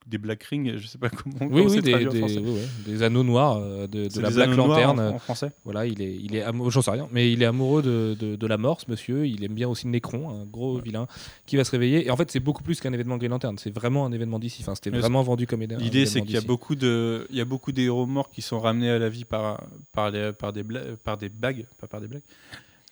[0.07, 1.37] des Black Rings, je sais pas comment.
[1.55, 4.81] Oui, oui, des, des- ouais, ouais, des anneaux noirs euh, de, la Black anneaux noirs
[4.95, 5.01] Lantern.
[5.01, 5.51] en, en français.
[5.65, 8.35] Voilà, il est, il est amoureux, j'en sais rien, mais il est amoureux de, de,
[8.35, 9.27] de la mort, ce monsieur.
[9.27, 11.07] Il aime bien aussi Necron, un gros vilain,
[11.45, 12.07] qui va se réveiller.
[12.07, 13.59] Et en fait, c'est beaucoup plus qu'un événement Green Lantern.
[13.59, 14.63] C'est vraiment un événement d'ici.
[14.63, 15.85] Enfin, c'était vraiment vendu comme événement.
[15.85, 18.41] L'idée, c'est qu'il y a beaucoup de, il y a beaucoup des héros morts qui
[18.41, 19.63] sont ramenés à la vie par,
[19.93, 20.65] par, les- par, des,
[21.05, 22.23] par des bagues, pas par des blagues,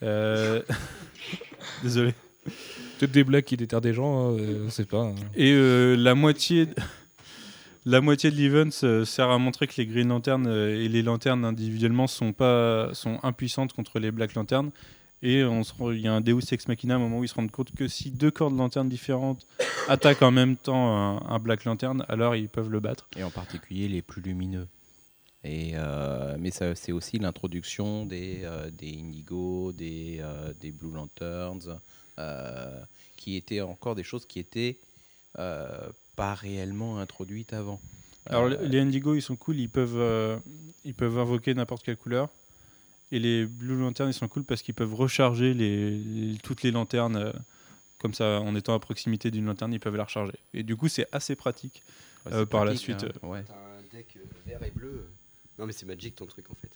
[0.03, 0.62] Euh,
[1.82, 2.14] Désolé.
[2.99, 5.03] Peut-être des blagues qui déterrent des gens, hein, euh, on sait pas.
[5.03, 5.14] hein.
[5.34, 6.68] Et euh, la moitié.
[7.88, 11.03] La moitié de l'event euh, sert à montrer que les Green Lanterns euh, et les
[11.05, 14.70] lanternes individuellement sont, pas, sont impuissantes contre les Black Lanterns.
[15.22, 17.22] Et on se rend- il y a un Deus Ex Machina à un moment où
[17.24, 19.47] ils se rendent compte que si deux corps de lanternes différentes
[19.86, 23.09] attaquent en même temps un, un Black Lantern, alors ils peuvent le battre.
[23.16, 24.66] Et en particulier les plus lumineux.
[25.47, 31.78] Et, euh, mais c'est aussi l'introduction des, euh, des Indigo, des, euh, des Blue Lanterns,
[32.18, 32.80] euh,
[33.16, 34.76] qui étaient encore des choses qui étaient
[35.38, 37.80] euh, pas réellement introduites avant.
[38.26, 40.36] Alors Euh, les Indigo ils sont cool, ils peuvent, euh,
[40.84, 42.28] ils peuvent invoquer n'importe quelle couleur.
[43.12, 46.72] Et les Blue Lanterns ils sont cool parce qu'ils peuvent recharger les, les- toutes les
[46.72, 47.16] lanternes.
[47.16, 47.32] euh,
[47.99, 50.34] comme ça, en étant à proximité d'une lanterne, ils peuvent la recharger.
[50.53, 51.82] Et du coup, c'est assez pratique.
[52.26, 53.42] ouais, euh, par la suite, hein, ouais.
[53.47, 55.09] T'as un deck vert et bleu.
[55.59, 56.71] Non, mais c'est Magic ton truc en fait.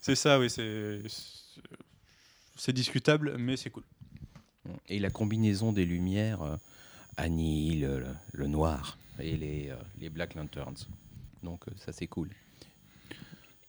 [0.00, 1.00] C'est ça, oui, c'est
[2.56, 3.84] c'est- discutable, mais c'est cool.
[4.88, 6.56] Et la combinaison des lumières euh,
[7.16, 10.86] annihile le, le noir et les, euh, les Black Lanterns.
[11.42, 12.28] Donc euh, ça c'est cool.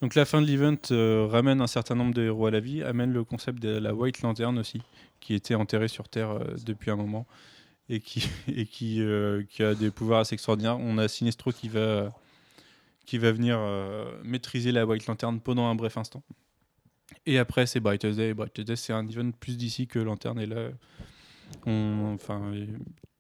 [0.02, 2.84] Donc la fin de l'event euh, ramène un certain nombre de héros à la vie,
[2.84, 4.82] amène le concept de la White Lantern aussi,
[5.20, 7.26] qui était enterré sur Terre euh, depuis un moment
[7.90, 10.80] et qui, et qui, euh, qui a des pouvoirs assez extraordinaires.
[10.80, 12.14] On a Sinestro qui va,
[13.10, 16.22] qui va venir euh, maîtriser la White Lantern pendant un bref instant.
[17.26, 18.34] Et après c'est Brightest Day.
[18.36, 20.70] Brightest Day c'est un event plus d'ici que Lanterne et là,
[21.66, 22.52] on, enfin,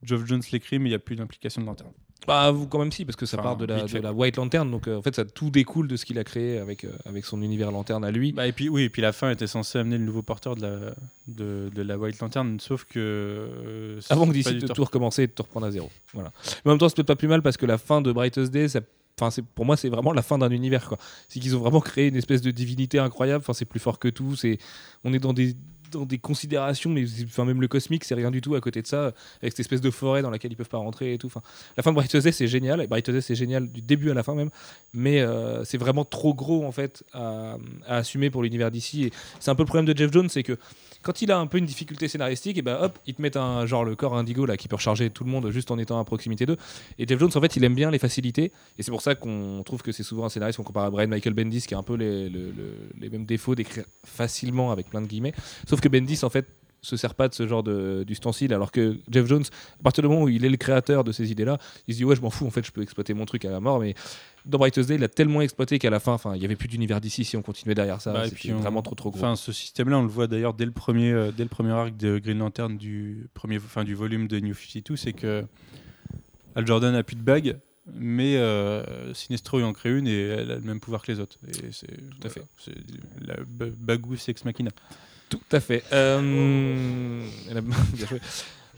[0.03, 1.91] Geoff Jones l'écrit mais il n'y a plus d'implication de Lanterne.
[2.27, 4.35] Bah, vous quand même si, parce que ça Enfin, part de la, de la White
[4.35, 6.91] Lantern, donc euh, en fait ça tout découle de ce qu'il a créé avec, euh,
[7.05, 8.33] avec son univers lanterne à lui.
[8.33, 10.61] Bah, et puis oui, et puis la fin était censée amener le nouveau porteur de
[10.61, 10.93] la,
[11.27, 12.99] de, de la White Lantern, sauf que.
[12.99, 15.89] euh, Avant que d'ici de tout- tout recommencer et de te reprendre à zéro.
[16.13, 16.31] Voilà.
[16.63, 18.51] Mais en même temps, c'est peut-être pas plus mal parce que la fin de Brightest
[18.51, 18.81] Day, ça-
[19.19, 20.87] Enfin, c'est pour moi, c'est vraiment la fin d'un univers.
[20.87, 20.97] quoi.
[21.27, 23.43] C'est qu'ils ont vraiment créé une espèce de divinité incroyable.
[23.43, 24.35] Enfin, c'est plus fort que tout.
[24.35, 24.57] C'est,
[25.03, 25.55] on est dans des
[25.89, 28.87] dans des considérations, mais enfin, même le cosmique, c'est rien du tout à côté de
[28.87, 29.11] ça,
[29.41, 31.27] avec cette espèce de forêt dans laquelle ils peuvent pas rentrer et tout.
[31.27, 31.41] Enfin,
[31.77, 32.81] la fin de Brightest Day, c'est génial.
[32.81, 34.49] Et Brightest Day, c'est génial du début à la fin même,
[34.93, 37.57] mais euh, c'est vraiment trop gros en fait à,
[37.87, 39.11] assumer pour l'univers d'ici.
[39.39, 40.57] C'est un peu le problème de Jeff Jones, c'est que
[41.01, 43.65] quand il a un peu une difficulté scénaristique, et ben hop, ils te mettent un
[43.65, 46.03] genre le corps indigo là qui peut recharger tout le monde juste en étant à
[46.03, 46.57] proximité d'eux.
[46.97, 49.63] Et Jeff Jones, en fait, il aime bien les facilités, et c'est pour ça qu'on
[49.65, 51.83] trouve que c'est souvent un scénariste qu'on compare à Brian Michael Bendis, qui a un
[51.83, 55.33] peu les, le- le- les mêmes défauts d'écrire facilement avec plein de guillemets.
[55.67, 56.47] Sauf que Bendis, en fait,
[56.81, 59.43] se sert pas de ce genre d'ustensile, alors que Jeff Jones,
[59.79, 61.57] à partir du moment où il est le créateur de ces idées-là,
[61.87, 63.51] il se dit ouais, je m'en fous, en fait, je peux exploiter mon truc à
[63.51, 63.95] la mort, mais
[64.45, 66.69] dans Brightest Day, il a tellement exploité qu'à la fin, enfin, il y avait plus
[66.69, 68.13] d'univers d'ici si on continuait derrière ça.
[68.13, 69.19] Bah, C'était on- vraiment trop trop gros.
[69.19, 71.97] Enfin, ce système-là, on le voit d'ailleurs dès le premier, euh, dès le premier arc
[71.97, 75.43] de Green Lantern du premier, enfin du volume de New 52, c'est que
[76.55, 77.59] Al Jordan a plus de bague,
[77.95, 81.19] mais euh, Sinestro il en crée une et elle a le même pouvoir que les
[81.19, 81.37] autres.
[81.47, 82.43] Et c'est tout à fait.
[82.57, 82.73] C'est
[83.25, 84.71] la ba- bagou ex machina.
[85.29, 85.83] Tout à fait.
[85.93, 87.21] Euh.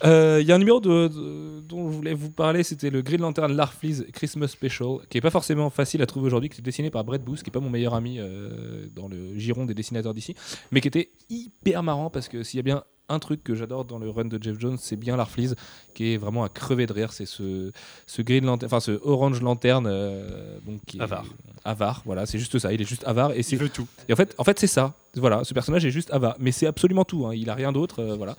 [0.03, 3.03] Euh, Il y a un numéro de, de- dont je voulais vous parler, c'était le
[3.03, 6.63] Green Lantern Larfleeze Christmas Special, qui est pas forcément facile à trouver aujourd'hui, qui est
[6.63, 9.75] dessiné par Brett Booth, qui est pas mon meilleur ami euh, dans le giron des
[9.75, 10.33] dessinateurs d'ici,
[10.71, 13.85] mais qui était hyper marrant parce que s'il y a bien un truc que j'adore
[13.85, 15.55] dans le run de Jeff Jones, c'est bien Larfleeze,
[15.93, 17.13] qui est vraiment à crever de rire.
[17.13, 17.71] C'est ce,
[18.07, 21.25] ce Green Lantern, enfin ce Orange Lantern, euh, donc qui est Avare.
[21.65, 22.71] avare, voilà, c'est juste ça.
[22.73, 23.87] Il est juste avare et c'est Il veut tout.
[24.09, 24.95] et en fait, en fait c'est ça.
[25.15, 27.25] Voilà, ce personnage est juste avare, mais c'est absolument tout.
[27.27, 27.33] hein.
[27.35, 28.35] Il a rien d'autre, euh, voilà.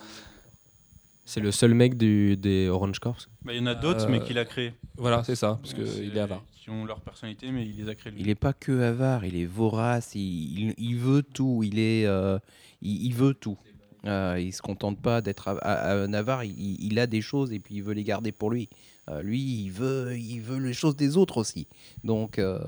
[1.24, 3.16] C'est le seul mec du, des Orange Corps.
[3.44, 4.74] Bah, Il y en a d'autres, Euh, mais qu'il a créé.
[4.96, 6.42] Voilà, c'est ça, parce qu'il est avare.
[6.60, 8.12] Qui ont leur personnalité, mais il les a créés.
[8.12, 8.20] lui.
[8.20, 10.20] Il est pas que avare, il est vorace, il,
[10.68, 12.38] il- il veut tout, il est, euh,
[12.82, 13.56] il, il veut tout.
[14.04, 17.76] Euh, il se contente pas d'être un avare, il, il a des choses et puis
[17.76, 18.68] il veut les garder pour lui.
[19.08, 21.66] Euh, lui, il veut, il veut les choses des autres aussi.
[22.04, 22.58] Donc, euh,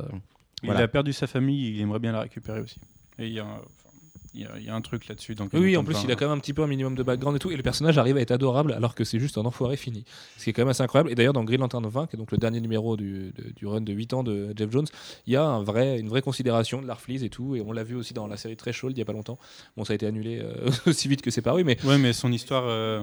[0.62, 0.80] Il Voilà.
[0.84, 2.78] a perdu sa famille, il aimerait bien la récupérer aussi.
[3.18, 3.83] Et il y a, un- enfin,
[4.34, 5.34] il y a- il y a un truc là-dessus.
[5.34, 7.02] donc Oui, en plus, pas, il a quand même un petit peu un minimum de
[7.02, 9.42] background et tout, et le personnage arrive à être adorable alors que c'est juste un
[9.44, 10.04] enfoiré fini.
[10.36, 11.10] Ce qui est quand même assez incroyable.
[11.10, 13.66] Et d'ailleurs, dans Green Lantern 20, qui est donc le dernier numéro du, de- du
[13.66, 14.86] run de 8 ans de Jeff Jones,
[15.26, 17.84] il y a un vrai, une vraie considération de l'Arfleeze et tout, et on l'a
[17.84, 19.38] vu aussi dans la série Threshold il y a pas longtemps.
[19.76, 22.32] Bon, ça a été annulé euh, aussi vite que c'est paru, mais Ouais, mais son
[22.32, 22.64] histoire.
[22.66, 23.02] euh,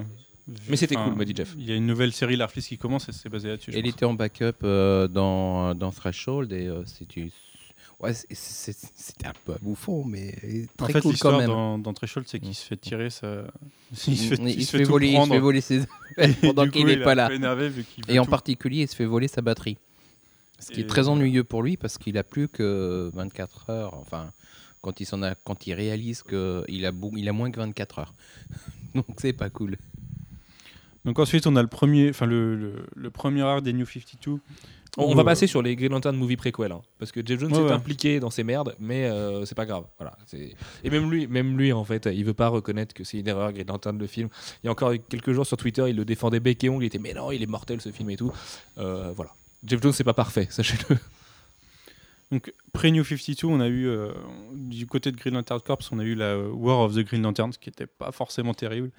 [0.68, 1.54] Mais c'était cool, me dit Jeff.
[1.56, 3.70] Il y a une nouvelle série Larfleeze qui commence et c'est basé là-dessus.
[3.70, 3.78] pense.
[3.80, 7.30] était en backup euh, dans, dans Threshold et euh, c'était,
[8.02, 10.34] ouais, c'était un peu bouffon, mais
[10.78, 11.46] En très fait, cool quand même.
[11.48, 13.44] dans, dans Threshold, c'est qu'il se fait tirer sa.
[13.92, 15.34] Il se Il, fait, il il se fait tout voler, il se prendre.
[15.34, 15.82] fait voler ses
[16.42, 17.30] pendant qu'il n'est il est pas là.
[18.08, 18.30] Et en tout.
[18.30, 19.78] particulier, il se fait voler sa batterie.
[20.58, 23.94] Ce qui Et est très ennuyeux pour lui parce qu'il a plus que 24 heures.
[23.94, 24.30] Enfin,
[24.80, 28.14] quand il, s'en a, quand il réalise qu'il a, il a moins que 24 heures.
[28.94, 29.76] Donc c'est pas cool.
[31.04, 34.38] Donc ensuite, on a le premier, enfin le, le, le premier arc des New 52
[34.98, 37.50] On, on va passer sur les Green Lantern movie préquel, hein, parce que Jeff Jones
[37.52, 37.72] Ouais, est ouais.
[37.72, 39.84] impliqué dans ces merdes, mais euh, c'est pas grave.
[39.98, 40.18] Voilà.
[40.84, 43.52] Et même lui, même lui, en fait, il veut pas reconnaître que c'est une erreur
[43.52, 44.28] Green Lantern le film.
[44.62, 46.88] Il y a encore quelques jours sur Twitter, il le défendait bec et ongle, il
[46.88, 48.32] était mais non, il est mortel ce film et tout.
[48.76, 49.30] Euh, voilà.
[49.66, 50.98] Jeff Jones c'est pas parfait, sachez-le.
[52.30, 54.10] Donc, pré-New 52, on a eu, euh,
[54.54, 57.52] du côté de Green Lantern Corps, on a eu la War of the Green Lanterns,
[57.60, 58.90] qui était pas forcément terrible,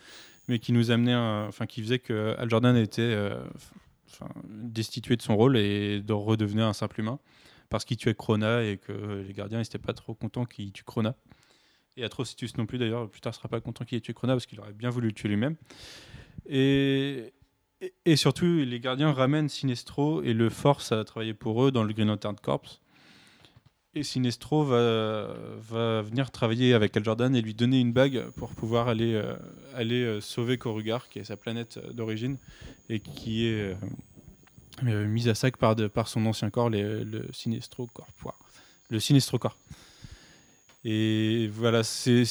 [0.48, 3.16] mais qui nous amenait, enfin, qui faisait que Al Jordan était
[4.46, 7.20] destitué de son rôle et de redevenir un simple humain,
[7.70, 11.16] parce qu'il tuait Krona et que les gardiens n'étaient pas trop contents qu'il tue Krona.
[11.96, 14.46] Et Atrocitus non plus, d'ailleurs, plus tard sera pas content qu'il ait tué Krona, parce
[14.46, 15.56] qu'il aurait bien voulu le tuer lui-même.
[16.48, 17.34] Et,
[17.82, 21.84] et, et surtout, les gardiens ramènent Sinestro et le forcent à travailler pour eux dans
[21.84, 22.82] le Green Lantern Corps.
[23.96, 28.88] Et Sinestro va, venir travailler avec Al Jordan et lui donner une bague pour pouvoir
[28.88, 29.36] aller, euh,
[29.76, 32.38] aller euh, sauver Korugar, qui est sa planète d'origine,
[32.90, 33.76] et qui est
[34.84, 38.08] euh, mise à sac par, de- par son ancien corps, le Sinestro Corps.
[38.90, 39.58] Le Sinestro Corps.
[40.86, 42.24] Et voilà, c'est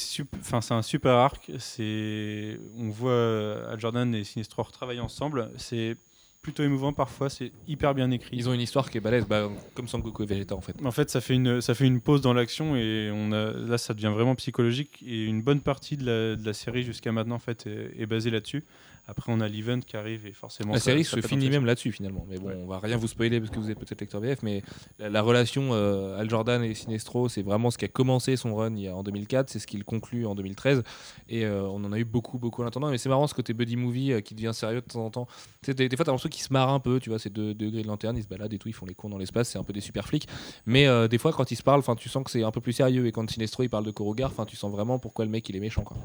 [0.52, 1.50] un super arc.
[1.78, 5.50] On voit Al Jordan et Sinestro travailler ensemble.
[5.56, 5.96] C'est
[6.42, 7.30] plutôt émouvant parfois.
[7.30, 8.36] C'est hyper bien écrit.
[8.36, 10.74] Ils ont une histoire qui est balèze, bah, comme Sangoku et Vegeta en fait.
[10.84, 13.78] En fait, ça fait une, ça fait une pause dans l'action et on a, là,
[13.78, 15.02] ça devient vraiment psychologique.
[15.06, 18.06] Et une bonne partie de la, de la série jusqu'à maintenant en fait, est, est
[18.06, 18.64] basée là-dessus.
[19.08, 20.72] Après, on a l'event qui arrive et forcément.
[20.74, 22.24] La ça- série ça se finit même là-dessus finalement.
[22.30, 22.56] Mais bon, Ouais.
[22.62, 24.62] on va rien vous spoiler parce que vous êtes peut-être lecteur VF, mais
[25.00, 28.54] la, la relation euh, Al Jordan et Sinestro, c'est vraiment ce qui a commencé son
[28.54, 30.82] run il y a, en 2004, c'est ce qu'il conclut en 2013,
[31.28, 32.90] et euh, on en a eu beaucoup, beaucoup en attendant.
[32.90, 35.26] Mais c'est marrant ce côté buddy movie euh, qui devient sérieux de temps en temps.
[35.66, 37.70] Des, des fois, t'as l'impression qu'ils se marrent un peu, tu vois, c'est deux, deux
[37.70, 39.58] grilles de lanterne, ils se baladent et tout, ils font les cons dans l'espace, c'est
[39.58, 40.28] un peu des super flics.
[40.64, 43.06] Mais des fois, quand ils se parlent, tu sens que c'est un peu plus sérieux,
[43.06, 45.60] et quand Sinestro il parle de Korogar, tu sens vraiment pourquoi le mec il est
[45.60, 45.82] méchant.
[45.82, 45.96] Quoi.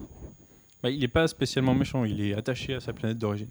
[0.88, 3.50] Bah, il n'est pas spécialement méchant, il est attaché à sa planète d'origine.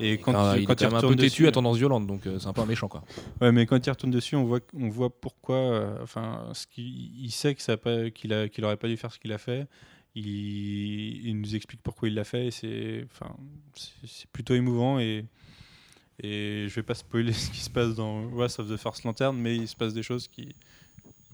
[0.00, 1.52] Et quand, Enfin, il, il quand est quand même un peu retourne têtu dessus, à
[1.52, 3.04] tendance violente, donc euh, c'est un peu un méchant quoi.
[3.40, 5.56] ouais, mais quand il retourne dessus, on voit, on voit pourquoi.
[5.56, 8.96] euh, Enfin, ce il sait que ça a pas- qu'il a, qu'il aurait pas dû
[8.96, 9.66] faire ce qu'il a fait.
[10.14, 12.46] Il, il nous explique pourquoi il l'a fait.
[12.46, 13.34] Et c'est, enfin,
[13.74, 15.24] c'est c'est plutôt émouvant et
[16.22, 19.36] et je vais pas spoiler ce qui se passe dans Wrath of the First Lantern,
[19.36, 20.54] mais il se passe des choses qui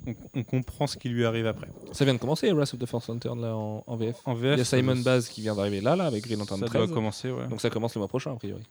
[0.06, 1.68] on, on comprend ce qui lui arrive après.
[1.92, 4.16] Ça vient de commencer, Wrath of the First Lantern là en, en VF.
[4.24, 6.38] En VF, Il y a ça Simon Baz qui vient d'arriver là, là, avec Green
[6.38, 6.86] Lantern Ça 13.
[6.86, 7.46] doit commencer, ouais.
[7.48, 8.62] Donc ça commence le mois prochain, a priori.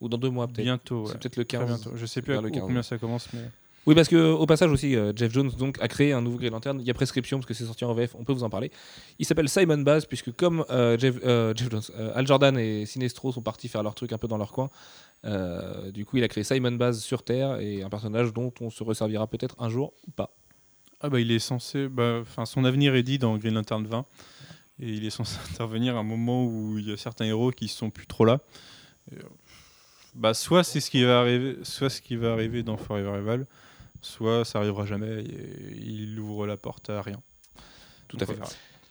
[0.00, 0.62] Ou dans deux mois, peut-être.
[0.64, 1.04] bientôt.
[1.06, 1.18] C'est ouais.
[1.18, 1.66] peut-être le Très 15.
[1.68, 1.90] bientôt.
[1.96, 2.62] Je sais plus à le 15.
[2.62, 3.40] combien ça commence, mais
[3.86, 6.52] Oui, parce que au passage aussi, euh, Jeff Jones donc a créé un nouveau Green
[6.52, 6.80] Lantern.
[6.80, 8.14] Il y a prescription parce que c'est sorti en VF.
[8.18, 8.70] On peut vous en parler.
[9.18, 11.82] Il s'appelle Simon Baz puisque comme euh, Jeff, euh, Jeff Jones,
[12.14, 14.70] Al Jordan et Sinestro sont partis faire leur truc un peu dans leur coin.
[15.24, 18.70] Euh, du coup, il a créé Simon Baz sur Terre et un personnage dont on
[18.70, 20.34] se resservira peut-être un jour ou pas.
[21.00, 24.04] Ah bah il est censé, bah, enfin son avenir est dit dans Green Lantern 20
[24.80, 27.68] et il est censé intervenir à un moment où il y a certains héros qui
[27.68, 28.40] sont plus trop là.
[29.10, 29.22] Et, euh,
[30.14, 33.46] bah soit c'est ce qui va arriver, soit ce qui va arriver dans Forever Evil,
[34.02, 37.22] soit ça arrivera jamais et il ouvre la porte à rien.
[38.08, 38.38] Tout à fait.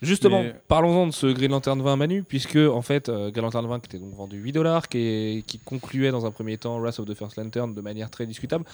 [0.02, 3.66] Justement, Mais- parlons-en de ce Green Lantern 20 Manu, puisque en fait, euh, Green Lantern
[3.66, 6.98] 20 qui était donc vendu 8 dollars, qui, qui concluait dans un premier temps Wrath
[7.00, 8.64] of the First Lantern de manière très discutable,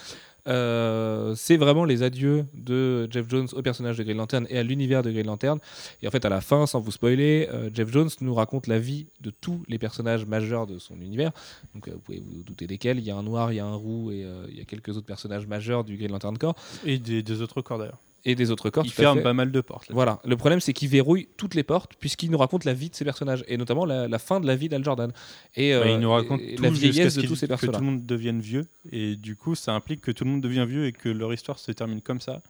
[0.47, 4.63] euh, c'est vraiment les adieux de Jeff Jones au personnage de Green Lantern et à
[4.63, 5.59] l'univers de Green Lantern.
[6.01, 8.79] Et en fait, à la fin, sans vous spoiler, euh, Jeff Jones nous raconte la
[8.79, 11.31] vie de tous les personnages majeurs de son univers.
[11.75, 12.99] Donc, euh, vous pouvez vous douter desquels.
[12.99, 14.95] Il y a un noir, il y a un roux et il y a quelques
[14.95, 16.55] autres personnages majeurs du Green Lantern Corps
[16.85, 17.99] Et des, des autres corps d'ailleurs.
[18.25, 18.85] Et des autres corps.
[18.85, 19.87] Il ferme pas mal de portes.
[19.89, 19.93] là.
[19.95, 22.95] Voilà, le problème c'est qu'il verrouille toutes les portes puisqu'il nous raconte la vie de
[22.95, 25.11] ces personnages et notamment la, la fin de la vie d'Al Jordan
[25.55, 27.79] et, Bah, euh, il nous raconte et la vieillesse de tous ces que tout personnages.
[27.81, 30.85] le monde devienne vieux et du coup ça implique que tout le monde devient vieux
[30.87, 32.41] et que leur histoire se termine comme ça.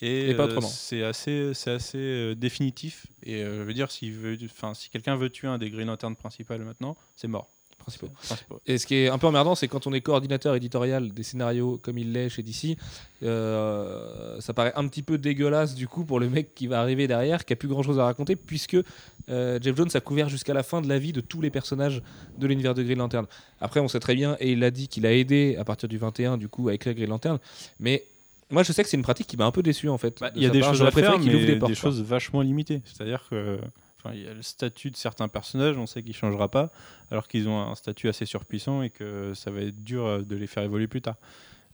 [0.00, 0.66] Et, Et pas euh, autrement.
[0.68, 3.06] c'est assez, c'est assez euh, définitif.
[3.24, 4.10] Et euh, je veux dire, si
[4.90, 7.48] quelqu'un veut tuer un des Green Lanterns principales maintenant, c'est mort.
[7.82, 8.08] Principaux.
[8.22, 8.60] Principaux.
[8.66, 11.78] Et ce qui est un peu emmerdant, c'est quand on est coordinateur éditorial des scénarios
[11.82, 12.76] comme il l'est chez DC,
[13.22, 17.06] euh, ça paraît un petit peu dégueulasse du coup pour le mec qui va arriver
[17.06, 18.76] derrière, qui a plus grand chose à raconter, puisque
[19.28, 22.02] euh, Jeff Jones a couvert jusqu'à la fin de la vie de tous les personnages
[22.38, 23.26] de l'univers de Green Lantern.
[23.60, 25.98] Après, on sait très bien, et il a dit qu'il a aidé à partir du
[25.98, 27.38] 21 du coup à écrire Green Lantern,
[27.80, 28.04] mais
[28.50, 30.18] moi je sais que c'est une pratique qui m'a un peu déçu en fait.
[30.20, 30.70] Bah, Il y a des part.
[30.70, 31.72] choses J'aurais à faire, préféré qu'il mais ouvre des portes.
[31.72, 31.90] des quoi.
[31.90, 32.82] choses vachement limitées.
[32.84, 33.58] C'est-à-dire que,
[34.12, 36.70] il y a le statut de certains personnages, on sait qu'il changera pas,
[37.10, 40.36] alors qu'ils ont un statut assez surpuissant et que ça va être dur euh, de
[40.36, 41.16] les faire évoluer plus tard.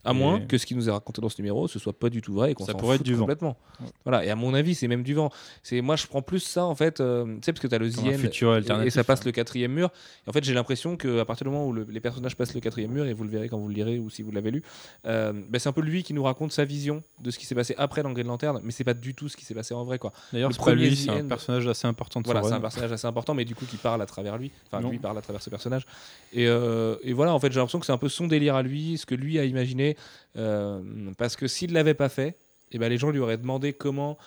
[0.05, 2.23] À moins que ce qui nous est raconté dans ce numéro, ce soit pas du
[2.23, 3.21] tout vrai et qu'on Ça s'en pourrait être foute du vent.
[3.21, 3.57] complètement.
[3.81, 3.87] Ouais.
[4.05, 4.25] Voilà.
[4.25, 5.31] Et à mon avis, c'est même du vent.
[5.63, 7.01] C'est moi, je prends plus ça en fait.
[7.01, 9.23] euh, tu sais, parce que t'as le Zien et, ça passe hein.
[9.27, 9.91] le quatrième mur.
[10.27, 12.55] Et en fait, j'ai l'impression que à partir du moment où le- les personnages passent
[12.55, 14.51] le quatrième mur, et vous le verrez quand vous le lirez ou si vous l'avez
[14.51, 14.63] lu,
[15.07, 17.55] euh, bah, c'est un peu lui qui nous raconte sa vision de ce qui s'est
[17.55, 19.85] passé après dans Green Lantern, mais c'est pas du tout ce qui s'est passé en
[19.85, 20.13] vrai, quoi.
[20.33, 23.07] D'ailleurs, Le c'est lui, c'est un personnage assez important de Voilà, c'est un personnage assez
[23.07, 24.51] important, mais du coup qui parle à travers lui.
[24.71, 25.87] Enfin, lui parle à travers ce personnage.
[26.33, 28.63] Et, euh, et voilà, en fait, j'ai l'impression que c'est un peu son délire à
[28.63, 29.88] lui, ce que lui a imaginé.
[30.37, 30.83] Euh,
[31.17, 32.39] parce que s'il l'avait pas fait,
[32.73, 34.19] et ben les gens lui auraient demandé comment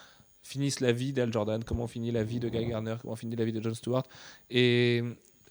[0.44, 3.46] finisse la vie d'Al Jordan, comment finit la vie de Guy Garner, comment finit la
[3.46, 4.04] vie de John Stewart.
[4.50, 5.04] Et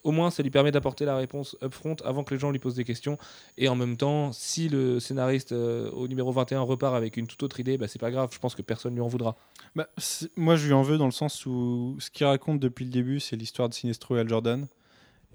[0.03, 2.75] au moins, ça lui permet d'apporter la réponse upfront avant que les gens lui posent
[2.75, 3.17] des questions.
[3.57, 7.43] Et en même temps, si le scénariste euh, au numéro 21 repart avec une toute
[7.43, 8.29] autre idée, bah, c'est pas grave.
[8.33, 9.37] Je pense que personne lui en voudra.
[9.75, 9.89] Bah,
[10.35, 13.19] moi, je lui en veux dans le sens où ce qu'il raconte depuis le début,
[13.19, 14.67] c'est l'histoire de Sinestro et Al Jordan.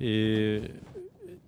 [0.00, 0.62] Et,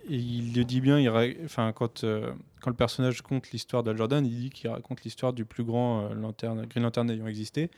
[0.08, 1.08] et il le dit bien, il
[1.44, 5.32] enfin, quand, euh, quand le personnage compte l'histoire d'Al Jordan, il dit qu'il raconte l'histoire
[5.32, 7.70] du plus grand euh, lanterne, Green Lantern ayant existé.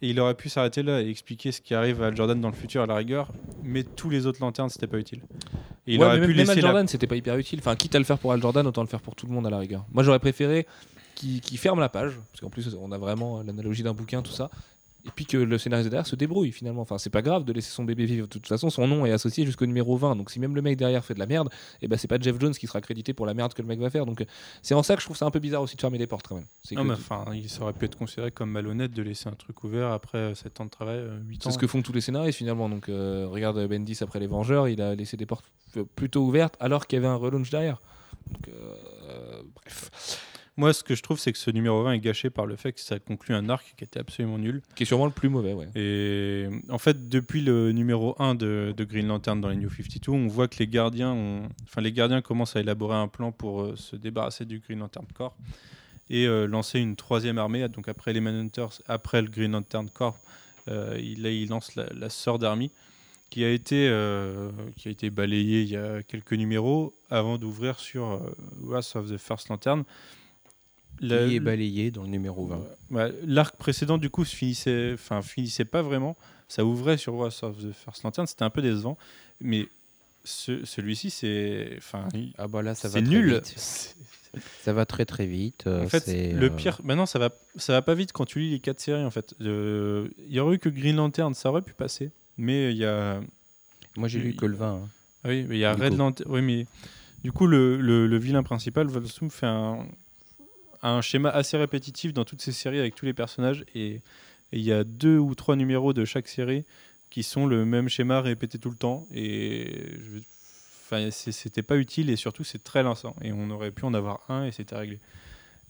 [0.00, 2.50] Et il aurait pu s'arrêter là et expliquer ce qui arrive à Al Jordan dans
[2.50, 3.28] le futur à la rigueur,
[3.64, 5.22] mais tous les autres lanternes, c'était pas utile.
[5.88, 7.58] Et il Ouais, aurait mais pu même, même Al la- Jordan, c'était pas hyper utile.
[7.58, 9.46] Enfin, quitte à le faire pour Al Jordan, autant le faire pour tout le monde
[9.46, 9.84] à la rigueur.
[9.92, 10.66] Moi, j'aurais préféré
[11.16, 14.30] qu'il qu'il ferme la page, parce qu'en plus, on a vraiment l'analogie d'un bouquin, tout
[14.30, 14.50] ça.
[15.08, 16.82] Et puis que le scénariste derrière se débrouille finalement.
[16.82, 18.26] Enfin, c'est pas grave de laisser son bébé vivre.
[18.26, 20.16] De toute façon, son nom est associé jusqu'au numéro 20.
[20.16, 21.48] Donc, si même le mec derrière fait de la merde,
[21.82, 23.80] et ben c'est pas Jeff Jones qui sera crédité pour la merde que le mec
[23.80, 24.06] va faire.
[24.06, 24.26] Donc, euh,
[24.62, 26.26] c'est en ça que je trouve ça un peu bizarre aussi de fermer les portes
[26.28, 26.46] quand même.
[26.72, 29.90] Non, mais enfin, il aurait pu être considéré comme malhonnête de laisser un truc ouvert
[29.90, 31.40] après 7 ans de travail, 8 ans.
[31.50, 32.68] C'est ce que font tous les scénaristes finalement.
[32.68, 35.44] Donc euh, regarde Bendis après les Vengeurs, il a laissé des portes
[35.76, 37.80] euh, plutôt ouvertes alors qu'il y avait un relaunch derrière.
[38.30, 40.20] Donc, euh, bref,
[40.58, 42.72] Moi, ce que je trouve, c'est que ce numéro 20 est gâché par le fait
[42.72, 44.60] que ça conclut un arc qui était absolument nul.
[44.74, 45.68] qui est sûrement le plus mauvais, ouais.
[45.76, 50.10] Et en fait, depuis le numéro 1 de, de Green Lantern dans les New 52,
[50.10, 53.62] on voit que les gardiens, ont- enfin, les gardiens commencent à élaborer un plan pour
[53.62, 55.36] euh, se débarrasser du Green Lantern Corps
[56.10, 57.68] et euh, lancer une troisième armée.
[57.68, 60.18] Donc après les Manhunters, après le Green Lantern Corps,
[60.68, 62.72] euh, il, lance la, la Sword Army
[63.30, 67.78] qui a été euh, qui a été balayée il y a quelques numéros avant d'ouvrir
[67.78, 68.20] sur
[68.62, 69.84] Wrath of the First Lantern.
[70.98, 72.60] Qui est balayé dans le numéro 20.
[72.90, 76.16] Ouais, L'arc précédent, du coup, se finissait, enfin, finissait pas vraiment.
[76.48, 78.96] Ça ouvrait sur Wrath of the First Lantern, c'était un peu décevant.
[79.40, 79.66] Mais
[80.24, 81.74] ce- celui-ci, c'est.
[81.78, 82.08] Enfin,
[82.38, 83.34] Ah bah là, ça va nul.
[83.34, 83.94] vite.
[84.62, 85.64] Ça va très très vite.
[85.66, 86.78] euh, En fait, le euh, pire.
[86.84, 89.34] Maintenant, ça va, ça va pas vite quand tu lis les quatre séries, en fait.
[89.40, 92.12] Euh, Il y aurait eu que Green Lantern, ça aurait pu passer.
[92.36, 93.20] Mais il y a.
[93.96, 94.74] Moi, j'ai lu que le 20.
[94.84, 94.88] hein.
[95.24, 95.96] Oui, mais il y a Du Red.
[95.96, 96.30] Lantern.
[96.30, 96.66] Oui, mais
[97.24, 99.86] du coup, le, le- le vilain principal, Volsum, fait un,
[100.82, 103.64] un schéma assez répétitif dans toutes ces séries avec tous les personnages.
[103.74, 104.00] Et
[104.52, 106.64] il y a deux ou trois numéros de chaque série
[107.10, 109.06] qui sont le même schéma répété tout le temps.
[109.12, 109.86] Et
[111.10, 113.14] c'était pas utile et surtout, c'est très lassant.
[113.22, 115.00] Et on aurait pu en avoir un et c'était réglé.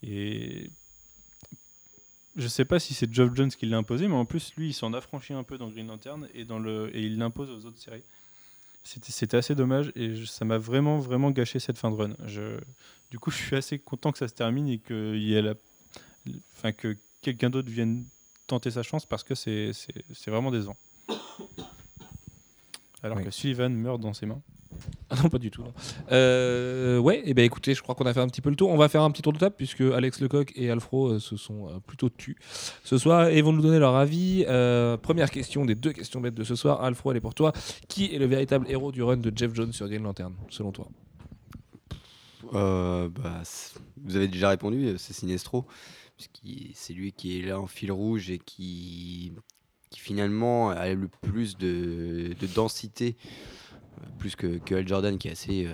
[0.03, 0.71] Et.
[2.37, 4.73] Je sais pas si c'est Geoff Jones qui l'a imposé, mais en plus, lui, il
[4.73, 7.81] s'en affranchit un peu dans Green Lantern et, dans le, et il l'impose aux autres
[7.81, 8.05] séries.
[8.85, 12.15] C'était assez dommage et ça m'a vraiment, vraiment gâché cette fin de run.
[12.27, 12.59] Je,
[13.11, 15.55] du coup, je suis assez content que ça se termine et que, y ait la-
[16.57, 18.05] enfin, que quelqu'un d'autre vienne
[18.47, 19.73] tenter sa chance parce que c'est
[20.27, 20.77] vraiment décevant.
[23.03, 23.25] Alors Oui.
[23.25, 24.41] que Sullivan meurt dans ses mains.
[25.11, 25.63] Ah non, pas du tout.
[26.13, 28.71] Euh, ouais, et ben écoutez, je crois qu'on a fait un petit peu le tour.
[28.71, 31.37] On va faire un petit tour de table puisque Alex Lecoq et Alfro euh, se
[31.37, 32.37] sont euh, plutôt tus
[32.85, 34.45] ce soir et vont nous donner leur avis.
[35.03, 36.83] Première question des deux questions bêtes de ce soir.
[36.83, 37.53] Alfro, elle est pour toi.
[37.89, 40.89] Qui est le véritable héros du run de Jeff Jones sur Green Lantern, selon toi?
[42.55, 43.43] Euh, bah,
[44.05, 45.67] vous avez déjà répondu, euh, c'est Sinestro.
[46.75, 49.33] C'est lui qui est là en fil rouge et qui,
[49.91, 53.17] qui finalement a le plus de, de densité,
[54.01, 55.73] euh, plus que, que Al Jordan qui est assez, euh,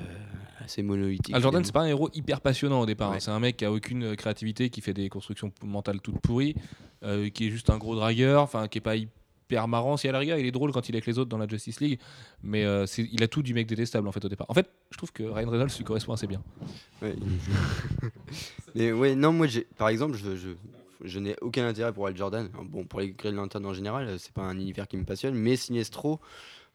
[0.63, 1.35] assez monolithique.
[1.35, 3.13] Al Jordan, c'est pas un héros hyper passionnant au départ.
[3.13, 3.21] hein.
[3.21, 6.55] C'est un mec qui a aucune créativité, qui fait des constructions mentales toutes pourries,
[7.03, 9.15] euh, qui est juste un gros dragueur, enfin qui est pas hyper
[9.69, 9.97] marrant.
[9.97, 11.47] Si à la rigueur, il est drôle quand il est avec les autres dans la
[11.47, 11.99] Justice League,
[12.43, 14.47] mais euh, c'est- il a tout du mec détestable en fait au départ.
[14.51, 16.43] En fait, je trouve que Ryan Reynolds lui correspond assez bien.
[17.03, 17.15] Ouais.
[18.75, 20.49] Mais ouais, non, moi, j'ai- par exemple, je, je,
[21.05, 22.49] je n'ai aucun intérêt pour Al Jordan.
[22.65, 25.35] Bon, pour les Green Lantern en général, euh, c'est pas un univers qui me passionne,
[25.35, 26.21] mais Sinestro,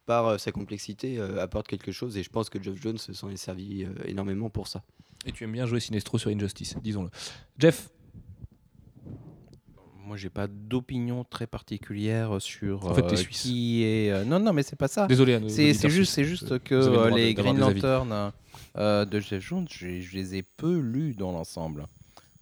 [0.06, 3.30] par euh, sa complexité, euh, apporte quelque chose et je pense que Geoff Jones s'en
[3.30, 4.84] est servi énormément pour ça.
[5.26, 7.10] Et tu aimes bien jouer Sinestro sur Injustice, disons-le.
[7.58, 7.90] Jeff,
[10.10, 13.42] Moi, j'ai pas d'opinion très particulière sur En fait, t'es euh, suisse.
[13.44, 14.10] qui est.
[14.12, 15.06] euh, Non, non, mais c'est pas ça.
[15.06, 15.40] désolé.
[15.40, 17.60] nos C'est juste, c'est juste que les Green.
[17.60, 18.32] Lantern
[18.76, 21.86] euh, de Jeff Jones, je les ai peu lus dans l'ensemble.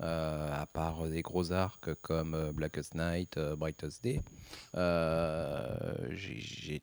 [0.01, 4.21] Euh, à part des gros arcs comme euh, Blackest Night, euh, Brightest Day.
[6.11, 6.81] J'ai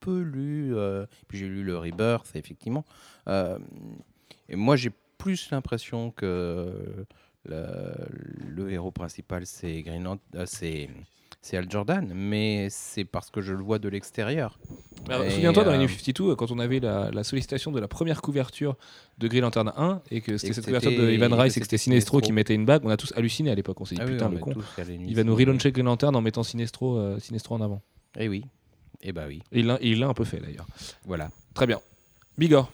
[0.00, 0.74] peu lu,
[1.26, 2.84] puis j'ai lu le Rebirth, effectivement.
[3.28, 7.06] Et moi, j'ai plus l'impression que
[7.44, 7.92] le,
[8.48, 10.88] le héros principal c'est Green euh, c'est
[11.40, 14.60] c'est Al Jordan, mais c'est parce que je le vois de l'extérieur.
[15.30, 18.76] Souviens-toi, dans les New 52, quand on avait la, la sollicitation de la première couverture
[19.18, 21.78] de Green Lantern 1 et que c'était cette couverture de Ivan Rice et que c'était
[21.78, 23.80] Sinestro qui mettait une bague, on a tous halluciné à l'époque.
[23.80, 24.52] On s'est dit Ah oui, putain, on le con.
[24.88, 27.82] Il va nous relauncher Green Lantern en mettant Sinestro, euh, Sinestro en avant.
[28.18, 28.44] Eh oui,
[29.02, 30.66] eh bah oui, et il l'a un peu fait d'ailleurs.
[31.04, 31.30] voilà.
[31.54, 31.80] Très bien.
[32.38, 32.70] Bigor.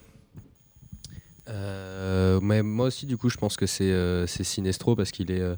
[1.49, 5.41] Euh, mais moi aussi, du coup, je pense que c'est euh, Sinestro parce qu'il est.
[5.41, 5.57] euh,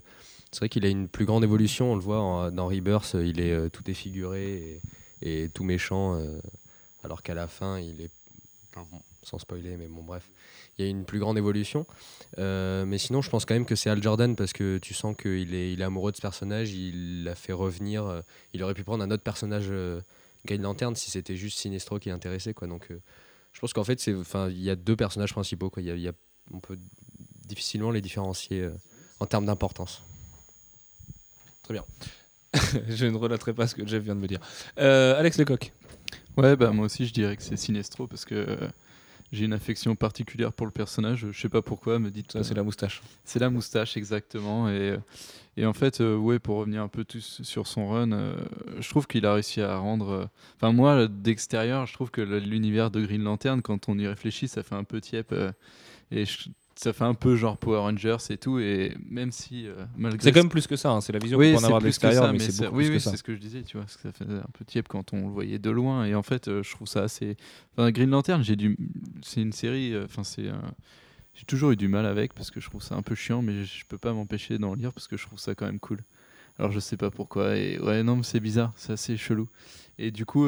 [0.53, 1.93] c'est vrai qu'il a une plus grande évolution.
[1.93, 4.81] On le voit dans Rebirth, il est euh, tout défiguré
[5.23, 6.21] et, et tout méchant,
[7.05, 8.11] alors qu'à la fin, il est.
[9.23, 10.25] sans spoiler, mais bon, bref.
[10.79, 11.87] Il y a une plus grande évolution.
[12.39, 15.55] Mais sinon, je pense quand même que c'est Al Jordan parce que tu sens qu'il
[15.55, 16.73] est, est amoureux de ce personnage.
[16.73, 18.23] Il l'a fait revenir.
[18.55, 20.01] il aurait pu prendre un autre personnage euh,
[20.47, 22.55] Green Lantern si c'était juste Sinestro qui l'intéressait.
[22.55, 22.67] Quoi.
[22.67, 22.89] Donc,
[23.52, 25.70] je pense qu'en fait, c'est, enfin, il y a deux personnages principaux.
[25.70, 25.82] Quoi.
[25.82, 26.12] Il y a- y a-
[26.52, 26.78] on peut
[27.47, 28.70] difficilement les différencier euh,
[29.20, 30.02] en termes d'importance.
[32.89, 34.40] je ne relaterai pas ce que Jeff vient de me dire.
[34.78, 35.72] Euh, Alex Lecoq.
[36.36, 38.68] Ouais, bah moi aussi je dirais que c'est Sinestro parce que euh,
[39.32, 41.27] j'ai une affection particulière pour le personnage.
[41.31, 42.32] Je sais pas pourquoi, me dites.
[42.32, 43.01] Ça, c'est la moustache.
[43.24, 44.69] C'est la moustache, exactement.
[44.69, 44.97] Et,
[45.57, 48.35] et en fait, euh, ouais, pour revenir un peu tous sur son run, euh,
[48.81, 50.09] je trouve qu'il a réussi à rendre.
[50.11, 50.24] euh,
[50.57, 54.62] Enfin, moi, d'extérieur, je trouve que l'univers de Green Lantern, quand on y réfléchit, ça
[54.62, 55.32] fait un peu tiep.
[56.11, 56.48] et je-
[56.82, 58.59] ça fait un peu genre Power Rangers et tout.
[58.59, 60.23] Et même si, euh, malgré.
[60.23, 60.90] C'est quand même plus que ça.
[60.90, 62.77] hein, C'est la vision Oui, qu'on peut en avoir de l'extérieur, ça, mais c'est beaucoup
[62.78, 63.11] oui, plus oui, que ça.
[63.11, 65.12] c'est ce que je disais, tu vois, parce que ça fait un peu tiep quand
[65.12, 66.05] on le voyait de loin.
[66.07, 67.36] Et en fait, euh, je trouve ça assez.
[67.77, 68.77] Enfin, Green Lantern, j'ai du.
[69.23, 69.94] C'est une série.
[69.94, 70.48] euh, Enfin, c'est.
[70.48, 70.74] un-
[71.35, 73.65] J'ai toujours eu du mal avec parce que je trouve ça un peu chiant, mais
[73.65, 75.98] je peux pas m'empêcher d'en lire parce que je trouve ça quand même cool.
[76.59, 77.57] Alors je sais pas pourquoi.
[77.57, 79.48] Et ouais, non, mais c'est bizarre, c'est assez chelou.
[79.98, 80.47] Et du coup,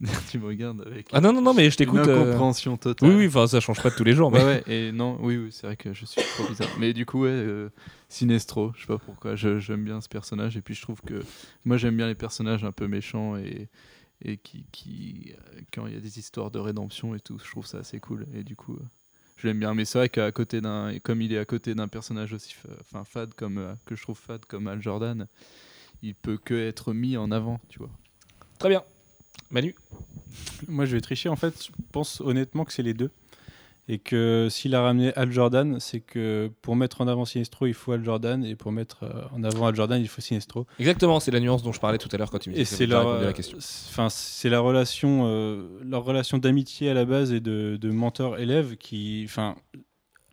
[0.30, 2.00] tu me regardes avec Ah non, non, non, mais je une t'écoute.
[2.06, 3.08] euh, incompréhension totale.
[3.08, 4.30] Oui, oui, enfin, ça change pas de tous les jours.
[4.30, 4.38] Mais...
[4.38, 6.68] Ouais, ouais, et non, oui, oui, c'est vrai que je suis trop bizarre.
[6.78, 7.70] Mais du coup, ouais, euh,
[8.10, 10.56] Sinestro, je sais pas pourquoi, j'aime bien ce personnage.
[10.56, 11.22] Et puis je trouve que
[11.64, 13.68] moi, j'aime bien les personnages un peu méchants et,
[14.22, 17.50] et qui, qui euh, quand il y a des histoires de rédemption et tout, je
[17.50, 18.26] trouve ça assez cool.
[18.34, 18.84] Et du coup, euh,
[19.38, 19.72] je l'aime bien.
[19.72, 22.54] Mais c'est vrai qu'à côté d'un, et comme il est à côté d'un personnage aussi,
[22.80, 25.26] enfin fade comme euh, que je trouve fade comme Al Jordan,
[26.02, 27.90] il peut que être mis en avant, tu vois.
[28.58, 28.82] Très bien.
[29.50, 29.74] Manu
[30.68, 31.28] Moi, je vais tricher.
[31.28, 33.10] En fait, je pense honnêtement que c'est les deux.
[33.88, 37.74] Et que s'il a ramené Al Jordan, c'est que pour mettre en avant Sinestro, il
[37.74, 38.44] faut Al Jordan.
[38.44, 40.66] Et pour mettre euh, en avant Al Jordan, il faut Sinestro.
[40.80, 42.86] Exactement, c'est la nuance dont je parlais tout à l'heure quand tu me disais c'est
[42.86, 43.56] leur, euh, la question.
[43.60, 47.90] c'est- enfin, c'est la relation, euh, leur relation d'amitié à la base et de, de
[47.92, 49.54] mentor-élève qui, enfin,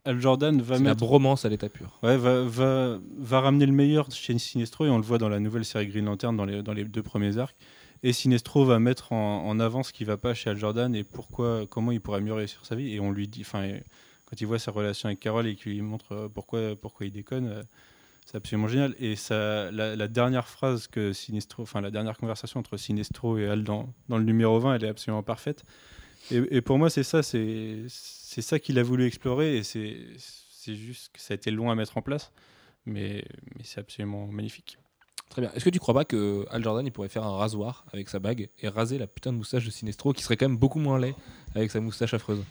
[0.04, 2.00] Al Jordan va C'est la mettre, bromance à l'état pur.
[2.02, 5.40] ouais, va, va, va ramener le meilleur chez Sinestro et on le voit dans la
[5.40, 7.56] nouvelle série Green Lantern dans les, dans les deux premiers arcs.
[8.04, 11.66] Et Sinestro va mettre en, avant ce qui va pas chez Al Jordan et pourquoi,
[11.70, 12.94] comment il pourrait mieux réussir sa vie.
[12.94, 13.80] Et on lui dit, enfin,
[14.26, 17.14] quand il voit sa relation avec Carol et qu'il lui montre euh, pourquoi, pourquoi il
[17.14, 17.64] déconne, euh,
[18.26, 18.94] c'est absolument génial.
[19.00, 23.64] Et ça, la, dernière phrase que Sinestro, enfin la dernière conversation entre Sinestro et Al
[23.64, 25.64] dans, le numéro 20, elle est absolument parfaite.
[26.32, 31.20] Et, pour moi, c'est ça, c'est ça qu'il a voulu explorer et c'est juste que
[31.20, 32.32] ça a été long à mettre en place,
[32.86, 33.26] mais
[33.62, 34.78] c'est absolument magnifique.
[35.34, 35.52] Très bien.
[35.56, 38.20] Est-ce que tu crois pas que Al Jordan il pourrait faire un rasoir avec sa
[38.20, 41.00] bague et raser la putain de moustache de Sinestro qui serait quand même beaucoup moins
[41.00, 41.16] laid
[41.56, 42.44] avec sa moustache affreuse?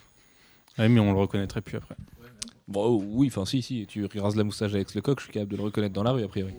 [0.77, 1.95] Ouais, mais on le reconnaîtrait plus après.
[2.67, 5.31] Bon, oh, oui, enfin si, si, tu rases la moustache avec le coq, je suis
[5.31, 6.53] capable de le reconnaître dans la rue a priori.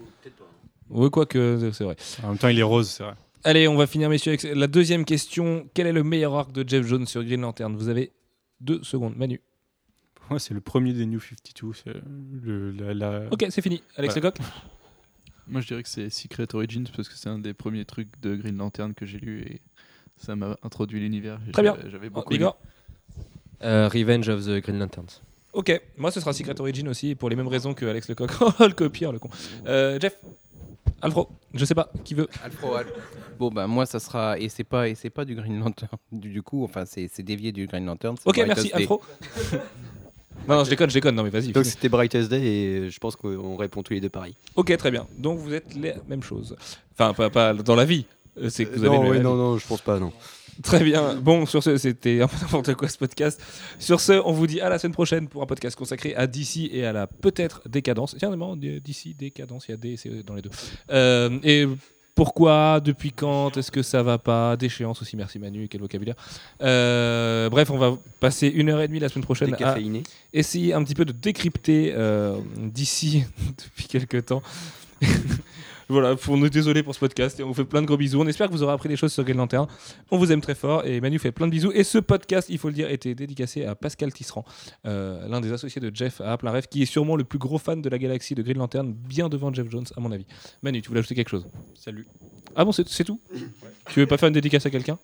[0.88, 1.96] Oui, quoique, c'est vrai.
[2.22, 3.14] En même temps, il est rose, c'est vrai.
[3.42, 5.68] Allez, on va finir, messieurs, avec la deuxième question.
[5.74, 7.76] Quel est le meilleur arc de Jeff Jones sur Green Lantern?
[7.76, 8.12] Vous avez
[8.60, 9.14] deux secondes.
[9.16, 9.42] Manu.
[10.14, 11.72] Pour moi, c'est le premier des New 52.
[11.74, 11.92] c'est
[12.42, 13.82] le- la- la- Ok, c'est fini.
[13.96, 14.30] Alex Voilà.
[14.30, 14.46] Lecoq?
[15.46, 18.34] Moi, je dirais que c'est Secret Origins parce que c'est un des premiers trucs de
[18.36, 19.60] Green Lantern que j'ai lu et
[20.16, 21.38] ça m'a introduit l'univers.
[21.52, 21.76] Très bien.
[21.86, 22.30] J'avais- Oh, beaucoup.
[23.62, 25.20] Euh, Revenge of the Green Lanterns.
[25.52, 28.30] Ok, moi ce sera Secret Origin aussi, pour les mêmes raisons que Alex Lecoq.
[28.40, 29.30] Oh, le copieur, le con.
[29.66, 30.16] Euh, Jeff
[31.00, 32.28] Alfro, je sais pas, qui veut
[33.38, 36.30] Bon bah moi ça sera et c'est pas et c'est pas du Green Lantern du,
[36.30, 38.16] du coup enfin c'est c'est dévié du Green Lantern.
[38.16, 38.70] c'est Ok, merci.
[38.72, 39.02] Alfro.
[40.48, 41.52] non, non, je déconne, je déconne, non mais vas-y.
[41.52, 44.34] Donc c'était Brightest Day et je pense qu'on répond tous les deux pareil.
[44.56, 45.06] Ok, très bien.
[45.18, 46.56] Donc vous êtes les mêmes choses.
[46.92, 48.04] Enfin, pas, pas dans la vie.
[48.40, 49.40] Euh, C'est que vous avez non, le ouais, même non, avis.
[49.40, 50.12] non, je pense pas, non.
[50.62, 51.14] Très bien.
[51.16, 53.40] Bon, sur ce, c'était un peu n'importe quoi ce podcast.
[53.78, 56.68] Sur ce, on vous dit à la semaine prochaine pour un podcast consacré à DC
[56.72, 58.14] et à la peut-être décadence.
[58.18, 60.50] Tiens, non, DC, décadence, il y a D, c'est dans les deux.
[60.90, 61.66] Euh, et
[62.14, 66.14] pourquoi, depuis quand, est-ce que ça va pas Déchéance aussi, merci Manu, quel vocabulaire.
[66.62, 69.76] Euh, bref, on va passer une heure et demie la semaine prochaine à
[70.32, 73.24] essayer un petit peu de décrypter euh, d'ici
[73.64, 74.42] depuis quelques temps.
[75.88, 78.20] Voilà, on est désolé pour ce podcast et on vous fait plein de gros bisous.
[78.20, 79.66] On espère que vous aurez appris des choses sur Green Lantern.
[80.10, 81.72] On vous aime très fort et Manu fait plein de bisous.
[81.72, 84.44] Et ce podcast, il faut le dire, était dédicacé à Pascal Tisserand,
[84.86, 87.58] euh, l'un des associés de Jeff à Plein Rêve, qui est sûrement le plus gros
[87.58, 90.26] fan de la galaxie de Green Lantern, bien devant Jeff Jones, à mon avis.
[90.62, 91.46] Manu, tu voulais ajouter quelque chose?
[91.74, 92.06] Salut.
[92.56, 93.20] Ah bon, c'est c'est tout?
[93.90, 94.98] Tu veux pas faire une dédicace à quelqu'un?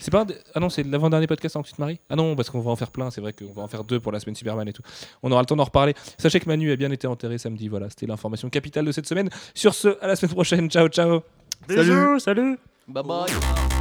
[0.00, 2.50] C'est pas Ah non, c'est l'avant-dernier podcast avant que tu te maries Ah non, parce
[2.50, 4.34] qu'on va en faire plein, c'est vrai qu'on va en faire deux pour la semaine
[4.34, 4.82] Superman et tout.
[5.22, 5.94] On aura le temps d'en reparler.
[6.18, 9.28] Sachez que Manu a bien été enterré samedi, voilà, c'était l'information capitale de cette semaine.
[9.54, 11.22] Sur ce, à la semaine prochaine, ciao ciao
[11.68, 12.58] Bisous, salut
[12.88, 13.75] Bye bye.